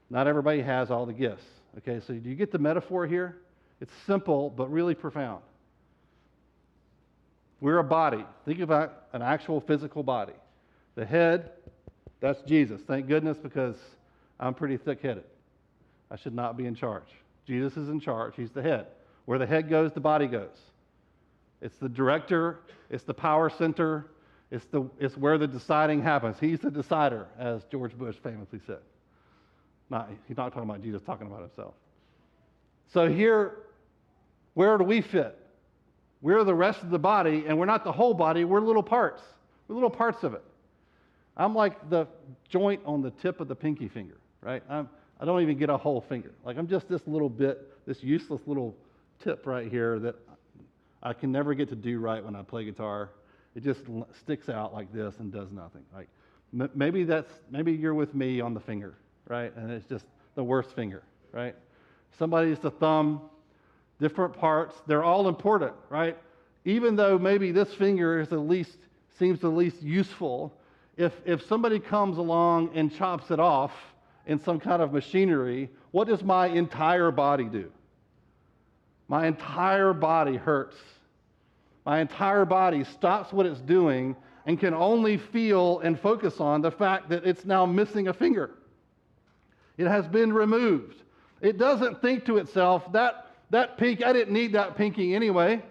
Not 0.10 0.28
everybody 0.28 0.62
has 0.62 0.91
all 0.91 1.06
the 1.06 1.13
gifts. 1.13 1.44
Okay, 1.80 2.00
so 2.06 2.13
do 2.13 2.30
you 2.30 2.36
get 2.36 2.52
the 2.52 2.60
metaphor 2.60 3.06
here? 3.06 3.38
It's 3.82 3.91
simple, 4.06 4.50
but 4.50 4.72
really 4.72 4.96
profound. 4.96 5.41
We're 7.60 7.80
a 7.80 7.84
body. 7.84 8.26
Think 8.46 8.60
about 8.60 9.08
an 9.13 9.22
actual 9.22 9.60
physical 9.60 10.04
body. 10.04 10.34
The 10.96 11.06
head, 11.06 11.52
that's 12.20 12.41
Jesus. 12.44 12.82
Thank 12.88 13.08
goodness 13.08 13.38
because 13.38 13.76
I'm 14.39 14.54
pretty 14.54 14.78
thick 14.78 15.02
headed. 15.02 15.24
I 16.12 16.15
should 16.15 16.36
not 16.36 16.58
be 16.58 16.65
in 16.65 16.76
charge. 16.76 17.08
Jesus 17.46 17.78
is 17.78 17.89
in 17.89 18.00
charge, 18.00 18.34
He's 18.36 18.52
the 18.52 18.62
head. 18.62 18.88
Where 19.26 19.39
the 19.39 19.46
head 19.46 19.70
goes, 19.70 19.91
the 19.91 20.00
body 20.00 20.28
goes. 20.28 20.56
It's 21.62 21.76
the 21.78 21.89
director, 21.89 22.60
it's 22.89 23.04
the 23.04 23.13
power 23.13 23.50
center, 23.50 24.08
it's, 24.52 24.65
the, 24.65 24.88
it's 25.00 25.18
where 25.18 25.38
the 25.38 25.48
deciding 25.48 26.02
happens. 26.02 26.38
He's 26.39 26.60
the 26.60 26.70
decider, 26.70 27.28
as 27.39 27.63
George 27.65 27.98
Bush 27.98 28.15
famously 28.24 28.60
said. 28.68 28.80
Not, 29.89 30.10
he's 30.28 30.38
not 30.38 30.54
talking 30.54 30.69
about 30.69 30.82
Jesus, 30.82 31.02
talking 31.02 31.28
about 31.28 31.41
himself. 31.41 31.74
So 32.93 33.08
here, 33.08 33.58
where 34.54 34.78
do 34.78 34.84
we 34.84 35.02
fit? 35.02 35.38
We're 36.21 36.43
the 36.43 36.56
rest 36.56 36.82
of 36.82 36.89
the 36.89 37.00
body, 37.00 37.45
and 37.48 37.58
we're 37.60 37.65
not 37.65 37.84
the 37.84 37.91
whole 37.91 38.13
body, 38.13 38.45
we're 38.45 38.62
little 38.62 38.84
parts. 38.84 39.21
We're 39.67 39.76
little 39.76 39.89
parts 39.89 40.24
of 40.24 40.34
it. 40.34 40.43
I'm 41.38 41.54
like 41.54 41.89
the 41.89 42.08
joint 42.50 42.82
on 42.86 43.02
the 43.02 43.12
tip 43.12 43.41
of 43.41 43.48
the 43.48 43.56
pinky 43.56 43.89
finger, 43.89 44.17
right? 44.41 44.63
I'm, 44.69 44.89
I 45.19 45.26
don't 45.26 45.41
even 45.41 45.58
get 45.58 45.69
a 45.69 45.78
whole 45.78 46.02
finger. 46.02 46.32
Like 46.43 46.58
I'm 46.58 46.67
just 46.67 46.88
this 46.88 47.02
little 47.06 47.30
bit, 47.30 47.86
this 47.86 48.02
useless 48.04 48.41
little 48.45 48.76
tip 49.24 49.45
right 49.45 49.69
here 49.69 50.00
that 50.00 50.15
I 51.04 51.13
can 51.13 51.32
never 51.32 51.54
get 51.54 51.69
to 51.69 51.76
do 51.76 52.00
right 52.00 52.24
when 52.24 52.36
I 52.36 52.41
play 52.41 52.65
guitar. 52.65 53.12
It 53.56 53.63
just 53.63 53.82
sticks 54.19 54.50
out 54.50 54.74
like 54.74 54.91
this 54.93 55.15
and 55.19 55.32
does 55.32 55.52
nothing. 55.52 55.84
Like 55.93 56.08
maybe 56.74 57.04
that's 57.04 57.32
maybe 57.50 57.71
you're 57.74 57.93
with 57.93 58.15
me 58.15 58.41
on 58.41 58.54
the 58.54 58.60
finger, 58.60 58.95
right? 59.28 59.56
And 59.56 59.72
it's 59.72 59.88
just 59.88 60.06
the 60.36 60.44
worst 60.44 60.76
finger, 60.76 61.04
right? 61.32 61.56
Somebody's 62.18 62.60
the 62.60 62.72
thumb, 62.72 63.22
different 64.00 64.34
parts, 64.34 64.76
they're 64.88 65.04
all 65.04 65.28
important, 65.28 65.74
right? 65.90 66.18
Even 66.66 66.96
though 66.96 67.18
maybe 67.18 67.52
this 67.52 67.74
finger 67.74 68.20
is 68.20 68.30
the 68.30 68.38
least 68.38 68.78
seems 69.18 69.40
the 69.40 69.50
least 69.50 69.82
useful, 69.82 70.54
if, 70.98 71.14
if 71.26 71.46
somebody 71.48 71.80
comes 71.80 72.18
along 72.18 72.72
and 72.76 72.94
chops 72.94 73.32
it 73.32 73.40
off 73.40 73.72
in 74.26 74.42
some 74.44 74.60
kind 74.60 74.82
of 74.82 74.92
machinery, 74.92 75.70
what 75.92 76.08
does 76.08 76.24
my 76.24 76.48
entire 76.48 77.12
body 77.12 77.46
do? 77.46 77.72
My 79.08 79.28
entire 79.28 79.94
body 79.94 80.36
hurts. 80.36 80.76
My 81.86 82.00
entire 82.00 82.46
body 82.46 82.84
stops 82.84 83.32
what 83.32 83.46
it's 83.46 83.62
doing 83.62 84.16
and 84.46 84.60
can 84.60 84.74
only 84.74 85.18
feel 85.18 85.80
and 85.80 86.00
focus 86.00 86.40
on 86.40 86.62
the 86.62 86.72
fact 86.72 87.10
that 87.10 87.26
it's 87.26 87.46
now 87.46 87.66
missing 87.66 88.08
a 88.08 88.14
finger. 88.14 88.52
It 89.78 89.88
has 89.88 90.08
been 90.08 90.32
removed. 90.34 90.96
It 91.42 91.58
doesn't 91.58 92.02
think 92.02 92.26
to 92.26 92.38
itself, 92.38 92.92
that, 92.94 93.28
that 93.50 93.78
pinky, 93.78 94.04
I 94.04 94.14
didn't 94.14 94.34
need 94.34 94.54
that 94.54 94.76
pinky 94.78 95.14
anyway. 95.14 95.62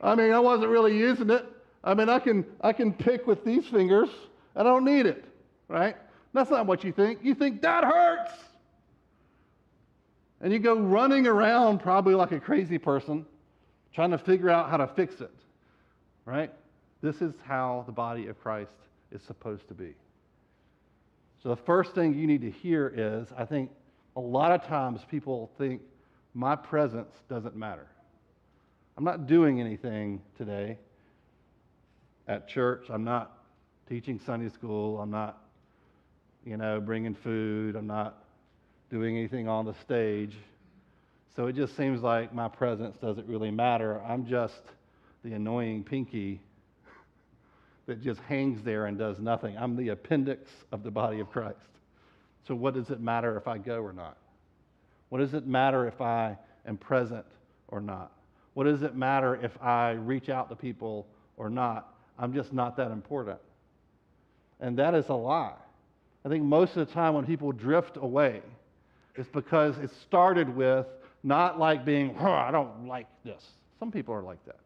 I 0.00 0.14
mean, 0.14 0.32
I 0.32 0.40
wasn't 0.40 0.70
really 0.70 0.96
using 0.96 1.30
it. 1.30 1.46
I 1.84 1.94
mean, 1.94 2.08
I 2.08 2.18
can, 2.18 2.44
I 2.60 2.72
can 2.72 2.92
pick 2.92 3.26
with 3.26 3.44
these 3.44 3.66
fingers. 3.66 4.08
I 4.54 4.62
don't 4.62 4.84
need 4.84 5.06
it, 5.06 5.24
right? 5.68 5.96
That's 6.32 6.50
not 6.50 6.66
what 6.66 6.84
you 6.84 6.92
think. 6.92 7.20
You 7.22 7.34
think 7.34 7.62
that 7.62 7.84
hurts. 7.84 8.32
And 10.40 10.52
you 10.52 10.58
go 10.58 10.78
running 10.78 11.26
around 11.26 11.80
probably 11.80 12.14
like 12.14 12.32
a 12.32 12.40
crazy 12.40 12.78
person 12.78 13.24
trying 13.94 14.10
to 14.10 14.18
figure 14.18 14.50
out 14.50 14.70
how 14.70 14.76
to 14.78 14.88
fix 14.88 15.20
it, 15.20 15.30
right? 16.24 16.50
This 17.00 17.20
is 17.20 17.32
how 17.44 17.84
the 17.86 17.92
body 17.92 18.26
of 18.26 18.40
Christ 18.40 18.72
is 19.12 19.22
supposed 19.22 19.68
to 19.68 19.74
be. 19.74 19.94
So 21.42 21.48
the 21.48 21.56
first 21.56 21.94
thing 21.94 22.14
you 22.14 22.26
need 22.26 22.42
to 22.42 22.50
hear 22.50 22.92
is 22.94 23.28
I 23.36 23.44
think 23.44 23.70
a 24.14 24.20
lot 24.20 24.52
of 24.52 24.64
times 24.66 25.00
people 25.10 25.50
think 25.58 25.82
my 26.34 26.54
presence 26.54 27.12
doesn't 27.28 27.56
matter. 27.56 27.86
I'm 28.96 29.04
not 29.04 29.26
doing 29.26 29.60
anything 29.60 30.22
today 30.36 30.78
at 32.28 32.48
church. 32.48 32.86
I'm 32.90 33.02
not 33.02 33.38
teaching 33.88 34.20
Sunday 34.24 34.50
school. 34.50 35.00
I'm 35.00 35.10
not, 35.10 35.42
you 36.44 36.56
know, 36.56 36.80
bringing 36.80 37.14
food. 37.14 37.74
I'm 37.74 37.88
not 37.88 38.22
doing 38.90 39.16
anything 39.16 39.48
on 39.48 39.64
the 39.64 39.74
stage. 39.74 40.36
So 41.34 41.46
it 41.46 41.56
just 41.56 41.76
seems 41.76 42.02
like 42.02 42.32
my 42.32 42.48
presence 42.48 42.96
doesn't 42.98 43.26
really 43.26 43.50
matter. 43.50 44.00
I'm 44.02 44.26
just 44.26 44.62
the 45.24 45.32
annoying 45.32 45.82
pinky 45.82 46.40
that 47.86 48.02
just 48.02 48.20
hangs 48.22 48.62
there 48.62 48.86
and 48.86 48.98
does 48.98 49.18
nothing. 49.18 49.56
I'm 49.56 49.76
the 49.76 49.88
appendix 49.88 50.50
of 50.70 50.82
the 50.82 50.90
body 50.90 51.20
of 51.20 51.30
Christ. 51.30 51.58
So 52.46 52.54
what 52.54 52.74
does 52.74 52.90
it 52.90 53.00
matter 53.00 53.36
if 53.36 53.46
I 53.46 53.58
go 53.58 53.80
or 53.80 53.92
not? 53.92 54.16
What 55.08 55.18
does 55.18 55.34
it 55.34 55.46
matter 55.46 55.86
if 55.86 56.00
I 56.00 56.36
am 56.66 56.76
present 56.76 57.26
or 57.68 57.80
not? 57.80 58.12
What 58.54 58.64
does 58.64 58.82
it 58.82 58.94
matter 58.94 59.36
if 59.42 59.60
I 59.62 59.92
reach 59.92 60.28
out 60.28 60.48
to 60.50 60.56
people 60.56 61.06
or 61.36 61.50
not? 61.50 61.94
I'm 62.18 62.32
just 62.32 62.52
not 62.52 62.76
that 62.76 62.90
important. 62.90 63.38
And 64.60 64.78
that 64.78 64.94
is 64.94 65.08
a 65.08 65.14
lie. 65.14 65.54
I 66.24 66.28
think 66.28 66.44
most 66.44 66.76
of 66.76 66.86
the 66.86 66.94
time 66.94 67.14
when 67.14 67.26
people 67.26 67.50
drift 67.52 67.96
away, 67.96 68.42
it's 69.16 69.28
because 69.28 69.76
it 69.78 69.90
started 70.02 70.54
with 70.54 70.86
not 71.22 71.58
like 71.58 71.84
being, 71.84 72.16
I 72.18 72.50
don't 72.50 72.86
like 72.86 73.06
this. 73.24 73.42
Some 73.78 73.90
people 73.90 74.14
are 74.14 74.22
like 74.22 74.44
that. 74.46 74.60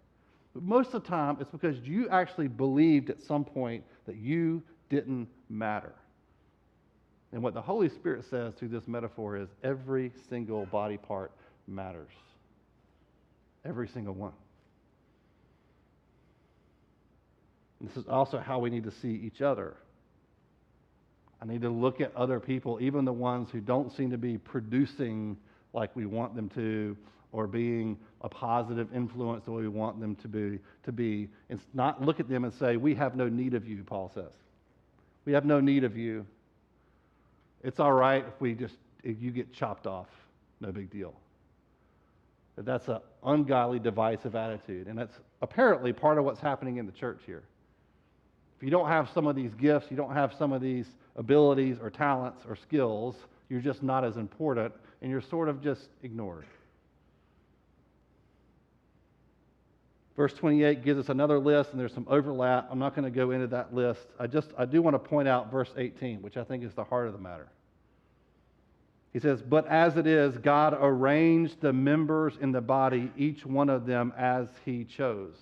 Most 0.63 0.95
of 0.95 1.03
the 1.03 1.09
time, 1.09 1.37
it's 1.41 1.51
because 1.51 1.79
you 1.81 2.09
actually 2.09 2.49
believed 2.49 3.11
at 3.11 3.23
some 3.23 3.45
point 3.45 3.85
that 4.07 4.17
you 4.17 4.63
didn't 4.89 5.29
matter. 5.49 5.93
And 7.33 7.43
what 7.43 7.55
the 7.55 7.63
Holy 7.63 7.89
Spirit 7.89 8.25
says 8.31 8.55
through 8.55 8.69
this 8.69 8.87
metaphor 8.87 9.37
is 9.37 9.49
every 9.63 10.13
single 10.31 10.67
body 10.67 10.97
part 10.97 11.33
matters. 11.67 12.13
Every 13.65 13.89
single 13.89 14.15
one. 14.15 14.33
And 17.81 17.89
this 17.89 17.97
is 17.97 18.09
also 18.09 18.39
how 18.39 18.59
we 18.59 18.71
need 18.71 18.85
to 18.85 18.93
see 19.03 19.11
each 19.11 19.43
other. 19.43 19.77
I 21.43 21.45
need 21.45 21.63
to 21.63 21.69
look 21.69 22.01
at 22.01 22.15
other 22.17 22.41
people, 22.41 22.79
even 22.81 23.05
the 23.05 23.13
ones 23.13 23.51
who 23.51 23.61
don't 23.61 23.95
seem 23.95 24.11
to 24.11 24.19
be 24.19 24.39
producing 24.39 25.37
like 25.75 25.95
we 25.95 26.07
want 26.07 26.35
them 26.35 26.49
to, 26.51 26.97
or 27.33 27.47
being 27.47 27.99
a 28.27 28.29
positive 28.29 28.93
influence 28.93 29.45
the 29.45 29.53
way 29.53 29.63
we 29.63 29.69
want 29.69 30.01
them 30.01 30.17
to 30.17 30.27
be, 30.27 30.59
to 30.83 30.91
be. 30.91 31.29
and 31.49 31.61
not 31.75 32.03
look 32.03 32.19
at 32.19 32.29
them 32.29 32.45
and 32.45 32.53
say, 32.53 32.77
We 32.77 32.93
have 32.97 33.15
no 33.15 33.29
need 33.29 33.55
of 33.55 33.69
you, 33.69 33.85
Paul 33.85 34.11
says. 34.13 34.33
We 35.25 35.33
have 35.33 35.45
no 35.45 35.61
need 35.61 35.85
of 35.85 35.97
you. 35.97 36.27
it's 37.63 37.79
all 37.79 37.93
right 37.93 38.25
if 38.27 38.41
we 38.41 38.55
just, 38.55 38.75
if 39.05 39.23
you 39.23 39.31
get 39.31 39.53
chopped 39.53 39.87
off. 39.87 40.09
No 40.61 40.73
big 40.73 40.91
deal. 40.91 41.15
That's 42.57 42.89
an 42.89 42.99
ungodly, 43.23 43.79
divisive 43.79 44.35
attitude. 44.35 44.89
And 44.89 44.99
that's 44.99 45.15
apparently 45.41 45.93
part 45.93 46.19
of 46.19 46.25
what's 46.25 46.41
happening 46.41 46.79
in 46.79 46.87
the 46.87 46.93
church 46.93 47.21
here. 47.27 47.45
If 48.57 48.63
you 48.65 48.71
don't 48.71 48.89
have 48.89 49.09
some 49.15 49.29
of 49.29 49.37
these 49.37 49.55
gifts, 49.55 49.87
you 49.89 49.97
don't 49.97 50.15
have 50.15 50.35
some 50.37 50.53
of 50.53 50.61
these 50.61 50.87
abilities 51.15 51.77
or 51.81 51.91
talents 51.91 52.43
or 52.49 52.57
skills, 52.57 53.15
you're 53.49 53.61
just 53.61 53.85
not 53.85 54.05
as 54.05 54.17
important 54.17 54.75
and 55.01 55.13
you're 55.13 55.21
sort 55.21 55.49
of 55.49 55.63
just 55.63 55.91
ignored. 56.03 56.47
Verse 60.17 60.33
28 60.33 60.83
gives 60.83 60.99
us 60.99 61.09
another 61.11 61.39
list, 61.39 61.71
and 61.73 61.81
there's 61.81 61.93
some 61.93 62.07
overlap. 62.09 62.69
I'm 62.71 62.79
not 62.79 62.97
going 62.97 63.05
to 63.05 63.15
go 63.15 63.33
into 63.33 63.47
that 63.49 63.75
list. 63.75 64.07
I 64.19 64.27
just 64.27 64.49
I 64.57 64.65
do 64.65 64.81
want 64.81 64.95
to 64.95 64.99
point 64.99 65.29
out 65.29 65.53
verse 65.53 65.71
18, 65.77 66.23
which 66.23 66.39
I 66.39 66.45
think 66.45 66.65
is 66.65 66.73
the 66.73 66.85
heart 66.85 67.07
of 67.07 67.13
the 67.13 67.19
matter. 67.19 67.49
He 69.13 69.21
says, 69.21 69.43
But 69.43 69.67
as 69.67 69.97
it 69.97 70.07
is, 70.07 70.37
God 70.39 70.77
arranged 70.79 71.61
the 71.61 71.73
members 71.73 72.35
in 72.41 72.53
the 72.53 72.61
body, 72.63 73.11
each 73.17 73.45
one 73.45 73.69
of 73.69 73.85
them 73.85 74.13
as 74.17 74.49
he 74.65 74.85
chose. 74.85 75.35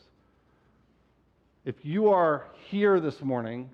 If 1.65 1.85
you 1.85 2.11
are 2.11 2.47
here 2.69 3.01
this 3.01 3.23
morning, 3.23 3.71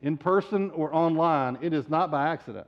in 0.00 0.16
person 0.16 0.70
or 0.70 0.94
online, 0.94 1.58
it 1.60 1.72
is 1.72 1.88
not 1.88 2.10
by 2.10 2.28
accident. 2.28 2.66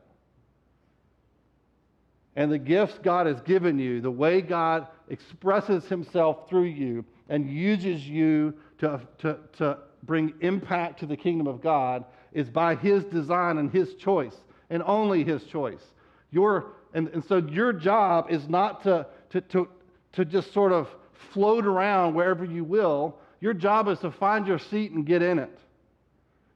And 2.36 2.52
the 2.52 2.58
gifts 2.58 2.98
God 3.02 3.26
has 3.26 3.40
given 3.42 3.78
you, 3.78 4.00
the 4.00 4.10
way 4.10 4.40
God 4.40 4.86
expresses 5.08 5.86
himself 5.86 6.48
through 6.48 6.64
you, 6.64 7.04
and 7.28 7.50
uses 7.50 8.06
you 8.06 8.54
to, 8.78 9.00
to, 9.18 9.38
to 9.58 9.78
bring 10.02 10.34
impact 10.40 11.00
to 11.00 11.06
the 11.06 11.16
kingdom 11.16 11.46
of 11.46 11.62
God 11.62 12.04
is 12.32 12.48
by 12.48 12.74
His 12.74 13.04
design 13.04 13.58
and 13.58 13.70
His 13.70 13.94
choice, 13.94 14.34
and 14.70 14.82
only 14.84 15.24
His 15.24 15.44
choice. 15.44 15.82
Your, 16.30 16.72
and, 16.92 17.08
and 17.08 17.24
so 17.24 17.36
your 17.38 17.72
job 17.72 18.26
is 18.30 18.48
not 18.48 18.82
to, 18.82 19.06
to, 19.30 19.40
to, 19.40 19.68
to 20.12 20.24
just 20.24 20.52
sort 20.52 20.72
of 20.72 20.88
float 21.32 21.64
around 21.66 22.14
wherever 22.14 22.44
you 22.44 22.64
will. 22.64 23.18
Your 23.40 23.54
job 23.54 23.88
is 23.88 23.98
to 24.00 24.10
find 24.10 24.46
your 24.46 24.58
seat 24.58 24.92
and 24.92 25.06
get 25.06 25.22
in 25.22 25.38
it. 25.38 25.58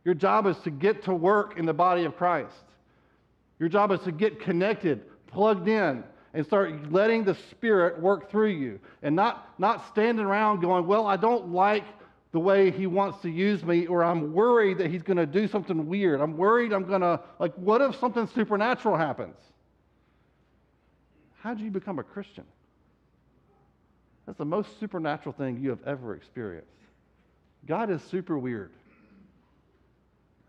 Your 0.04 0.14
job 0.14 0.46
is 0.46 0.56
to 0.58 0.70
get 0.70 1.04
to 1.04 1.14
work 1.14 1.58
in 1.58 1.66
the 1.66 1.74
body 1.74 2.04
of 2.04 2.16
Christ. 2.16 2.54
Your 3.58 3.68
job 3.68 3.92
is 3.92 4.00
to 4.00 4.12
get 4.12 4.40
connected, 4.40 5.02
plugged 5.26 5.68
in, 5.68 6.04
and 6.38 6.46
start 6.46 6.92
letting 6.92 7.24
the 7.24 7.34
Spirit 7.50 8.00
work 8.00 8.30
through 8.30 8.50
you 8.50 8.78
and 9.02 9.16
not, 9.16 9.52
not 9.58 9.88
standing 9.88 10.24
around 10.24 10.60
going, 10.60 10.86
Well, 10.86 11.04
I 11.04 11.16
don't 11.16 11.48
like 11.48 11.82
the 12.30 12.38
way 12.38 12.70
he 12.70 12.86
wants 12.86 13.20
to 13.22 13.28
use 13.28 13.64
me, 13.64 13.88
or 13.88 14.04
I'm 14.04 14.32
worried 14.32 14.78
that 14.78 14.88
he's 14.88 15.02
going 15.02 15.16
to 15.16 15.26
do 15.26 15.48
something 15.48 15.88
weird. 15.88 16.20
I'm 16.20 16.36
worried 16.36 16.72
I'm 16.72 16.84
going 16.84 17.00
to, 17.00 17.20
like, 17.40 17.52
what 17.56 17.80
if 17.80 17.98
something 17.98 18.28
supernatural 18.28 18.96
happens? 18.96 19.34
How 21.40 21.54
do 21.54 21.64
you 21.64 21.72
become 21.72 21.98
a 21.98 22.04
Christian? 22.04 22.44
That's 24.24 24.38
the 24.38 24.44
most 24.44 24.78
supernatural 24.78 25.32
thing 25.32 25.58
you 25.58 25.70
have 25.70 25.82
ever 25.86 26.14
experienced. 26.14 26.70
God 27.66 27.90
is 27.90 28.00
super 28.02 28.38
weird. 28.38 28.70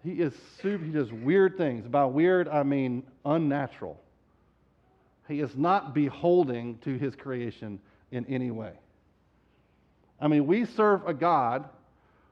He 0.04 0.12
is 0.12 0.34
super, 0.62 0.86
he 0.86 0.92
does 0.92 1.12
weird 1.12 1.58
things. 1.58 1.88
By 1.88 2.06
weird, 2.06 2.48
I 2.48 2.62
mean 2.62 3.02
unnatural. 3.26 4.00
He 5.30 5.42
is 5.42 5.56
not 5.56 5.94
beholding 5.94 6.80
to 6.80 6.98
his 6.98 7.16
creation 7.16 7.80
in 8.12 8.26
any 8.26 8.50
way. 8.50 8.74
I 10.20 10.28
mean, 10.28 10.48
we 10.48 10.66
serve 10.66 11.08
a 11.08 11.14
God 11.14 11.70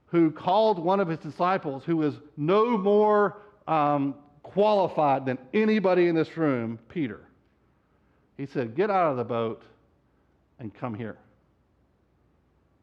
who 0.07 0.31
called 0.31 0.79
one 0.79 0.99
of 0.99 1.07
his 1.07 1.19
disciples 1.19 1.83
who 1.85 2.01
is 2.01 2.15
no 2.35 2.77
more 2.77 3.37
um, 3.67 4.15
qualified 4.41 5.25
than 5.25 5.37
anybody 5.53 6.07
in 6.07 6.15
this 6.15 6.35
room, 6.35 6.79
Peter. 6.89 7.21
He 8.35 8.47
said, 8.47 8.75
Get 8.75 8.89
out 8.89 9.11
of 9.11 9.17
the 9.17 9.23
boat 9.23 9.61
and 10.59 10.73
come 10.73 10.95
here. 10.95 11.17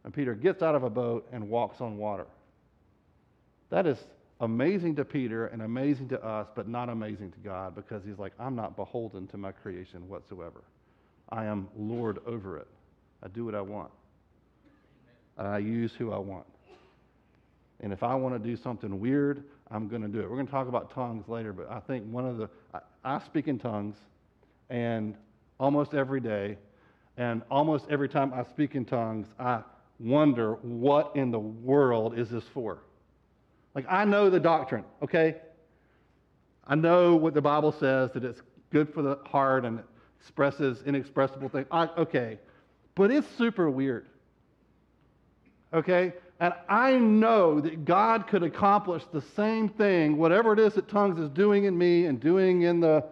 And 0.05 0.15
Peter 0.15 0.35
gets 0.35 0.63
out 0.63 0.75
of 0.75 0.85
a 0.85 0.91
boat 0.91 1.27
and 1.33 1.49
walks 1.49 1.81
on 1.81 1.97
water. 1.97 2.27
That 3.71 3.87
is 3.87 3.99
amazing 4.41 4.97
to 4.97 5.05
Peter 5.05 5.47
and 5.47 5.63
amazing 5.63 6.09
to 6.09 6.25
us, 6.25 6.49
but 6.55 6.69
not 6.69 6.89
amazing 6.89 7.31
to 7.33 7.39
God 7.39 7.75
because 7.75 8.03
he's 8.05 8.19
like, 8.19 8.33
I'm 8.39 8.57
not 8.57 8.77
beholden 8.77 9.27
to 9.29 9.37
my 9.37 9.53
creation 9.53 10.09
whatsoever. 10.09 10.63
I 11.29 11.45
am 11.45 11.69
Lord 11.77 12.19
over 12.27 12.59
it. 12.59 12.69
I 13.23 13.29
do 13.29 13.45
what 13.45 13.55
I 13.55 13.61
want. 13.61 13.91
I 15.39 15.59
use 15.59 15.93
who 15.97 16.13
I 16.13 16.19
want. 16.19 16.47
And 17.81 17.93
if 17.93 18.03
I 18.03 18.15
want 18.15 18.35
to 18.35 18.39
do 18.39 18.57
something 18.57 19.01
weird, 19.01 19.43
I'm 19.71 19.89
going 19.89 20.03
to 20.03 20.09
do 20.09 20.21
it. 20.21 20.31
We're 20.31 20.37
going 20.37 20.47
to 20.47 20.53
talk 20.53 20.69
about 20.69 20.93
tongues 20.95 21.29
later, 21.29 21.53
but 21.53 21.71
I 21.71 21.81
think 21.81 22.05
one 22.11 22.27
of 22.27 22.39
the, 22.39 22.49
I, 22.73 22.81
I 23.05 23.25
speak 23.25 23.49
in 23.49 23.59
tongues 23.59 23.97
and 24.71 25.15
almost 25.59 25.95
every 25.95 26.21
day, 26.21 26.57
and 27.17 27.43
almost 27.51 27.87
every 27.91 28.09
time 28.09 28.33
I 28.33 28.45
speak 28.45 28.75
in 28.75 28.85
tongues, 28.85 29.27
I 29.39 29.63
wonder 29.99 30.55
what 30.55 31.13
in 31.15 31.31
the 31.31 31.39
world 31.39 32.19
is 32.19 32.31
this 32.31 32.45
for? 32.53 32.79
Like, 33.75 33.87
I 33.89 34.05
know 34.05 34.31
the 34.31 34.41
doctrine, 34.41 34.85
okay? 35.03 35.37
I 36.67 36.75
know 36.75 37.17
what 37.17 37.35
the 37.35 37.43
Bible 37.43 37.73
says, 37.73 38.11
that 38.13 38.25
it's 38.25 38.41
good 38.71 38.93
for 38.93 39.03
the 39.03 39.19
heart 39.27 39.65
and 39.65 39.81
expresses 40.21 40.83
inexpressible 40.87 41.49
things. 41.49 41.67
I, 41.71 41.89
okay. 41.99 42.39
But 42.95 43.11
it's 43.11 43.27
super 43.37 43.69
weird. 43.69 44.07
Okay? 45.73 46.13
And 46.41 46.55
I 46.69 46.93
know 46.93 47.61
that 47.61 47.85
God 47.85 48.27
could 48.27 48.43
accomplish 48.43 49.03
the 49.13 49.21
same 49.37 49.69
thing, 49.69 50.17
whatever 50.17 50.53
it 50.53 50.59
is 50.59 50.75
that 50.75 50.89
tongues 50.89 51.21
is 51.21 51.29
doing 51.31 51.65
in 51.65 51.77
me 51.77 52.07
and 52.07 52.21
doing 52.21 52.63
in 52.63 52.81
the, 52.81 53.05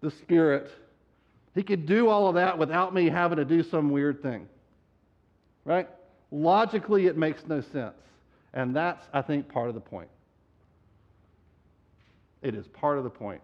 the 0.00 0.10
Spirit. 0.10 0.70
He 1.54 1.62
could 1.62 1.86
do 1.86 2.08
all 2.08 2.28
of 2.28 2.34
that 2.34 2.58
without 2.58 2.94
me 2.94 3.08
having 3.08 3.36
to 3.36 3.44
do 3.44 3.62
some 3.62 3.90
weird 3.90 4.22
thing. 4.22 4.48
Right? 5.64 5.88
Logically, 6.30 7.06
it 7.06 7.16
makes 7.16 7.46
no 7.46 7.60
sense. 7.60 7.94
And 8.54 8.74
that's, 8.76 9.06
I 9.12 9.22
think, 9.22 9.48
part 9.48 9.68
of 9.68 9.74
the 9.74 9.80
point. 9.80 10.08
It 12.42 12.54
is 12.54 12.66
part 12.68 12.98
of 12.98 13.04
the 13.04 13.10
point. 13.10 13.40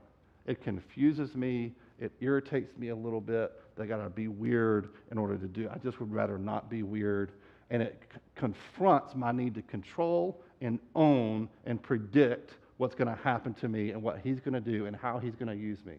It 0.47 0.63
confuses 0.63 1.35
me. 1.35 1.73
It 2.01 2.13
irritates 2.21 2.77
me 2.77 2.89
a 2.89 2.97
little 2.97 3.21
bit. 3.21 3.53
They 3.77 3.87
got 3.87 4.03
to 4.03 4.11
be 4.11 4.29
weird 4.29 4.91
in 5.11 5.19
order 5.19 5.37
to 5.37 5.47
do. 5.47 5.69
I 5.73 5.79
just 5.79 6.01
would 6.01 6.13
rather 6.13 6.37
not 6.37 6.69
be 6.69 6.83
weird. 6.83 7.33
And 7.71 7.83
it 7.83 8.03
c- 8.13 8.21
confronts 8.35 9.15
my 9.15 9.31
need 9.31 9.55
to 9.55 9.63
control 9.63 10.41
and 10.61 10.79
own 10.95 11.49
and 11.65 11.81
predict 11.83 12.55
what's 12.79 12.95
going 12.95 13.09
to 13.09 13.23
happen 13.23 13.55
to 13.55 13.69
me 13.69 13.91
and 13.91 14.03
what 14.03 14.21
he's 14.23 14.41
going 14.41 14.55
to 14.55 14.61
do 14.61 14.87
and 14.87 14.97
how 14.97 15.19
he's 15.19 15.35
going 15.35 15.49
to 15.49 15.63
use 15.63 15.79
me. 15.85 15.95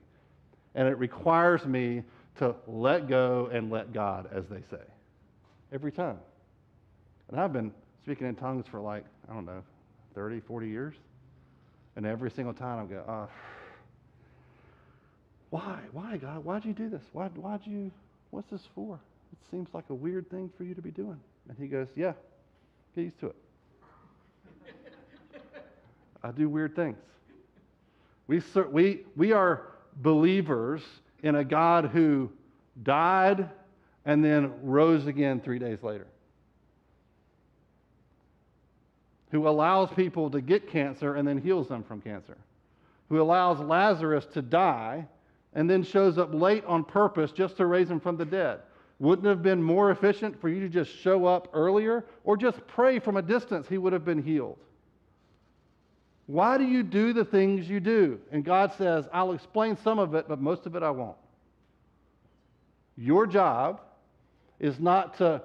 And 0.76 0.88
it 0.88 0.98
requires 0.98 1.66
me 1.66 2.04
to 2.38 2.56
let 2.68 3.08
go 3.08 3.50
and 3.52 3.70
let 3.70 3.94
God, 3.94 4.30
as 4.32 4.46
they 4.48 4.62
say, 4.70 4.84
every 5.72 5.92
time. 5.92 6.18
And 7.30 7.40
I've 7.40 7.54
been 7.54 7.72
speaking 8.10 8.26
in 8.26 8.34
tongues 8.34 8.66
for 8.66 8.80
like, 8.80 9.06
I 9.30 9.36
don't 9.36 9.46
know, 9.46 9.62
30, 10.16 10.40
40 10.40 10.68
years. 10.68 10.96
And 11.96 12.08
every 12.08 12.32
single 12.32 12.56
time 12.56 12.80
I'm 12.80 12.88
going, 12.88 13.04
oh, 13.08 13.12
uh, 13.12 13.28
why? 15.52 15.80
Why, 15.92 16.18
God? 16.18 16.44
Why'd 16.44 16.66
you 16.66 16.74
do 16.74 16.90
this? 16.90 17.04
Why, 17.14 17.28
why'd 17.28 17.60
you, 17.66 17.92
what's 18.32 18.50
this 18.50 18.68
for? 18.74 18.96
It 19.32 19.38
seems 19.52 19.70
like 19.74 19.84
a 19.92 19.94
weird 19.94 20.28
thing 20.32 20.50
for 20.58 20.64
you 20.64 20.74
to 20.74 20.82
be 20.82 20.90
doing. 20.90 21.20
And 21.50 21.58
he 21.60 21.68
goes, 21.68 21.88
yeah, 21.96 22.14
get 22.96 23.04
used 23.04 23.20
to 23.20 23.28
it. 23.28 23.36
I 26.24 26.32
do 26.32 26.50
weird 26.50 26.76
things. 26.76 26.98
We, 28.26 28.42
we, 28.72 29.06
we 29.16 29.34
are 29.34 29.68
believers 29.98 30.82
in 31.22 31.36
a 31.36 31.44
God 31.44 31.92
who 31.94 32.32
died 32.82 33.48
and 34.04 34.26
then 34.26 34.52
rose 34.64 35.06
again 35.06 35.42
three 35.42 35.60
days 35.60 35.84
later. 35.84 36.08
Who 39.32 39.48
allows 39.48 39.90
people 39.92 40.30
to 40.30 40.42
get 40.42 40.70
cancer 40.70 41.16
and 41.16 41.28
then 41.28 41.38
heals 41.38 41.68
them 41.68 41.84
from 41.84 42.02
cancer, 42.02 42.38
who 43.10 43.22
allows 43.22 43.60
Lazarus 43.60 44.26
to 44.34 44.42
die 44.42 45.08
and 45.54 45.70
then 45.70 45.84
shows 45.84 46.18
up 46.18 46.34
late 46.34 46.64
on 46.66 46.84
purpose 46.84 47.32
just 47.32 47.58
to 47.58 47.66
raise 47.66 47.90
him 47.90 48.00
from 48.00 48.18
the 48.18 48.26
dead. 48.26 48.60
Wouldn't 49.00 49.26
it 49.26 49.30
have 49.30 49.44
been 49.44 49.64
more 49.64 49.92
efficient 49.92 50.40
for 50.40 50.50
you 50.50 50.60
to 50.60 50.70
just 50.70 50.92
show 50.92 51.26
up 51.26 51.48
earlier 51.54 52.06
or 52.24 52.36
just 52.36 52.66
pray 52.68 53.00
from 53.00 53.18
a 53.18 53.22
distance 53.22 53.68
he 53.68 53.78
would 53.78 53.94
have 53.94 54.06
been 54.06 54.22
healed? 54.22 54.58
Why 56.28 56.58
do 56.58 56.66
you 56.66 56.84
do 56.84 57.14
the 57.14 57.26
things 57.26 57.68
you 57.68 57.80
do? 57.80 58.20
And 58.32 58.44
God 58.44 58.74
says, 58.78 59.08
I'll 59.12 59.32
explain 59.32 59.78
some 59.78 59.98
of 59.98 60.14
it, 60.14 60.28
but 60.28 60.40
most 60.40 60.66
of 60.68 60.76
it 60.76 60.84
I 60.84 60.92
won't. 60.92 61.18
Your 62.98 63.26
job 63.26 63.82
is 64.60 64.80
not 64.80 65.18
to 65.18 65.42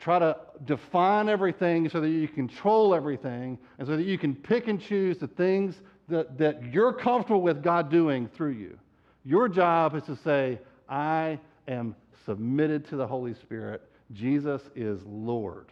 try 0.00 0.18
to 0.18 0.36
define 0.64 1.28
everything 1.28 1.88
so 1.88 2.00
that 2.00 2.08
you 2.08 2.28
control 2.28 2.94
everything 2.94 3.58
and 3.78 3.88
so 3.88 3.96
that 3.96 4.04
you 4.04 4.18
can 4.18 4.34
pick 4.34 4.68
and 4.68 4.80
choose 4.80 5.18
the 5.18 5.26
things 5.26 5.80
that, 6.08 6.38
that 6.38 6.72
you're 6.72 6.92
comfortable 6.92 7.42
with 7.42 7.62
God 7.62 7.90
doing 7.90 8.28
through 8.28 8.52
you. 8.52 8.78
Your 9.24 9.48
job 9.48 9.94
is 9.94 10.04
to 10.04 10.16
say, 10.16 10.58
I 10.88 11.38
am 11.66 11.94
submitted 12.24 12.88
to 12.88 12.96
the 12.96 13.06
Holy 13.06 13.34
Spirit. 13.34 13.82
Jesus 14.12 14.62
is 14.74 15.00
Lord. 15.04 15.66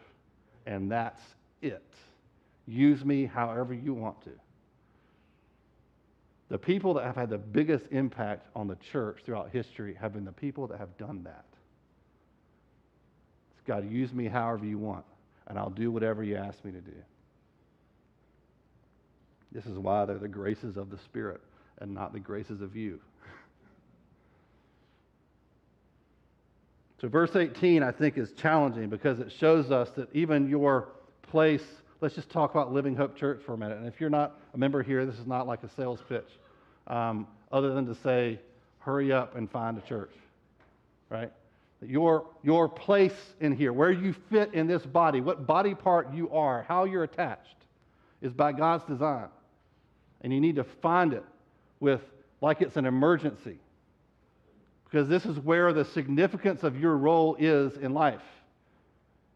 And 0.66 0.90
that's 0.90 1.22
it. 1.62 1.84
Use 2.66 3.04
me 3.04 3.24
however 3.24 3.72
you 3.72 3.94
want 3.94 4.22
to. 4.24 4.30
The 6.48 6.58
people 6.58 6.94
that 6.94 7.04
have 7.04 7.16
had 7.16 7.30
the 7.30 7.38
biggest 7.38 7.86
impact 7.90 8.46
on 8.54 8.68
the 8.68 8.76
church 8.76 9.20
throughout 9.24 9.50
history 9.50 9.94
have 10.00 10.12
been 10.12 10.24
the 10.24 10.32
people 10.32 10.66
that 10.68 10.78
have 10.78 10.96
done 10.96 11.22
that. 11.24 11.44
God, 13.66 13.90
use 13.90 14.12
me 14.12 14.26
however 14.26 14.64
you 14.64 14.78
want, 14.78 15.04
and 15.48 15.58
I'll 15.58 15.70
do 15.70 15.90
whatever 15.90 16.22
you 16.22 16.36
ask 16.36 16.64
me 16.64 16.72
to 16.72 16.80
do. 16.80 16.94
This 19.52 19.66
is 19.66 19.78
why 19.78 20.04
they're 20.04 20.18
the 20.18 20.28
graces 20.28 20.76
of 20.76 20.90
the 20.90 20.98
Spirit 20.98 21.40
and 21.80 21.94
not 21.94 22.12
the 22.12 22.20
graces 22.20 22.60
of 22.60 22.76
you. 22.76 23.00
so, 27.00 27.08
verse 27.08 27.34
18, 27.34 27.82
I 27.82 27.92
think, 27.92 28.18
is 28.18 28.32
challenging 28.32 28.88
because 28.88 29.18
it 29.18 29.32
shows 29.32 29.70
us 29.70 29.90
that 29.96 30.14
even 30.14 30.48
your 30.48 30.88
place, 31.22 31.64
let's 32.00 32.14
just 32.14 32.30
talk 32.30 32.52
about 32.52 32.72
Living 32.72 32.94
Hope 32.94 33.16
Church 33.16 33.40
for 33.44 33.54
a 33.54 33.58
minute. 33.58 33.78
And 33.78 33.86
if 33.86 34.00
you're 34.00 34.10
not 34.10 34.38
a 34.54 34.58
member 34.58 34.82
here, 34.82 35.06
this 35.06 35.18
is 35.18 35.26
not 35.26 35.46
like 35.46 35.62
a 35.62 35.68
sales 35.70 36.00
pitch, 36.08 36.28
um, 36.86 37.26
other 37.50 37.74
than 37.74 37.86
to 37.86 37.94
say, 37.94 38.38
hurry 38.78 39.12
up 39.12 39.36
and 39.36 39.50
find 39.50 39.78
a 39.78 39.80
church, 39.80 40.12
right? 41.10 41.32
Your, 41.86 42.26
your 42.42 42.68
place 42.68 43.34
in 43.40 43.56
here, 43.56 43.72
where 43.72 43.90
you 43.90 44.14
fit 44.30 44.54
in 44.54 44.66
this 44.66 44.84
body, 44.84 45.20
what 45.20 45.46
body 45.46 45.74
part 45.74 46.12
you 46.12 46.30
are, 46.30 46.64
how 46.68 46.84
you're 46.84 47.04
attached, 47.04 47.56
is 48.20 48.32
by 48.32 48.52
God's 48.52 48.84
design. 48.84 49.28
And 50.22 50.32
you 50.32 50.40
need 50.40 50.56
to 50.56 50.64
find 50.64 51.12
it 51.12 51.24
with 51.80 52.00
like 52.40 52.60
it's 52.60 52.76
an 52.76 52.86
emergency. 52.86 53.58
Because 54.84 55.08
this 55.08 55.26
is 55.26 55.38
where 55.38 55.72
the 55.72 55.84
significance 55.84 56.62
of 56.62 56.78
your 56.78 56.96
role 56.96 57.36
is 57.38 57.76
in 57.76 57.92
life. 57.92 58.22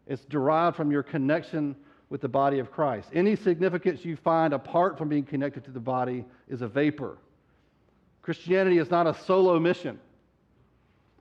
It's 0.07 0.23
derived 0.25 0.75
from 0.75 0.91
your 0.91 1.03
connection 1.03 1.75
with 2.09 2.21
the 2.21 2.27
body 2.27 2.59
of 2.59 2.71
Christ. 2.71 3.09
Any 3.13 3.35
significance 3.35 4.03
you 4.03 4.17
find 4.17 4.53
apart 4.53 4.97
from 4.97 5.07
being 5.07 5.23
connected 5.23 5.63
to 5.65 5.71
the 5.71 5.79
body 5.79 6.25
is 6.49 6.61
a 6.61 6.67
vapor. 6.67 7.17
Christianity 8.21 8.77
is 8.77 8.89
not 8.89 9.07
a 9.07 9.13
solo 9.25 9.59
mission. 9.59 9.99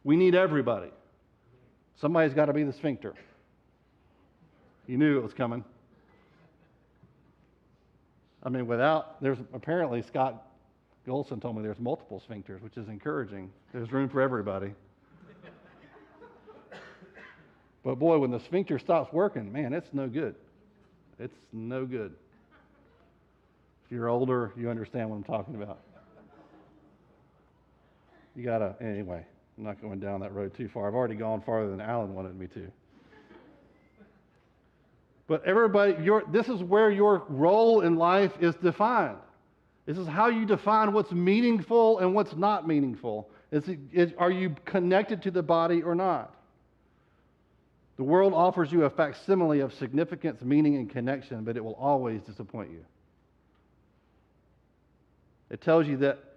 We 0.05 0.17
need 0.17 0.35
everybody. 0.35 0.91
Somebody's 2.01 2.33
got 2.33 2.47
to 2.47 2.55
be 2.55 2.63
the 2.63 2.73
sphincter. 2.73 3.15
You 4.87 4.97
knew 4.97 5.19
it 5.19 5.23
was 5.23 5.35
coming. 5.35 5.63
I 8.43 8.49
mean, 8.49 8.67
without, 8.67 9.21
there's 9.21 9.39
apparently 9.53 10.01
Scott 10.03 10.47
Golson 11.07 11.43
told 11.43 11.57
me 11.57 11.63
there's 11.63 11.79
multiple 11.79 12.23
sphincters, 12.27 12.63
which 12.63 12.79
is 12.79 12.89
encouraging. 12.89 13.51
There's 13.73 13.93
room 13.93 14.09
for 14.09 14.23
everybody. 14.23 14.73
but 17.85 17.97
boy, 17.97 18.19
when 18.19 18.31
the 18.31 18.41
sphincter 18.41 18.79
stops 18.79 19.13
working, 19.13 19.53
man, 19.53 19.75
it's 19.75 19.93
no 19.93 20.09
good. 20.09 20.35
It's 21.19 21.37
no 21.53 21.85
good. 21.85 22.15
If 23.85 23.93
you're 23.93 24.09
older, 24.09 24.53
you 24.57 24.71
understand 24.71 25.11
what 25.11 25.17
I'm 25.17 25.25
talking 25.25 25.55
about. 25.55 25.81
You 28.35 28.45
gotta, 28.45 28.75
anyway, 28.81 29.27
I'm 29.61 29.67
not 29.67 29.83
going 29.83 30.01
down 30.01 30.21
that 30.21 30.33
road 30.35 30.55
too 30.57 30.71
far. 30.71 30.89
I've 30.89 30.95
already 30.95 31.17
gone 31.17 31.43
farther 31.43 31.69
than 31.69 31.83
Alan 31.83 32.15
wanted 32.15 32.35
me 32.35 32.47
to. 32.47 32.73
But 35.27 35.45
everybody, 35.45 36.03
your, 36.03 36.25
this 36.33 36.49
is 36.49 36.63
where 36.63 36.91
your 36.91 37.25
role 37.29 37.83
in 37.83 37.97
life 37.97 38.33
is 38.41 38.55
defined. 38.55 39.19
This 39.85 39.99
is 39.99 40.09
how 40.09 40.29
you 40.29 40.47
define 40.47 40.95
what's 40.95 41.13
meaningful 41.13 41.99
and 41.99 42.15
what's 42.15 42.35
not 42.35 42.67
meaningful. 42.67 43.29
Is, 43.53 43.65
is, 43.93 44.15
are 44.17 44.31
you 44.31 44.57
connected 44.65 45.21
to 45.25 45.31
the 45.31 45.43
body 45.43 45.83
or 45.83 45.95
not? 45.95 46.35
The 47.99 48.05
world 48.05 48.33
offers 48.33 48.73
you 48.73 48.85
a 48.85 48.91
facsimile 48.91 49.61
of 49.61 49.75
significance, 49.75 50.41
meaning, 50.41 50.77
and 50.77 50.89
connection, 50.89 51.45
but 51.45 51.59
it 51.59 51.63
will 51.63 51.75
always 51.75 52.23
disappoint 52.23 52.71
you. 52.71 52.83
It 55.51 55.61
tells 55.61 55.87
you 55.87 55.99
that 55.99 56.30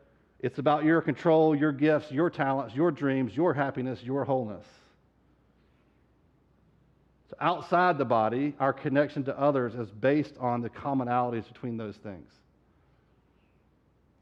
it's 0.43 0.59
about 0.59 0.83
your 0.83 1.01
control, 1.01 1.55
your 1.55 1.71
gifts, 1.71 2.11
your 2.11 2.29
talents, 2.29 2.75
your 2.75 2.91
dreams, 2.91 3.35
your 3.35 3.53
happiness, 3.53 4.03
your 4.03 4.25
wholeness. 4.25 4.65
So 7.29 7.37
outside 7.39 7.97
the 7.97 8.03
body, 8.03 8.53
our 8.59 8.73
connection 8.73 9.23
to 9.23 9.39
others 9.39 9.73
is 9.73 9.89
based 9.89 10.33
on 10.41 10.61
the 10.61 10.69
commonalities 10.69 11.47
between 11.47 11.77
those 11.77 11.95
things. 11.95 12.29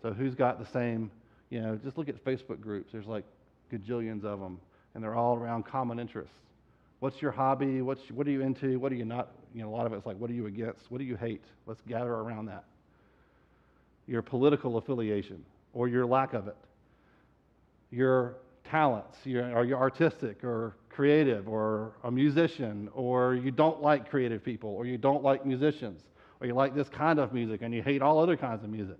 So 0.03 0.13
who's 0.13 0.35
got 0.35 0.59
the 0.59 0.71
same, 0.71 1.09
you 1.49 1.59
know, 1.59 1.75
just 1.83 1.97
look 1.97 2.07
at 2.07 2.23
Facebook 2.23 2.61
groups. 2.61 2.91
There's 2.91 3.07
like 3.07 3.25
gajillions 3.73 4.23
of 4.23 4.39
them, 4.39 4.59
and 4.93 5.03
they're 5.03 5.15
all 5.15 5.35
around 5.35 5.65
common 5.65 5.99
interests. 5.99 6.35
What's 6.99 7.19
your 7.19 7.31
hobby? 7.31 7.81
What's, 7.81 8.11
what 8.11 8.27
are 8.27 8.31
you 8.31 8.41
into? 8.41 8.77
What 8.77 8.91
are 8.91 8.95
you 8.95 9.05
not? 9.05 9.31
You 9.55 9.63
know, 9.63 9.69
a 9.69 9.75
lot 9.75 9.87
of 9.87 9.93
it's 9.93 10.05
like, 10.05 10.17
what 10.17 10.29
are 10.29 10.33
you 10.33 10.45
against? 10.45 10.91
What 10.91 10.99
do 10.99 11.03
you 11.03 11.15
hate? 11.15 11.41
Let's 11.65 11.81
gather 11.87 12.13
around 12.13 12.45
that. 12.45 12.65
Your 14.05 14.21
political 14.21 14.77
affiliation 14.77 15.43
or 15.73 15.87
your 15.87 16.05
lack 16.05 16.33
of 16.33 16.47
it. 16.47 16.57
Your 17.91 18.37
talents. 18.65 19.17
Are 19.25 19.65
you 19.65 19.75
artistic 19.75 20.43
or 20.43 20.75
creative 20.89 21.47
or 21.47 21.93
a 22.03 22.11
musician 22.11 22.89
or 22.93 23.35
you 23.35 23.51
don't 23.51 23.81
like 23.81 24.09
creative 24.09 24.43
people 24.43 24.69
or 24.69 24.85
you 24.85 24.97
don't 24.97 25.23
like 25.23 25.45
musicians 25.45 26.01
or 26.39 26.47
you 26.47 26.53
like 26.53 26.75
this 26.75 26.89
kind 26.89 27.19
of 27.19 27.33
music 27.33 27.61
and 27.61 27.73
you 27.73 27.81
hate 27.81 28.01
all 28.01 28.19
other 28.19 28.35
kinds 28.35 28.63
of 28.63 28.69
music 28.69 28.97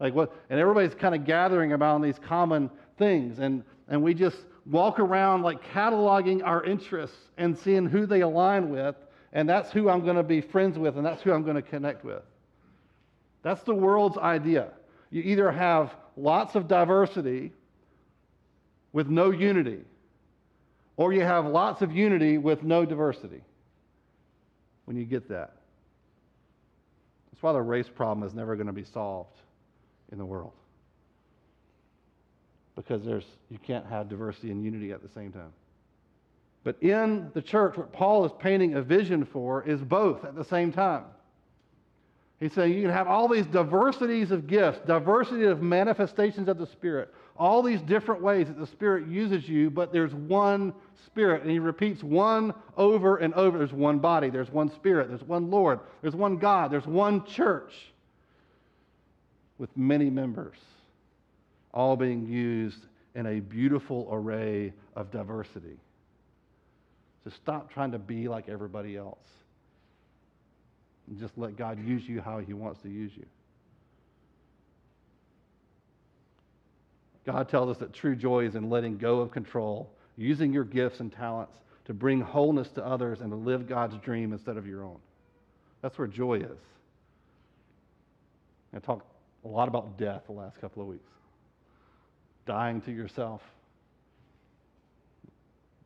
like 0.00 0.14
what 0.14 0.32
and 0.48 0.58
everybody's 0.58 0.94
kind 0.94 1.14
of 1.14 1.24
gathering 1.24 1.72
around 1.72 2.00
these 2.00 2.18
common 2.18 2.70
things 2.98 3.38
and 3.40 3.62
and 3.88 4.02
we 4.02 4.14
just 4.14 4.38
walk 4.66 4.98
around 4.98 5.42
like 5.42 5.62
cataloging 5.62 6.42
our 6.42 6.64
interests 6.64 7.16
and 7.36 7.56
seeing 7.58 7.86
who 7.86 8.06
they 8.06 8.22
align 8.22 8.70
with 8.70 8.96
and 9.34 9.46
that's 9.48 9.70
who 9.70 9.90
i'm 9.90 10.02
going 10.02 10.16
to 10.16 10.22
be 10.22 10.40
friends 10.40 10.78
with 10.78 10.96
and 10.96 11.04
that's 11.04 11.22
who 11.22 11.32
i'm 11.32 11.42
going 11.42 11.56
to 11.56 11.62
connect 11.62 12.04
with 12.04 12.22
that's 13.42 13.62
the 13.64 13.74
world's 13.74 14.16
idea 14.16 14.68
you 15.10 15.22
either 15.22 15.52
have 15.52 15.94
lots 16.16 16.54
of 16.54 16.68
diversity 16.68 17.52
with 18.92 19.08
no 19.08 19.30
unity 19.30 19.80
or 20.96 21.12
you 21.12 21.22
have 21.22 21.46
lots 21.46 21.82
of 21.82 21.94
unity 21.94 22.38
with 22.38 22.62
no 22.62 22.84
diversity 22.84 23.42
when 24.84 24.96
you 24.96 25.04
get 25.04 25.28
that. 25.28 25.56
That's 27.32 27.42
why 27.42 27.52
the 27.52 27.62
race 27.62 27.88
problem 27.92 28.26
is 28.26 28.34
never 28.34 28.54
going 28.54 28.68
to 28.68 28.72
be 28.72 28.84
solved 28.84 29.36
in 30.12 30.18
the 30.18 30.24
world. 30.24 30.52
Because 32.76 33.04
there's, 33.04 33.24
you 33.50 33.58
can't 33.58 33.86
have 33.86 34.08
diversity 34.08 34.50
and 34.50 34.64
unity 34.64 34.92
at 34.92 35.02
the 35.02 35.08
same 35.08 35.32
time. 35.32 35.52
But 36.62 36.82
in 36.82 37.30
the 37.34 37.42
church, 37.42 37.76
what 37.76 37.92
Paul 37.92 38.24
is 38.24 38.32
painting 38.38 38.74
a 38.74 38.82
vision 38.82 39.24
for 39.24 39.62
is 39.64 39.80
both 39.80 40.24
at 40.24 40.34
the 40.34 40.44
same 40.44 40.72
time. 40.72 41.04
He's 42.40 42.52
saying 42.52 42.74
you 42.74 42.82
can 42.82 42.90
have 42.90 43.06
all 43.06 43.28
these 43.28 43.46
diversities 43.46 44.30
of 44.30 44.46
gifts, 44.46 44.80
diversity 44.86 45.44
of 45.44 45.62
manifestations 45.62 46.48
of 46.48 46.58
the 46.58 46.66
Spirit, 46.66 47.14
all 47.36 47.62
these 47.62 47.80
different 47.80 48.22
ways 48.22 48.48
that 48.48 48.58
the 48.58 48.66
Spirit 48.66 49.06
uses 49.08 49.48
you, 49.48 49.70
but 49.70 49.92
there's 49.92 50.14
one 50.14 50.72
Spirit. 51.06 51.42
And 51.42 51.50
he 51.50 51.58
repeats 51.58 52.02
one 52.02 52.52
over 52.76 53.18
and 53.18 53.32
over. 53.34 53.58
There's 53.58 53.72
one 53.72 53.98
body, 53.98 54.30
there's 54.30 54.50
one 54.50 54.70
Spirit, 54.70 55.08
there's 55.08 55.22
one 55.22 55.50
Lord, 55.50 55.80
there's 56.02 56.16
one 56.16 56.36
God, 56.36 56.70
there's 56.70 56.86
one 56.86 57.24
church 57.24 57.72
with 59.58 59.74
many 59.76 60.10
members, 60.10 60.56
all 61.72 61.96
being 61.96 62.26
used 62.26 62.86
in 63.14 63.26
a 63.26 63.40
beautiful 63.40 64.08
array 64.10 64.72
of 64.96 65.10
diversity. 65.12 65.78
So 67.22 67.30
stop 67.30 67.72
trying 67.72 67.92
to 67.92 67.98
be 67.98 68.28
like 68.28 68.48
everybody 68.48 68.96
else. 68.96 69.18
And 71.08 71.18
just 71.18 71.36
let 71.36 71.56
God 71.56 71.78
use 71.84 72.08
you 72.08 72.20
how 72.20 72.38
He 72.38 72.52
wants 72.52 72.80
to 72.82 72.88
use 72.88 73.12
you. 73.16 73.26
God 77.26 77.48
tells 77.48 77.70
us 77.70 77.78
that 77.78 77.92
true 77.92 78.14
joy 78.14 78.46
is 78.46 78.54
in 78.54 78.68
letting 78.68 78.98
go 78.98 79.20
of 79.20 79.30
control, 79.30 79.90
using 80.16 80.52
your 80.52 80.64
gifts 80.64 81.00
and 81.00 81.12
talents 81.12 81.54
to 81.86 81.94
bring 81.94 82.20
wholeness 82.20 82.68
to 82.74 82.84
others 82.84 83.20
and 83.20 83.30
to 83.30 83.36
live 83.36 83.66
God's 83.66 83.96
dream 83.98 84.32
instead 84.32 84.56
of 84.56 84.66
your 84.66 84.84
own. 84.84 84.98
That's 85.82 85.98
where 85.98 86.06
joy 86.06 86.40
is. 86.40 86.58
I 88.74 88.78
talked 88.78 89.06
a 89.44 89.48
lot 89.48 89.68
about 89.68 89.98
death 89.98 90.22
the 90.26 90.32
last 90.32 90.60
couple 90.60 90.82
of 90.82 90.88
weeks. 90.88 91.10
Dying 92.46 92.80
to 92.82 92.90
yourself. 92.90 93.42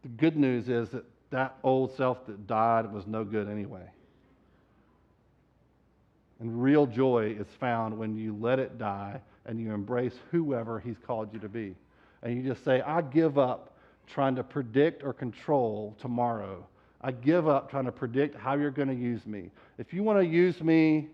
The 0.03 0.09
good 0.09 0.37
news 0.37 0.69
is 0.69 0.89
that 0.91 1.05
that 1.31 1.57
old 1.63 1.97
self 1.97 2.25
that 2.27 2.47
died 2.47 2.93
was 2.93 3.07
no 3.07 3.25
good 3.25 3.49
anyway. 3.49 3.83
And 6.41 6.63
real 6.63 6.87
joy 6.87 7.37
is 7.39 7.47
found 7.59 7.99
when 7.99 8.17
you 8.17 8.37
let 8.41 8.59
it 8.59 8.79
die 8.79 9.21
and 9.47 9.61
you 9.61 9.73
embrace 9.73 10.15
whoever 10.31 10.79
He's 10.79 10.99
called 11.05 11.33
you 11.33 11.41
to 11.41 11.49
be. 11.49 11.75
And 12.23 12.37
you 12.37 12.49
just 12.49 12.65
say, 12.65 12.81
I 12.81 13.01
give 13.03 13.39
up 13.39 13.77
trying 14.07 14.37
to 14.37 14.45
predict 14.45 15.03
or 15.03 15.13
control 15.13 15.97
tomorrow. 16.01 16.67
I 17.01 17.13
give 17.13 17.49
up 17.49 17.71
trying 17.71 17.85
to 17.85 17.93
predict 17.93 18.37
how 18.37 18.55
you're 18.55 18.71
going 18.71 18.89
to 18.89 18.95
use 18.95 19.25
me. 19.27 19.51
If 19.79 19.93
you 19.93 20.03
want 20.03 20.19
to 20.19 20.27
use 20.27 20.61
me 20.61 21.09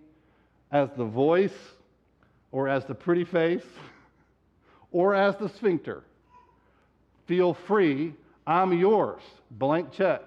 as 0.70 0.88
the 0.96 1.04
voice 1.04 1.54
or 2.52 2.68
as 2.68 2.84
the 2.84 2.94
pretty 2.94 3.24
face 3.24 3.64
or 4.92 5.14
as 5.14 5.36
the 5.36 5.48
sphincter, 5.48 6.02
feel 7.26 7.54
free. 7.54 8.14
I'm 8.46 8.72
yours. 8.72 9.22
Blank 9.50 9.92
check. 9.92 10.22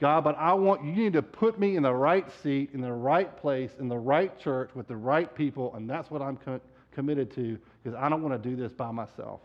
God, 0.00 0.24
but 0.24 0.34
I 0.38 0.54
want 0.54 0.82
you 0.82 0.92
need 0.92 1.12
to 1.12 1.22
put 1.22 1.60
me 1.60 1.76
in 1.76 1.82
the 1.82 1.92
right 1.92 2.26
seat, 2.42 2.70
in 2.72 2.80
the 2.80 2.92
right 2.92 3.36
place, 3.36 3.70
in 3.78 3.88
the 3.88 3.98
right 3.98 4.36
church 4.38 4.70
with 4.74 4.88
the 4.88 4.96
right 4.96 5.32
people, 5.34 5.74
and 5.74 5.88
that's 5.88 6.10
what 6.10 6.22
I'm 6.22 6.38
co- 6.38 6.60
committed 6.92 7.30
to 7.34 7.58
because 7.82 7.96
I 8.00 8.08
don't 8.08 8.22
want 8.22 8.42
to 8.42 8.48
do 8.50 8.56
this 8.56 8.72
by 8.72 8.90
myself. 8.90 9.40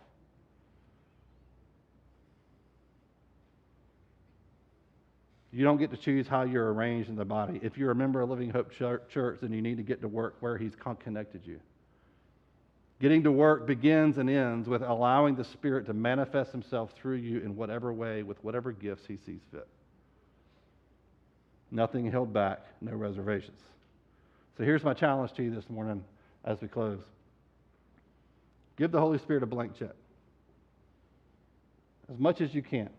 You 5.52 5.66
don't 5.66 5.78
get 5.78 5.92
to 5.92 5.98
choose 5.98 6.26
how 6.28 6.44
you're 6.44 6.74
arranged 6.74 7.10
in 7.10 7.18
the 7.18 7.26
body. 7.26 7.60
If 7.62 7.78
you're 7.78 7.92
a 7.92 7.96
member 7.96 8.22
of 8.22 8.30
Living 8.30 8.50
Hope 8.50 8.72
Church, 8.72 9.40
then 9.42 9.52
you 9.52 9.62
need 9.62 9.78
to 9.78 9.84
get 9.84 10.02
to 10.02 10.08
work 10.08 10.38
where 10.40 10.58
He's 10.58 10.74
connected 11.00 11.42
you. 11.46 11.60
Getting 13.02 13.24
to 13.24 13.32
work 13.32 13.68
begins 13.68 14.18
and 14.18 14.30
ends 14.30 14.70
with 14.70 14.82
allowing 14.82 15.36
the 15.36 15.44
Spirit 15.44 15.86
to 15.88 15.94
manifest 15.94 16.54
Himself 16.54 16.94
through 16.94 17.18
you 17.18 17.40
in 17.40 17.58
whatever 17.58 17.92
way, 17.92 18.24
with 18.24 18.42
whatever 18.42 18.72
gifts 18.72 19.06
He 19.06 19.18
sees 19.18 19.42
fit. 19.52 19.68
Nothing 21.72 22.10
held 22.12 22.34
back, 22.34 22.60
no 22.82 22.94
reservations. 22.94 23.62
So 24.58 24.64
here's 24.64 24.84
my 24.84 24.94
challenge 24.94 25.34
to 25.34 25.44
you 25.44 25.54
this 25.54 25.70
morning 25.70 26.04
as 26.44 26.62
we 26.62 26.68
close 26.68 27.02
give 28.78 28.92
the 28.92 29.00
Holy 29.00 29.18
Spirit 29.18 29.42
a 29.42 29.46
blank 29.46 29.78
check 29.80 29.96
as 32.12 32.20
much 32.20 32.42
as 32.42 32.54
you 32.54 32.62
can. 32.62 32.90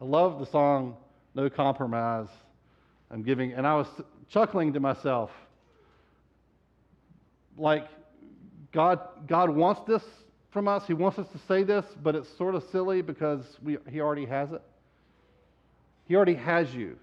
I 0.00 0.04
love 0.04 0.38
the 0.38 0.46
song 0.46 0.96
No 1.34 1.48
Compromise. 1.48 2.28
I'm 3.10 3.22
giving, 3.22 3.52
and 3.52 3.66
I 3.66 3.74
was 3.76 3.86
chuckling 4.30 4.72
to 4.72 4.80
myself 4.80 5.30
like, 7.56 7.86
God, 8.72 9.00
God 9.26 9.50
wants 9.50 9.80
this 9.86 10.02
from 10.50 10.68
us. 10.68 10.86
He 10.86 10.94
wants 10.94 11.18
us 11.18 11.28
to 11.28 11.38
say 11.46 11.62
this, 11.62 11.84
but 12.02 12.14
it's 12.14 12.28
sort 12.36 12.54
of 12.54 12.64
silly 12.72 13.00
because 13.02 13.44
we, 13.62 13.78
He 13.88 14.00
already 14.00 14.26
has 14.26 14.52
it. 14.52 14.62
He 16.08 16.14
already 16.14 16.34
has 16.34 16.72
you, 16.74 16.96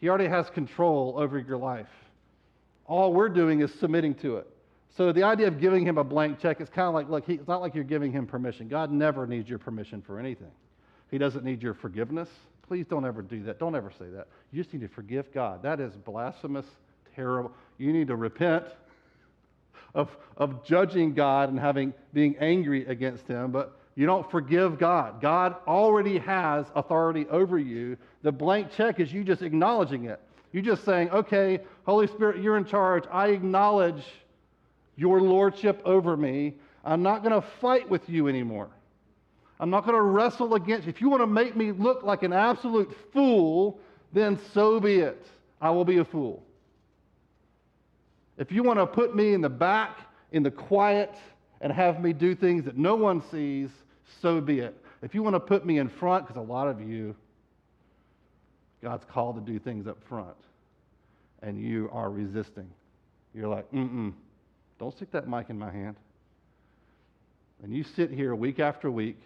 He 0.00 0.08
already 0.08 0.28
has 0.28 0.48
control 0.50 1.14
over 1.16 1.38
your 1.38 1.56
life. 1.56 1.88
All 2.86 3.12
we're 3.12 3.28
doing 3.28 3.60
is 3.60 3.72
submitting 3.80 4.14
to 4.16 4.36
it. 4.36 4.46
So 4.96 5.12
the 5.12 5.24
idea 5.24 5.48
of 5.48 5.60
giving 5.60 5.86
Him 5.86 5.98
a 5.98 6.04
blank 6.04 6.40
check 6.40 6.60
is 6.60 6.68
kind 6.68 6.88
of 6.88 6.94
like, 6.94 7.08
look, 7.08 7.26
he, 7.26 7.34
it's 7.34 7.48
not 7.48 7.60
like 7.60 7.74
you're 7.74 7.84
giving 7.84 8.12
Him 8.12 8.26
permission. 8.26 8.68
God 8.68 8.90
never 8.90 9.26
needs 9.26 9.48
your 9.48 9.58
permission 9.58 10.02
for 10.02 10.18
anything. 10.18 10.50
He 11.10 11.18
doesn't 11.18 11.44
need 11.44 11.62
your 11.62 11.74
forgiveness. 11.74 12.28
Please 12.66 12.86
don't 12.88 13.04
ever 13.04 13.22
do 13.22 13.42
that. 13.44 13.58
Don't 13.58 13.74
ever 13.74 13.92
say 13.98 14.06
that. 14.10 14.28
You 14.50 14.62
just 14.62 14.72
need 14.72 14.82
to 14.82 14.88
forgive 14.88 15.32
God. 15.32 15.62
That 15.62 15.80
is 15.80 15.94
blasphemous, 15.94 16.66
terrible. 17.14 17.52
You 17.78 17.92
need 17.92 18.08
to 18.08 18.16
repent 18.16 18.64
of, 19.94 20.16
of 20.36 20.64
judging 20.64 21.14
God 21.14 21.48
and 21.48 21.58
having 21.58 21.94
being 22.12 22.36
angry 22.38 22.86
against 22.86 23.26
him, 23.26 23.50
but 23.50 23.78
you 23.96 24.04
don't 24.04 24.30
forgive 24.30 24.78
God. 24.78 25.22
God 25.22 25.56
already 25.66 26.18
has 26.18 26.66
authority 26.74 27.26
over 27.30 27.58
you. 27.58 27.96
The 28.22 28.30
blank 28.30 28.70
check 28.72 29.00
is 29.00 29.10
you 29.10 29.24
just 29.24 29.40
acknowledging 29.40 30.04
it. 30.04 30.20
You 30.52 30.60
just 30.60 30.84
saying, 30.84 31.10
okay, 31.10 31.60
Holy 31.84 32.06
Spirit, 32.06 32.42
you're 32.42 32.58
in 32.58 32.66
charge. 32.66 33.04
I 33.10 33.28
acknowledge 33.28 34.04
your 34.96 35.22
lordship 35.22 35.80
over 35.86 36.14
me. 36.16 36.54
I'm 36.84 37.02
not 37.02 37.22
going 37.22 37.40
to 37.40 37.46
fight 37.60 37.88
with 37.88 38.08
you 38.08 38.28
anymore. 38.28 38.68
I'm 39.58 39.70
not 39.70 39.86
going 39.86 39.96
to 39.96 40.02
wrestle 40.02 40.54
against 40.54 40.86
you. 40.86 40.90
If 40.90 41.00
you 41.00 41.08
want 41.08 41.22
to 41.22 41.26
make 41.26 41.56
me 41.56 41.72
look 41.72 42.02
like 42.02 42.22
an 42.22 42.34
absolute 42.34 42.94
fool, 43.14 43.80
then 44.12 44.38
so 44.52 44.78
be 44.78 44.96
it. 44.96 45.26
I 45.60 45.70
will 45.70 45.86
be 45.86 45.98
a 45.98 46.04
fool. 46.04 46.42
If 48.36 48.52
you 48.52 48.62
want 48.62 48.78
to 48.78 48.86
put 48.86 49.16
me 49.16 49.32
in 49.32 49.40
the 49.40 49.48
back, 49.48 49.98
in 50.32 50.42
the 50.42 50.50
quiet, 50.50 51.14
and 51.62 51.72
have 51.72 52.02
me 52.02 52.12
do 52.12 52.34
things 52.34 52.66
that 52.66 52.76
no 52.76 52.94
one 52.94 53.22
sees, 53.30 53.70
so 54.22 54.40
be 54.40 54.60
it. 54.60 54.76
If 55.02 55.14
you 55.14 55.22
want 55.22 55.34
to 55.34 55.40
put 55.40 55.66
me 55.66 55.78
in 55.78 55.88
front, 55.88 56.26
because 56.26 56.40
a 56.40 56.52
lot 56.52 56.68
of 56.68 56.80
you, 56.80 57.14
God's 58.82 59.04
called 59.10 59.36
to 59.36 59.52
do 59.52 59.58
things 59.58 59.86
up 59.86 59.98
front, 60.08 60.36
and 61.42 61.60
you 61.60 61.88
are 61.92 62.10
resisting. 62.10 62.68
You're 63.34 63.48
like, 63.48 63.70
mm 63.72 63.90
mm, 63.90 64.12
don't 64.78 64.94
stick 64.94 65.12
that 65.12 65.28
mic 65.28 65.50
in 65.50 65.58
my 65.58 65.70
hand. 65.70 65.96
And 67.62 67.72
you 67.72 67.84
sit 67.84 68.10
here 68.10 68.34
week 68.34 68.58
after 68.58 68.90
week, 68.90 69.20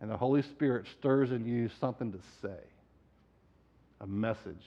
and 0.00 0.10
the 0.10 0.16
Holy 0.16 0.42
Spirit 0.42 0.86
stirs 0.98 1.30
in 1.30 1.46
you 1.46 1.70
something 1.80 2.12
to 2.12 2.18
say, 2.42 2.58
a 4.00 4.06
message 4.06 4.64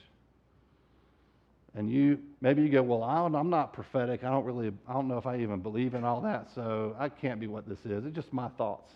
and 1.78 1.92
you 1.92 2.18
maybe 2.42 2.64
you 2.64 2.70
go, 2.70 2.82
well, 2.82 3.04
I'm 3.04 3.50
not 3.50 3.72
prophetic. 3.72 4.24
I 4.24 4.32
don't 4.32 4.46
really, 4.46 4.72
I 4.88 4.94
don't 4.94 5.08
know 5.08 5.20
if 5.20 5.28
I 5.28 5.38
even 5.38 5.60
believe 5.60 5.94
in 5.94 6.04
all 6.04 6.22
that, 6.22 6.48
so 6.56 6.96
I 6.98 7.08
can't 7.08 7.40
be 7.40 7.46
what 7.46 7.70
this 7.70 7.78
is. 7.86 8.04
It's 8.04 8.16
just 8.16 8.34
my 8.34 8.50
thoughts. 8.58 8.92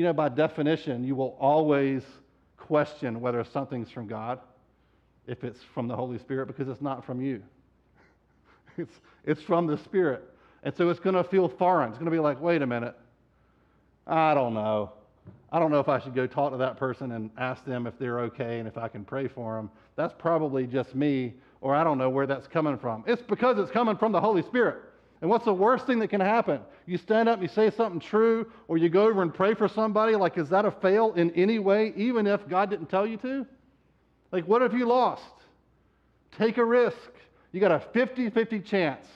You 0.00 0.06
know, 0.06 0.14
by 0.14 0.30
definition, 0.30 1.04
you 1.04 1.14
will 1.14 1.36
always 1.38 2.02
question 2.56 3.20
whether 3.20 3.44
something's 3.44 3.90
from 3.90 4.06
God 4.06 4.40
if 5.26 5.44
it's 5.44 5.60
from 5.74 5.88
the 5.88 5.94
Holy 5.94 6.18
Spirit 6.18 6.46
because 6.46 6.68
it's 6.68 6.80
not 6.80 7.04
from 7.04 7.20
you. 7.20 7.42
It's, 8.78 8.94
it's 9.26 9.42
from 9.42 9.66
the 9.66 9.76
Spirit. 9.76 10.22
And 10.62 10.74
so 10.74 10.88
it's 10.88 11.00
going 11.00 11.16
to 11.16 11.24
feel 11.24 11.50
foreign. 11.50 11.90
It's 11.90 11.98
going 11.98 12.06
to 12.06 12.10
be 12.10 12.18
like, 12.18 12.40
wait 12.40 12.62
a 12.62 12.66
minute. 12.66 12.96
I 14.06 14.32
don't 14.32 14.54
know. 14.54 14.92
I 15.52 15.58
don't 15.58 15.70
know 15.70 15.80
if 15.80 15.88
I 15.90 15.98
should 15.98 16.14
go 16.14 16.26
talk 16.26 16.52
to 16.52 16.56
that 16.56 16.78
person 16.78 17.12
and 17.12 17.28
ask 17.36 17.62
them 17.66 17.86
if 17.86 17.98
they're 17.98 18.20
okay 18.20 18.58
and 18.58 18.66
if 18.66 18.78
I 18.78 18.88
can 18.88 19.04
pray 19.04 19.28
for 19.28 19.56
them. 19.56 19.70
That's 19.96 20.14
probably 20.16 20.66
just 20.66 20.94
me 20.94 21.34
or 21.60 21.74
I 21.74 21.84
don't 21.84 21.98
know 21.98 22.08
where 22.08 22.26
that's 22.26 22.46
coming 22.46 22.78
from. 22.78 23.04
It's 23.06 23.20
because 23.20 23.58
it's 23.58 23.70
coming 23.70 23.98
from 23.98 24.12
the 24.12 24.20
Holy 24.20 24.40
Spirit. 24.40 24.78
And 25.20 25.28
what's 25.28 25.44
the 25.44 25.54
worst 25.54 25.86
thing 25.86 25.98
that 25.98 26.08
can 26.08 26.20
happen? 26.20 26.60
You 26.86 26.96
stand 26.96 27.28
up 27.28 27.40
and 27.40 27.42
you 27.48 27.54
say 27.54 27.70
something 27.70 28.00
true, 28.00 28.50
or 28.68 28.78
you 28.78 28.88
go 28.88 29.06
over 29.06 29.22
and 29.22 29.32
pray 29.32 29.54
for 29.54 29.68
somebody. 29.68 30.16
Like, 30.16 30.38
is 30.38 30.48
that 30.48 30.64
a 30.64 30.70
fail 30.70 31.12
in 31.12 31.30
any 31.32 31.58
way, 31.58 31.92
even 31.96 32.26
if 32.26 32.48
God 32.48 32.70
didn't 32.70 32.88
tell 32.88 33.06
you 33.06 33.18
to? 33.18 33.46
Like, 34.32 34.46
what 34.46 34.62
if 34.62 34.72
you 34.72 34.86
lost? 34.86 35.22
Take 36.38 36.56
a 36.56 36.64
risk. 36.64 36.96
You 37.52 37.60
got 37.60 37.72
a 37.72 37.80
50 37.92 38.30
50 38.30 38.60
chance 38.60 39.06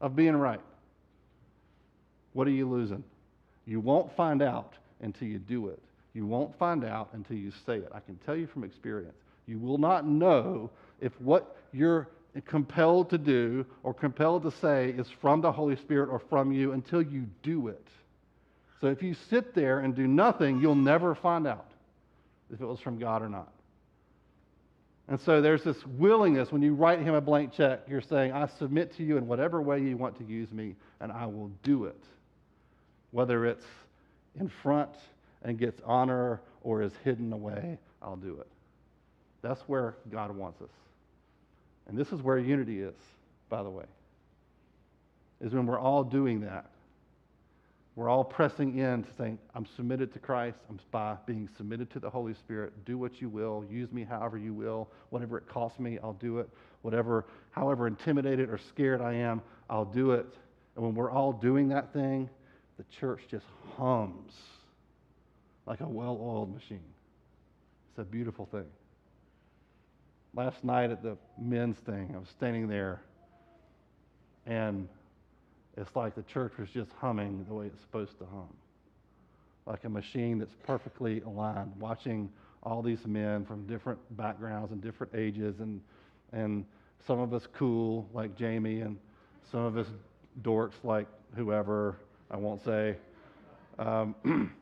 of 0.00 0.16
being 0.16 0.36
right. 0.36 0.60
What 2.32 2.46
are 2.46 2.52
you 2.52 2.68
losing? 2.68 3.04
You 3.66 3.80
won't 3.80 4.14
find 4.16 4.42
out 4.42 4.74
until 5.00 5.28
you 5.28 5.38
do 5.38 5.68
it. 5.68 5.80
You 6.14 6.26
won't 6.26 6.56
find 6.58 6.84
out 6.84 7.08
until 7.12 7.36
you 7.36 7.52
say 7.66 7.76
it. 7.76 7.90
I 7.92 8.00
can 8.00 8.16
tell 8.24 8.36
you 8.36 8.46
from 8.46 8.64
experience. 8.64 9.16
You 9.46 9.58
will 9.58 9.78
not 9.78 10.06
know 10.06 10.70
if 11.00 11.12
what 11.20 11.56
you're 11.72 12.08
compelled 12.42 13.10
to 13.10 13.18
do 13.18 13.64
or 13.82 13.94
compelled 13.94 14.42
to 14.42 14.50
say 14.50 14.90
is 14.90 15.06
from 15.20 15.40
the 15.40 15.52
Holy 15.52 15.76
Spirit 15.76 16.08
or 16.08 16.18
from 16.18 16.52
you 16.52 16.72
until 16.72 17.00
you 17.00 17.26
do 17.42 17.68
it. 17.68 17.86
So 18.80 18.88
if 18.88 19.02
you 19.02 19.14
sit 19.30 19.54
there 19.54 19.80
and 19.80 19.94
do 19.94 20.06
nothing, 20.06 20.60
you'll 20.60 20.74
never 20.74 21.14
find 21.14 21.46
out 21.46 21.70
if 22.52 22.60
it 22.60 22.66
was 22.66 22.80
from 22.80 22.98
God 22.98 23.22
or 23.22 23.28
not. 23.28 23.52
And 25.08 25.20
so 25.20 25.40
there's 25.40 25.62
this 25.62 25.84
willingness 25.86 26.50
when 26.50 26.62
you 26.62 26.74
write 26.74 27.00
him 27.00 27.14
a 27.14 27.20
blank 27.20 27.52
check, 27.52 27.82
you're 27.88 28.00
saying, 28.00 28.32
I 28.32 28.46
submit 28.58 28.96
to 28.96 29.04
you 29.04 29.16
in 29.16 29.26
whatever 29.26 29.60
way 29.60 29.80
you 29.80 29.96
want 29.96 30.18
to 30.18 30.24
use 30.24 30.50
me, 30.50 30.76
and 31.00 31.12
I 31.12 31.26
will 31.26 31.50
do 31.62 31.84
it. 31.84 32.02
Whether 33.10 33.46
it's 33.46 33.66
in 34.40 34.48
front 34.62 34.90
and 35.42 35.58
gets 35.58 35.80
honor 35.84 36.40
or 36.62 36.82
is 36.82 36.92
hidden 37.04 37.32
away, 37.32 37.78
I'll 38.02 38.16
do 38.16 38.40
it. 38.40 38.48
That's 39.42 39.60
where 39.62 39.96
God 40.10 40.34
wants 40.34 40.62
us. 40.62 40.70
And 41.88 41.98
this 41.98 42.12
is 42.12 42.22
where 42.22 42.38
unity 42.38 42.80
is, 42.80 42.94
by 43.48 43.62
the 43.62 43.70
way, 43.70 43.84
is 45.40 45.52
when 45.52 45.66
we're 45.66 45.78
all 45.78 46.04
doing 46.04 46.40
that. 46.42 46.66
We're 47.96 48.08
all 48.08 48.24
pressing 48.24 48.78
in 48.78 49.04
to 49.04 49.08
saying, 49.16 49.38
I'm 49.54 49.66
submitted 49.76 50.12
to 50.14 50.18
Christ. 50.18 50.58
I'm 50.68 50.80
by 50.90 51.16
being 51.26 51.48
submitted 51.56 51.90
to 51.90 52.00
the 52.00 52.10
Holy 52.10 52.34
Spirit. 52.34 52.72
Do 52.84 52.98
what 52.98 53.20
you 53.20 53.28
will. 53.28 53.64
Use 53.70 53.92
me 53.92 54.02
however 54.02 54.36
you 54.36 54.52
will. 54.52 54.88
Whatever 55.10 55.38
it 55.38 55.46
costs 55.48 55.78
me, 55.78 55.98
I'll 56.02 56.14
do 56.14 56.38
it. 56.38 56.48
Whatever, 56.82 57.24
however 57.52 57.86
intimidated 57.86 58.50
or 58.50 58.58
scared 58.58 59.00
I 59.00 59.14
am, 59.14 59.42
I'll 59.70 59.84
do 59.84 60.10
it. 60.10 60.26
And 60.74 60.84
when 60.84 60.94
we're 60.94 61.10
all 61.10 61.32
doing 61.32 61.68
that 61.68 61.92
thing, 61.92 62.28
the 62.78 62.84
church 62.98 63.20
just 63.30 63.46
hums 63.76 64.32
like 65.66 65.80
a 65.80 65.88
well 65.88 66.18
oiled 66.20 66.52
machine. 66.52 66.80
It's 67.90 68.00
a 68.00 68.04
beautiful 68.04 68.46
thing 68.46 68.66
last 70.34 70.64
night 70.64 70.90
at 70.90 71.02
the 71.02 71.16
men's 71.38 71.76
thing, 71.78 72.12
I 72.14 72.18
was 72.18 72.28
standing 72.28 72.68
there, 72.68 73.00
and 74.46 74.88
it's 75.76 75.94
like 75.94 76.14
the 76.14 76.22
church 76.22 76.52
was 76.58 76.68
just 76.70 76.90
humming 76.98 77.44
the 77.48 77.54
way 77.54 77.66
it's 77.66 77.80
supposed 77.80 78.18
to 78.18 78.26
hum. 78.26 78.48
Like 79.66 79.84
a 79.84 79.88
machine 79.88 80.38
that's 80.38 80.54
perfectly 80.66 81.20
aligned, 81.22 81.72
watching 81.78 82.30
all 82.62 82.82
these 82.82 83.06
men 83.06 83.44
from 83.44 83.66
different 83.66 83.98
backgrounds 84.16 84.72
and 84.72 84.82
different 84.82 85.14
ages, 85.14 85.60
and, 85.60 85.80
and 86.32 86.64
some 87.06 87.20
of 87.20 87.32
us 87.32 87.46
cool, 87.56 88.08
like 88.12 88.36
Jamie, 88.36 88.80
and 88.80 88.98
some 89.50 89.60
of 89.60 89.76
us 89.76 89.86
dorks, 90.42 90.72
like 90.82 91.06
whoever, 91.34 91.96
I 92.30 92.36
won't 92.36 92.64
say. 92.64 92.96
Um, 93.78 94.14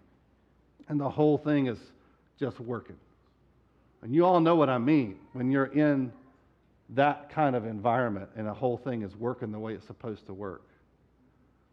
and 0.89 1.01
the 1.01 1.09
whole 1.09 1.39
thing 1.39 1.67
is 1.67 1.79
just 2.39 2.61
working. 2.61 2.97
And 4.03 4.15
you 4.15 4.27
all 4.27 4.41
know 4.41 4.57
what 4.57 4.69
I 4.69 4.79
mean 4.79 5.19
when 5.33 5.51
you're 5.51 5.67
in 5.67 6.13
that 6.91 7.31
kind 7.31 7.57
of 7.57 7.65
environment 7.65 8.29
and 8.37 8.47
the 8.47 8.53
whole 8.53 8.77
thing 8.77 9.03
is 9.03 9.17
working 9.17 9.53
the 9.53 9.59
way 9.59 9.75
it's 9.75 9.87
supposed 9.87 10.27
to 10.27 10.35
work. 10.35 10.63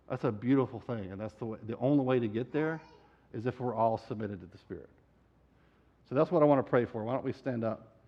That's 0.09 0.23
a 0.23 0.31
beautiful 0.31 0.79
thing, 0.79 1.11
and 1.11 1.19
that's 1.19 1.33
the 1.35 1.45
way, 1.45 1.59
the 1.67 1.77
only 1.77 2.03
way 2.03 2.19
to 2.19 2.27
get 2.27 2.51
there 2.51 2.81
is 3.33 3.45
if 3.45 3.59
we're 3.59 3.75
all 3.75 3.97
submitted 3.97 4.41
to 4.41 4.47
the 4.47 4.57
Spirit. 4.57 4.89
So 6.07 6.15
that's 6.15 6.31
what 6.31 6.41
I 6.41 6.45
want 6.45 6.65
to 6.65 6.69
pray 6.69 6.85
for. 6.85 7.03
Why 7.03 7.13
don't 7.13 7.23
we 7.23 7.33
stand 7.33 7.63
up? 7.63 7.98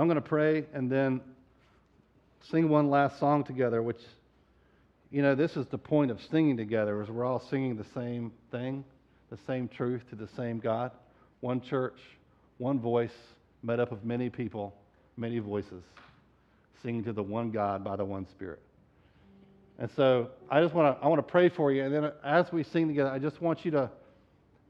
I'm 0.00 0.06
going 0.06 0.14
to 0.14 0.22
pray 0.22 0.64
and 0.72 0.90
then 0.90 1.20
sing 2.50 2.70
one 2.70 2.88
last 2.88 3.18
song 3.18 3.44
together, 3.44 3.82
which, 3.82 4.00
you 5.10 5.20
know, 5.20 5.34
this 5.34 5.58
is 5.58 5.66
the 5.66 5.76
point 5.76 6.10
of 6.10 6.22
singing 6.30 6.56
together, 6.56 7.02
is 7.02 7.10
we're 7.10 7.26
all 7.26 7.38
singing 7.38 7.76
the 7.76 7.84
same 7.92 8.32
thing, 8.50 8.82
the 9.28 9.36
same 9.46 9.68
truth 9.68 10.08
to 10.08 10.16
the 10.16 10.28
same 10.38 10.58
God. 10.58 10.92
One 11.40 11.60
church, 11.60 11.98
one 12.56 12.80
voice, 12.80 13.12
made 13.62 13.78
up 13.78 13.92
of 13.92 14.02
many 14.02 14.30
people, 14.30 14.74
many 15.18 15.38
voices, 15.38 15.82
singing 16.82 17.04
to 17.04 17.12
the 17.12 17.22
one 17.22 17.50
God 17.50 17.84
by 17.84 17.96
the 17.96 18.04
one 18.06 18.26
Spirit. 18.26 18.62
And 19.78 19.90
so 19.96 20.30
I 20.50 20.62
just 20.62 20.74
want 20.74 20.98
to 20.98 21.04
I 21.04 21.08
want 21.08 21.18
to 21.18 21.30
pray 21.30 21.50
for 21.50 21.72
you, 21.72 21.84
and 21.84 21.94
then 21.94 22.10
as 22.24 22.50
we 22.50 22.62
sing 22.62 22.88
together, 22.88 23.10
I 23.10 23.18
just 23.18 23.42
want 23.42 23.66
you 23.66 23.70
to 23.72 23.90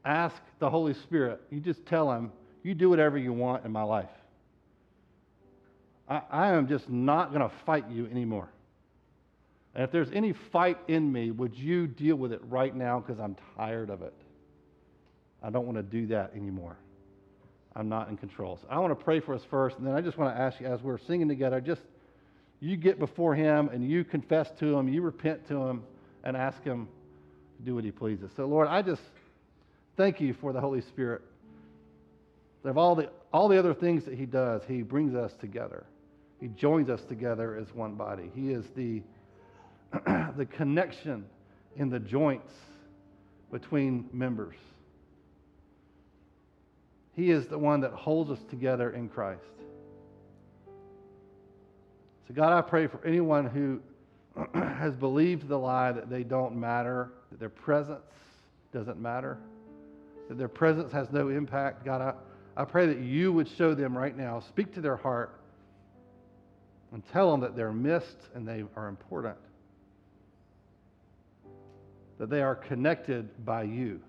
ask 0.03 0.35
the 0.59 0.69
Holy 0.69 0.93
Spirit. 0.93 1.39
You 1.49 1.61
just 1.61 1.85
tell 1.85 2.11
him, 2.11 2.33
you 2.63 2.73
do 2.73 2.89
whatever 2.89 3.17
you 3.17 3.31
want 3.31 3.63
in 3.63 3.71
my 3.71 3.83
life. 3.83 4.09
I, 6.11 6.21
I 6.29 6.47
am 6.49 6.67
just 6.67 6.89
not 6.89 7.29
going 7.29 7.41
to 7.41 7.55
fight 7.65 7.89
you 7.89 8.05
anymore. 8.07 8.49
And 9.73 9.85
if 9.85 9.91
there's 9.91 10.11
any 10.11 10.33
fight 10.51 10.77
in 10.89 11.09
me, 11.09 11.31
would 11.31 11.55
you 11.55 11.87
deal 11.87 12.17
with 12.17 12.33
it 12.33 12.41
right 12.49 12.75
now 12.75 12.99
because 12.99 13.17
I'm 13.17 13.37
tired 13.55 13.89
of 13.89 14.01
it? 14.01 14.13
I 15.41 15.49
don't 15.49 15.65
want 15.65 15.77
to 15.77 15.83
do 15.83 16.07
that 16.07 16.33
anymore. 16.35 16.75
I'm 17.73 17.87
not 17.87 18.09
in 18.09 18.17
control. 18.17 18.59
So 18.61 18.67
I 18.69 18.77
want 18.79 18.91
to 18.91 19.01
pray 19.01 19.21
for 19.21 19.33
us 19.33 19.41
first, 19.49 19.77
and 19.77 19.87
then 19.87 19.93
I 19.93 20.01
just 20.01 20.17
want 20.17 20.35
to 20.35 20.41
ask 20.41 20.59
you 20.59 20.67
as 20.67 20.81
we're 20.81 20.97
singing 20.97 21.29
together, 21.29 21.61
just 21.61 21.81
you 22.59 22.75
get 22.75 22.99
before 22.99 23.33
Him 23.33 23.69
and 23.69 23.89
you 23.89 24.03
confess 24.03 24.51
to 24.59 24.77
Him, 24.77 24.89
you 24.89 25.01
repent 25.01 25.47
to 25.47 25.55
Him, 25.55 25.83
and 26.25 26.35
ask 26.35 26.61
Him 26.63 26.89
to 27.57 27.63
do 27.63 27.75
what 27.75 27.85
He 27.85 27.91
pleases. 27.91 28.31
So, 28.35 28.45
Lord, 28.45 28.67
I 28.67 28.81
just 28.81 29.01
thank 29.95 30.19
you 30.19 30.33
for 30.33 30.51
the 30.51 30.59
Holy 30.59 30.81
Spirit. 30.81 31.21
Of 32.65 32.77
all 32.77 32.95
the, 32.95 33.09
all 33.31 33.47
the 33.47 33.57
other 33.57 33.73
things 33.73 34.03
that 34.03 34.15
He 34.15 34.25
does, 34.25 34.61
He 34.67 34.81
brings 34.81 35.15
us 35.15 35.31
together. 35.39 35.85
He 36.41 36.47
joins 36.47 36.89
us 36.89 37.03
together 37.03 37.55
as 37.55 37.73
one 37.73 37.93
body. 37.93 38.31
He 38.33 38.51
is 38.51 38.65
the, 38.75 39.03
the 40.35 40.47
connection 40.51 41.23
in 41.77 41.89
the 41.89 41.99
joints 41.99 42.51
between 43.51 44.09
members. 44.11 44.55
He 47.13 47.29
is 47.29 47.45
the 47.45 47.59
one 47.59 47.81
that 47.81 47.91
holds 47.91 48.31
us 48.31 48.39
together 48.49 48.89
in 48.89 49.07
Christ. 49.07 49.43
So, 52.27 52.33
God, 52.33 52.53
I 52.53 52.61
pray 52.61 52.87
for 52.87 53.05
anyone 53.05 53.45
who 53.45 53.79
has 54.57 54.95
believed 54.95 55.47
the 55.47 55.59
lie 55.59 55.91
that 55.91 56.09
they 56.09 56.23
don't 56.23 56.55
matter, 56.55 57.11
that 57.29 57.39
their 57.39 57.49
presence 57.49 58.01
doesn't 58.73 58.99
matter, 58.99 59.37
that 60.27 60.39
their 60.39 60.47
presence 60.47 60.91
has 60.91 61.11
no 61.11 61.29
impact. 61.29 61.85
God, 61.85 62.01
I, 62.01 62.61
I 62.61 62.65
pray 62.65 62.87
that 62.87 62.99
you 62.99 63.31
would 63.31 63.47
show 63.47 63.75
them 63.75 63.95
right 63.95 64.17
now, 64.17 64.39
speak 64.39 64.73
to 64.73 64.81
their 64.81 64.95
heart, 64.95 65.40
and 66.91 67.03
tell 67.11 67.31
them 67.31 67.41
that 67.41 67.55
they're 67.55 67.71
missed 67.71 68.17
and 68.35 68.47
they 68.47 68.63
are 68.75 68.87
important, 68.87 69.37
that 72.19 72.29
they 72.29 72.41
are 72.41 72.55
connected 72.55 73.45
by 73.45 73.63
you. 73.63 74.01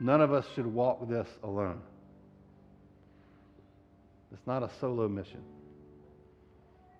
None 0.00 0.20
of 0.20 0.32
us 0.32 0.44
should 0.54 0.66
walk 0.66 1.08
this 1.08 1.28
alone. 1.42 1.80
It's 4.32 4.46
not 4.46 4.62
a 4.62 4.70
solo 4.80 5.08
mission. 5.08 5.42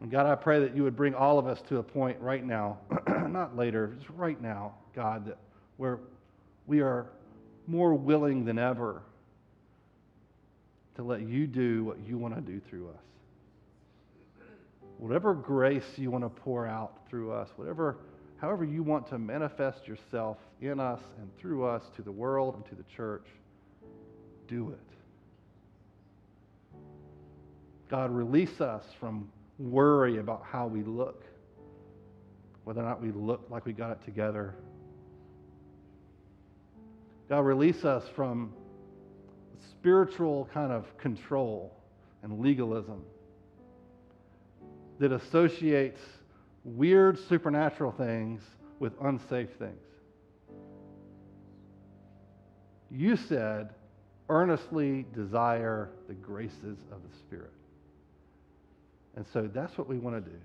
And 0.00 0.10
God, 0.10 0.26
I 0.26 0.34
pray 0.34 0.60
that 0.60 0.76
you 0.76 0.82
would 0.84 0.96
bring 0.96 1.14
all 1.14 1.38
of 1.38 1.46
us 1.46 1.60
to 1.68 1.78
a 1.78 1.82
point 1.82 2.20
right 2.20 2.44
now, 2.44 2.78
not 3.28 3.56
later, 3.56 3.94
just 3.98 4.08
right 4.10 4.40
now, 4.40 4.74
God, 4.94 5.26
that 5.26 5.38
where 5.76 5.98
we 6.66 6.80
are 6.80 7.06
more 7.66 7.94
willing 7.94 8.44
than 8.44 8.58
ever 8.58 9.02
to 10.96 11.02
let 11.02 11.22
you 11.22 11.46
do 11.46 11.84
what 11.84 11.98
you 12.06 12.18
want 12.18 12.34
to 12.34 12.40
do 12.40 12.60
through 12.68 12.88
us. 12.88 13.02
Whatever 14.98 15.34
grace 15.34 15.84
you 15.96 16.10
want 16.10 16.24
to 16.24 16.28
pour 16.28 16.66
out 16.66 17.00
through 17.08 17.32
us, 17.32 17.48
whatever, 17.56 17.96
however 18.36 18.64
you 18.64 18.82
want 18.82 19.08
to 19.08 19.18
manifest 19.18 19.88
yourself 19.88 20.38
in 20.60 20.78
us 20.78 21.00
and 21.18 21.36
through 21.38 21.64
us 21.64 21.82
to 21.96 22.02
the 22.02 22.12
world 22.12 22.54
and 22.54 22.64
to 22.66 22.74
the 22.74 22.84
church, 22.94 23.26
do 24.46 24.70
it. 24.70 24.78
God, 27.90 28.10
release 28.10 28.60
us 28.60 28.84
from 28.98 29.28
worry 29.58 30.18
about 30.18 30.44
how 30.50 30.66
we 30.66 30.82
look, 30.82 31.24
whether 32.64 32.80
or 32.80 32.84
not 32.84 33.02
we 33.02 33.10
look 33.10 33.46
like 33.50 33.66
we 33.66 33.72
got 33.72 33.90
it 33.90 34.04
together. 34.04 34.54
God, 37.28 37.40
release 37.40 37.84
us 37.84 38.04
from 38.14 38.52
spiritual 39.84 40.48
kind 40.54 40.72
of 40.72 40.96
control 40.96 41.70
and 42.22 42.40
legalism 42.40 43.04
that 44.98 45.12
associates 45.12 46.00
weird 46.64 47.18
supernatural 47.28 47.92
things 47.92 48.40
with 48.78 48.94
unsafe 49.02 49.50
things. 49.58 49.84
You 52.90 53.14
said, 53.14 53.74
earnestly 54.30 55.04
desire 55.14 55.90
the 56.08 56.14
graces 56.14 56.78
of 56.90 57.02
the 57.02 57.18
Spirit. 57.18 57.52
And 59.16 59.26
so 59.34 59.50
that's 59.52 59.76
what 59.76 59.86
we 59.86 59.98
want 59.98 60.24
to 60.24 60.30
do. 60.30 60.38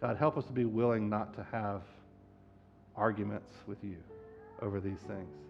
God, 0.00 0.16
help 0.16 0.36
us 0.36 0.46
to 0.46 0.52
be 0.52 0.64
willing 0.64 1.08
not 1.08 1.32
to 1.36 1.46
have 1.52 1.82
arguments 2.96 3.52
with 3.68 3.78
you 3.84 3.98
over 4.60 4.80
these 4.80 4.98
things. 5.06 5.49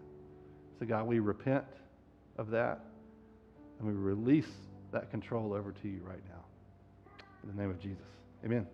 So, 0.81 0.87
God, 0.87 1.05
we 1.05 1.19
repent 1.19 1.63
of 2.39 2.49
that 2.49 2.79
and 3.77 3.87
we 3.87 3.93
release 3.93 4.49
that 4.91 5.11
control 5.11 5.53
over 5.53 5.71
to 5.71 5.87
you 5.87 6.01
right 6.03 6.23
now. 6.27 6.43
In 7.43 7.55
the 7.55 7.61
name 7.61 7.69
of 7.69 7.79
Jesus. 7.79 8.03
Amen. 8.43 8.65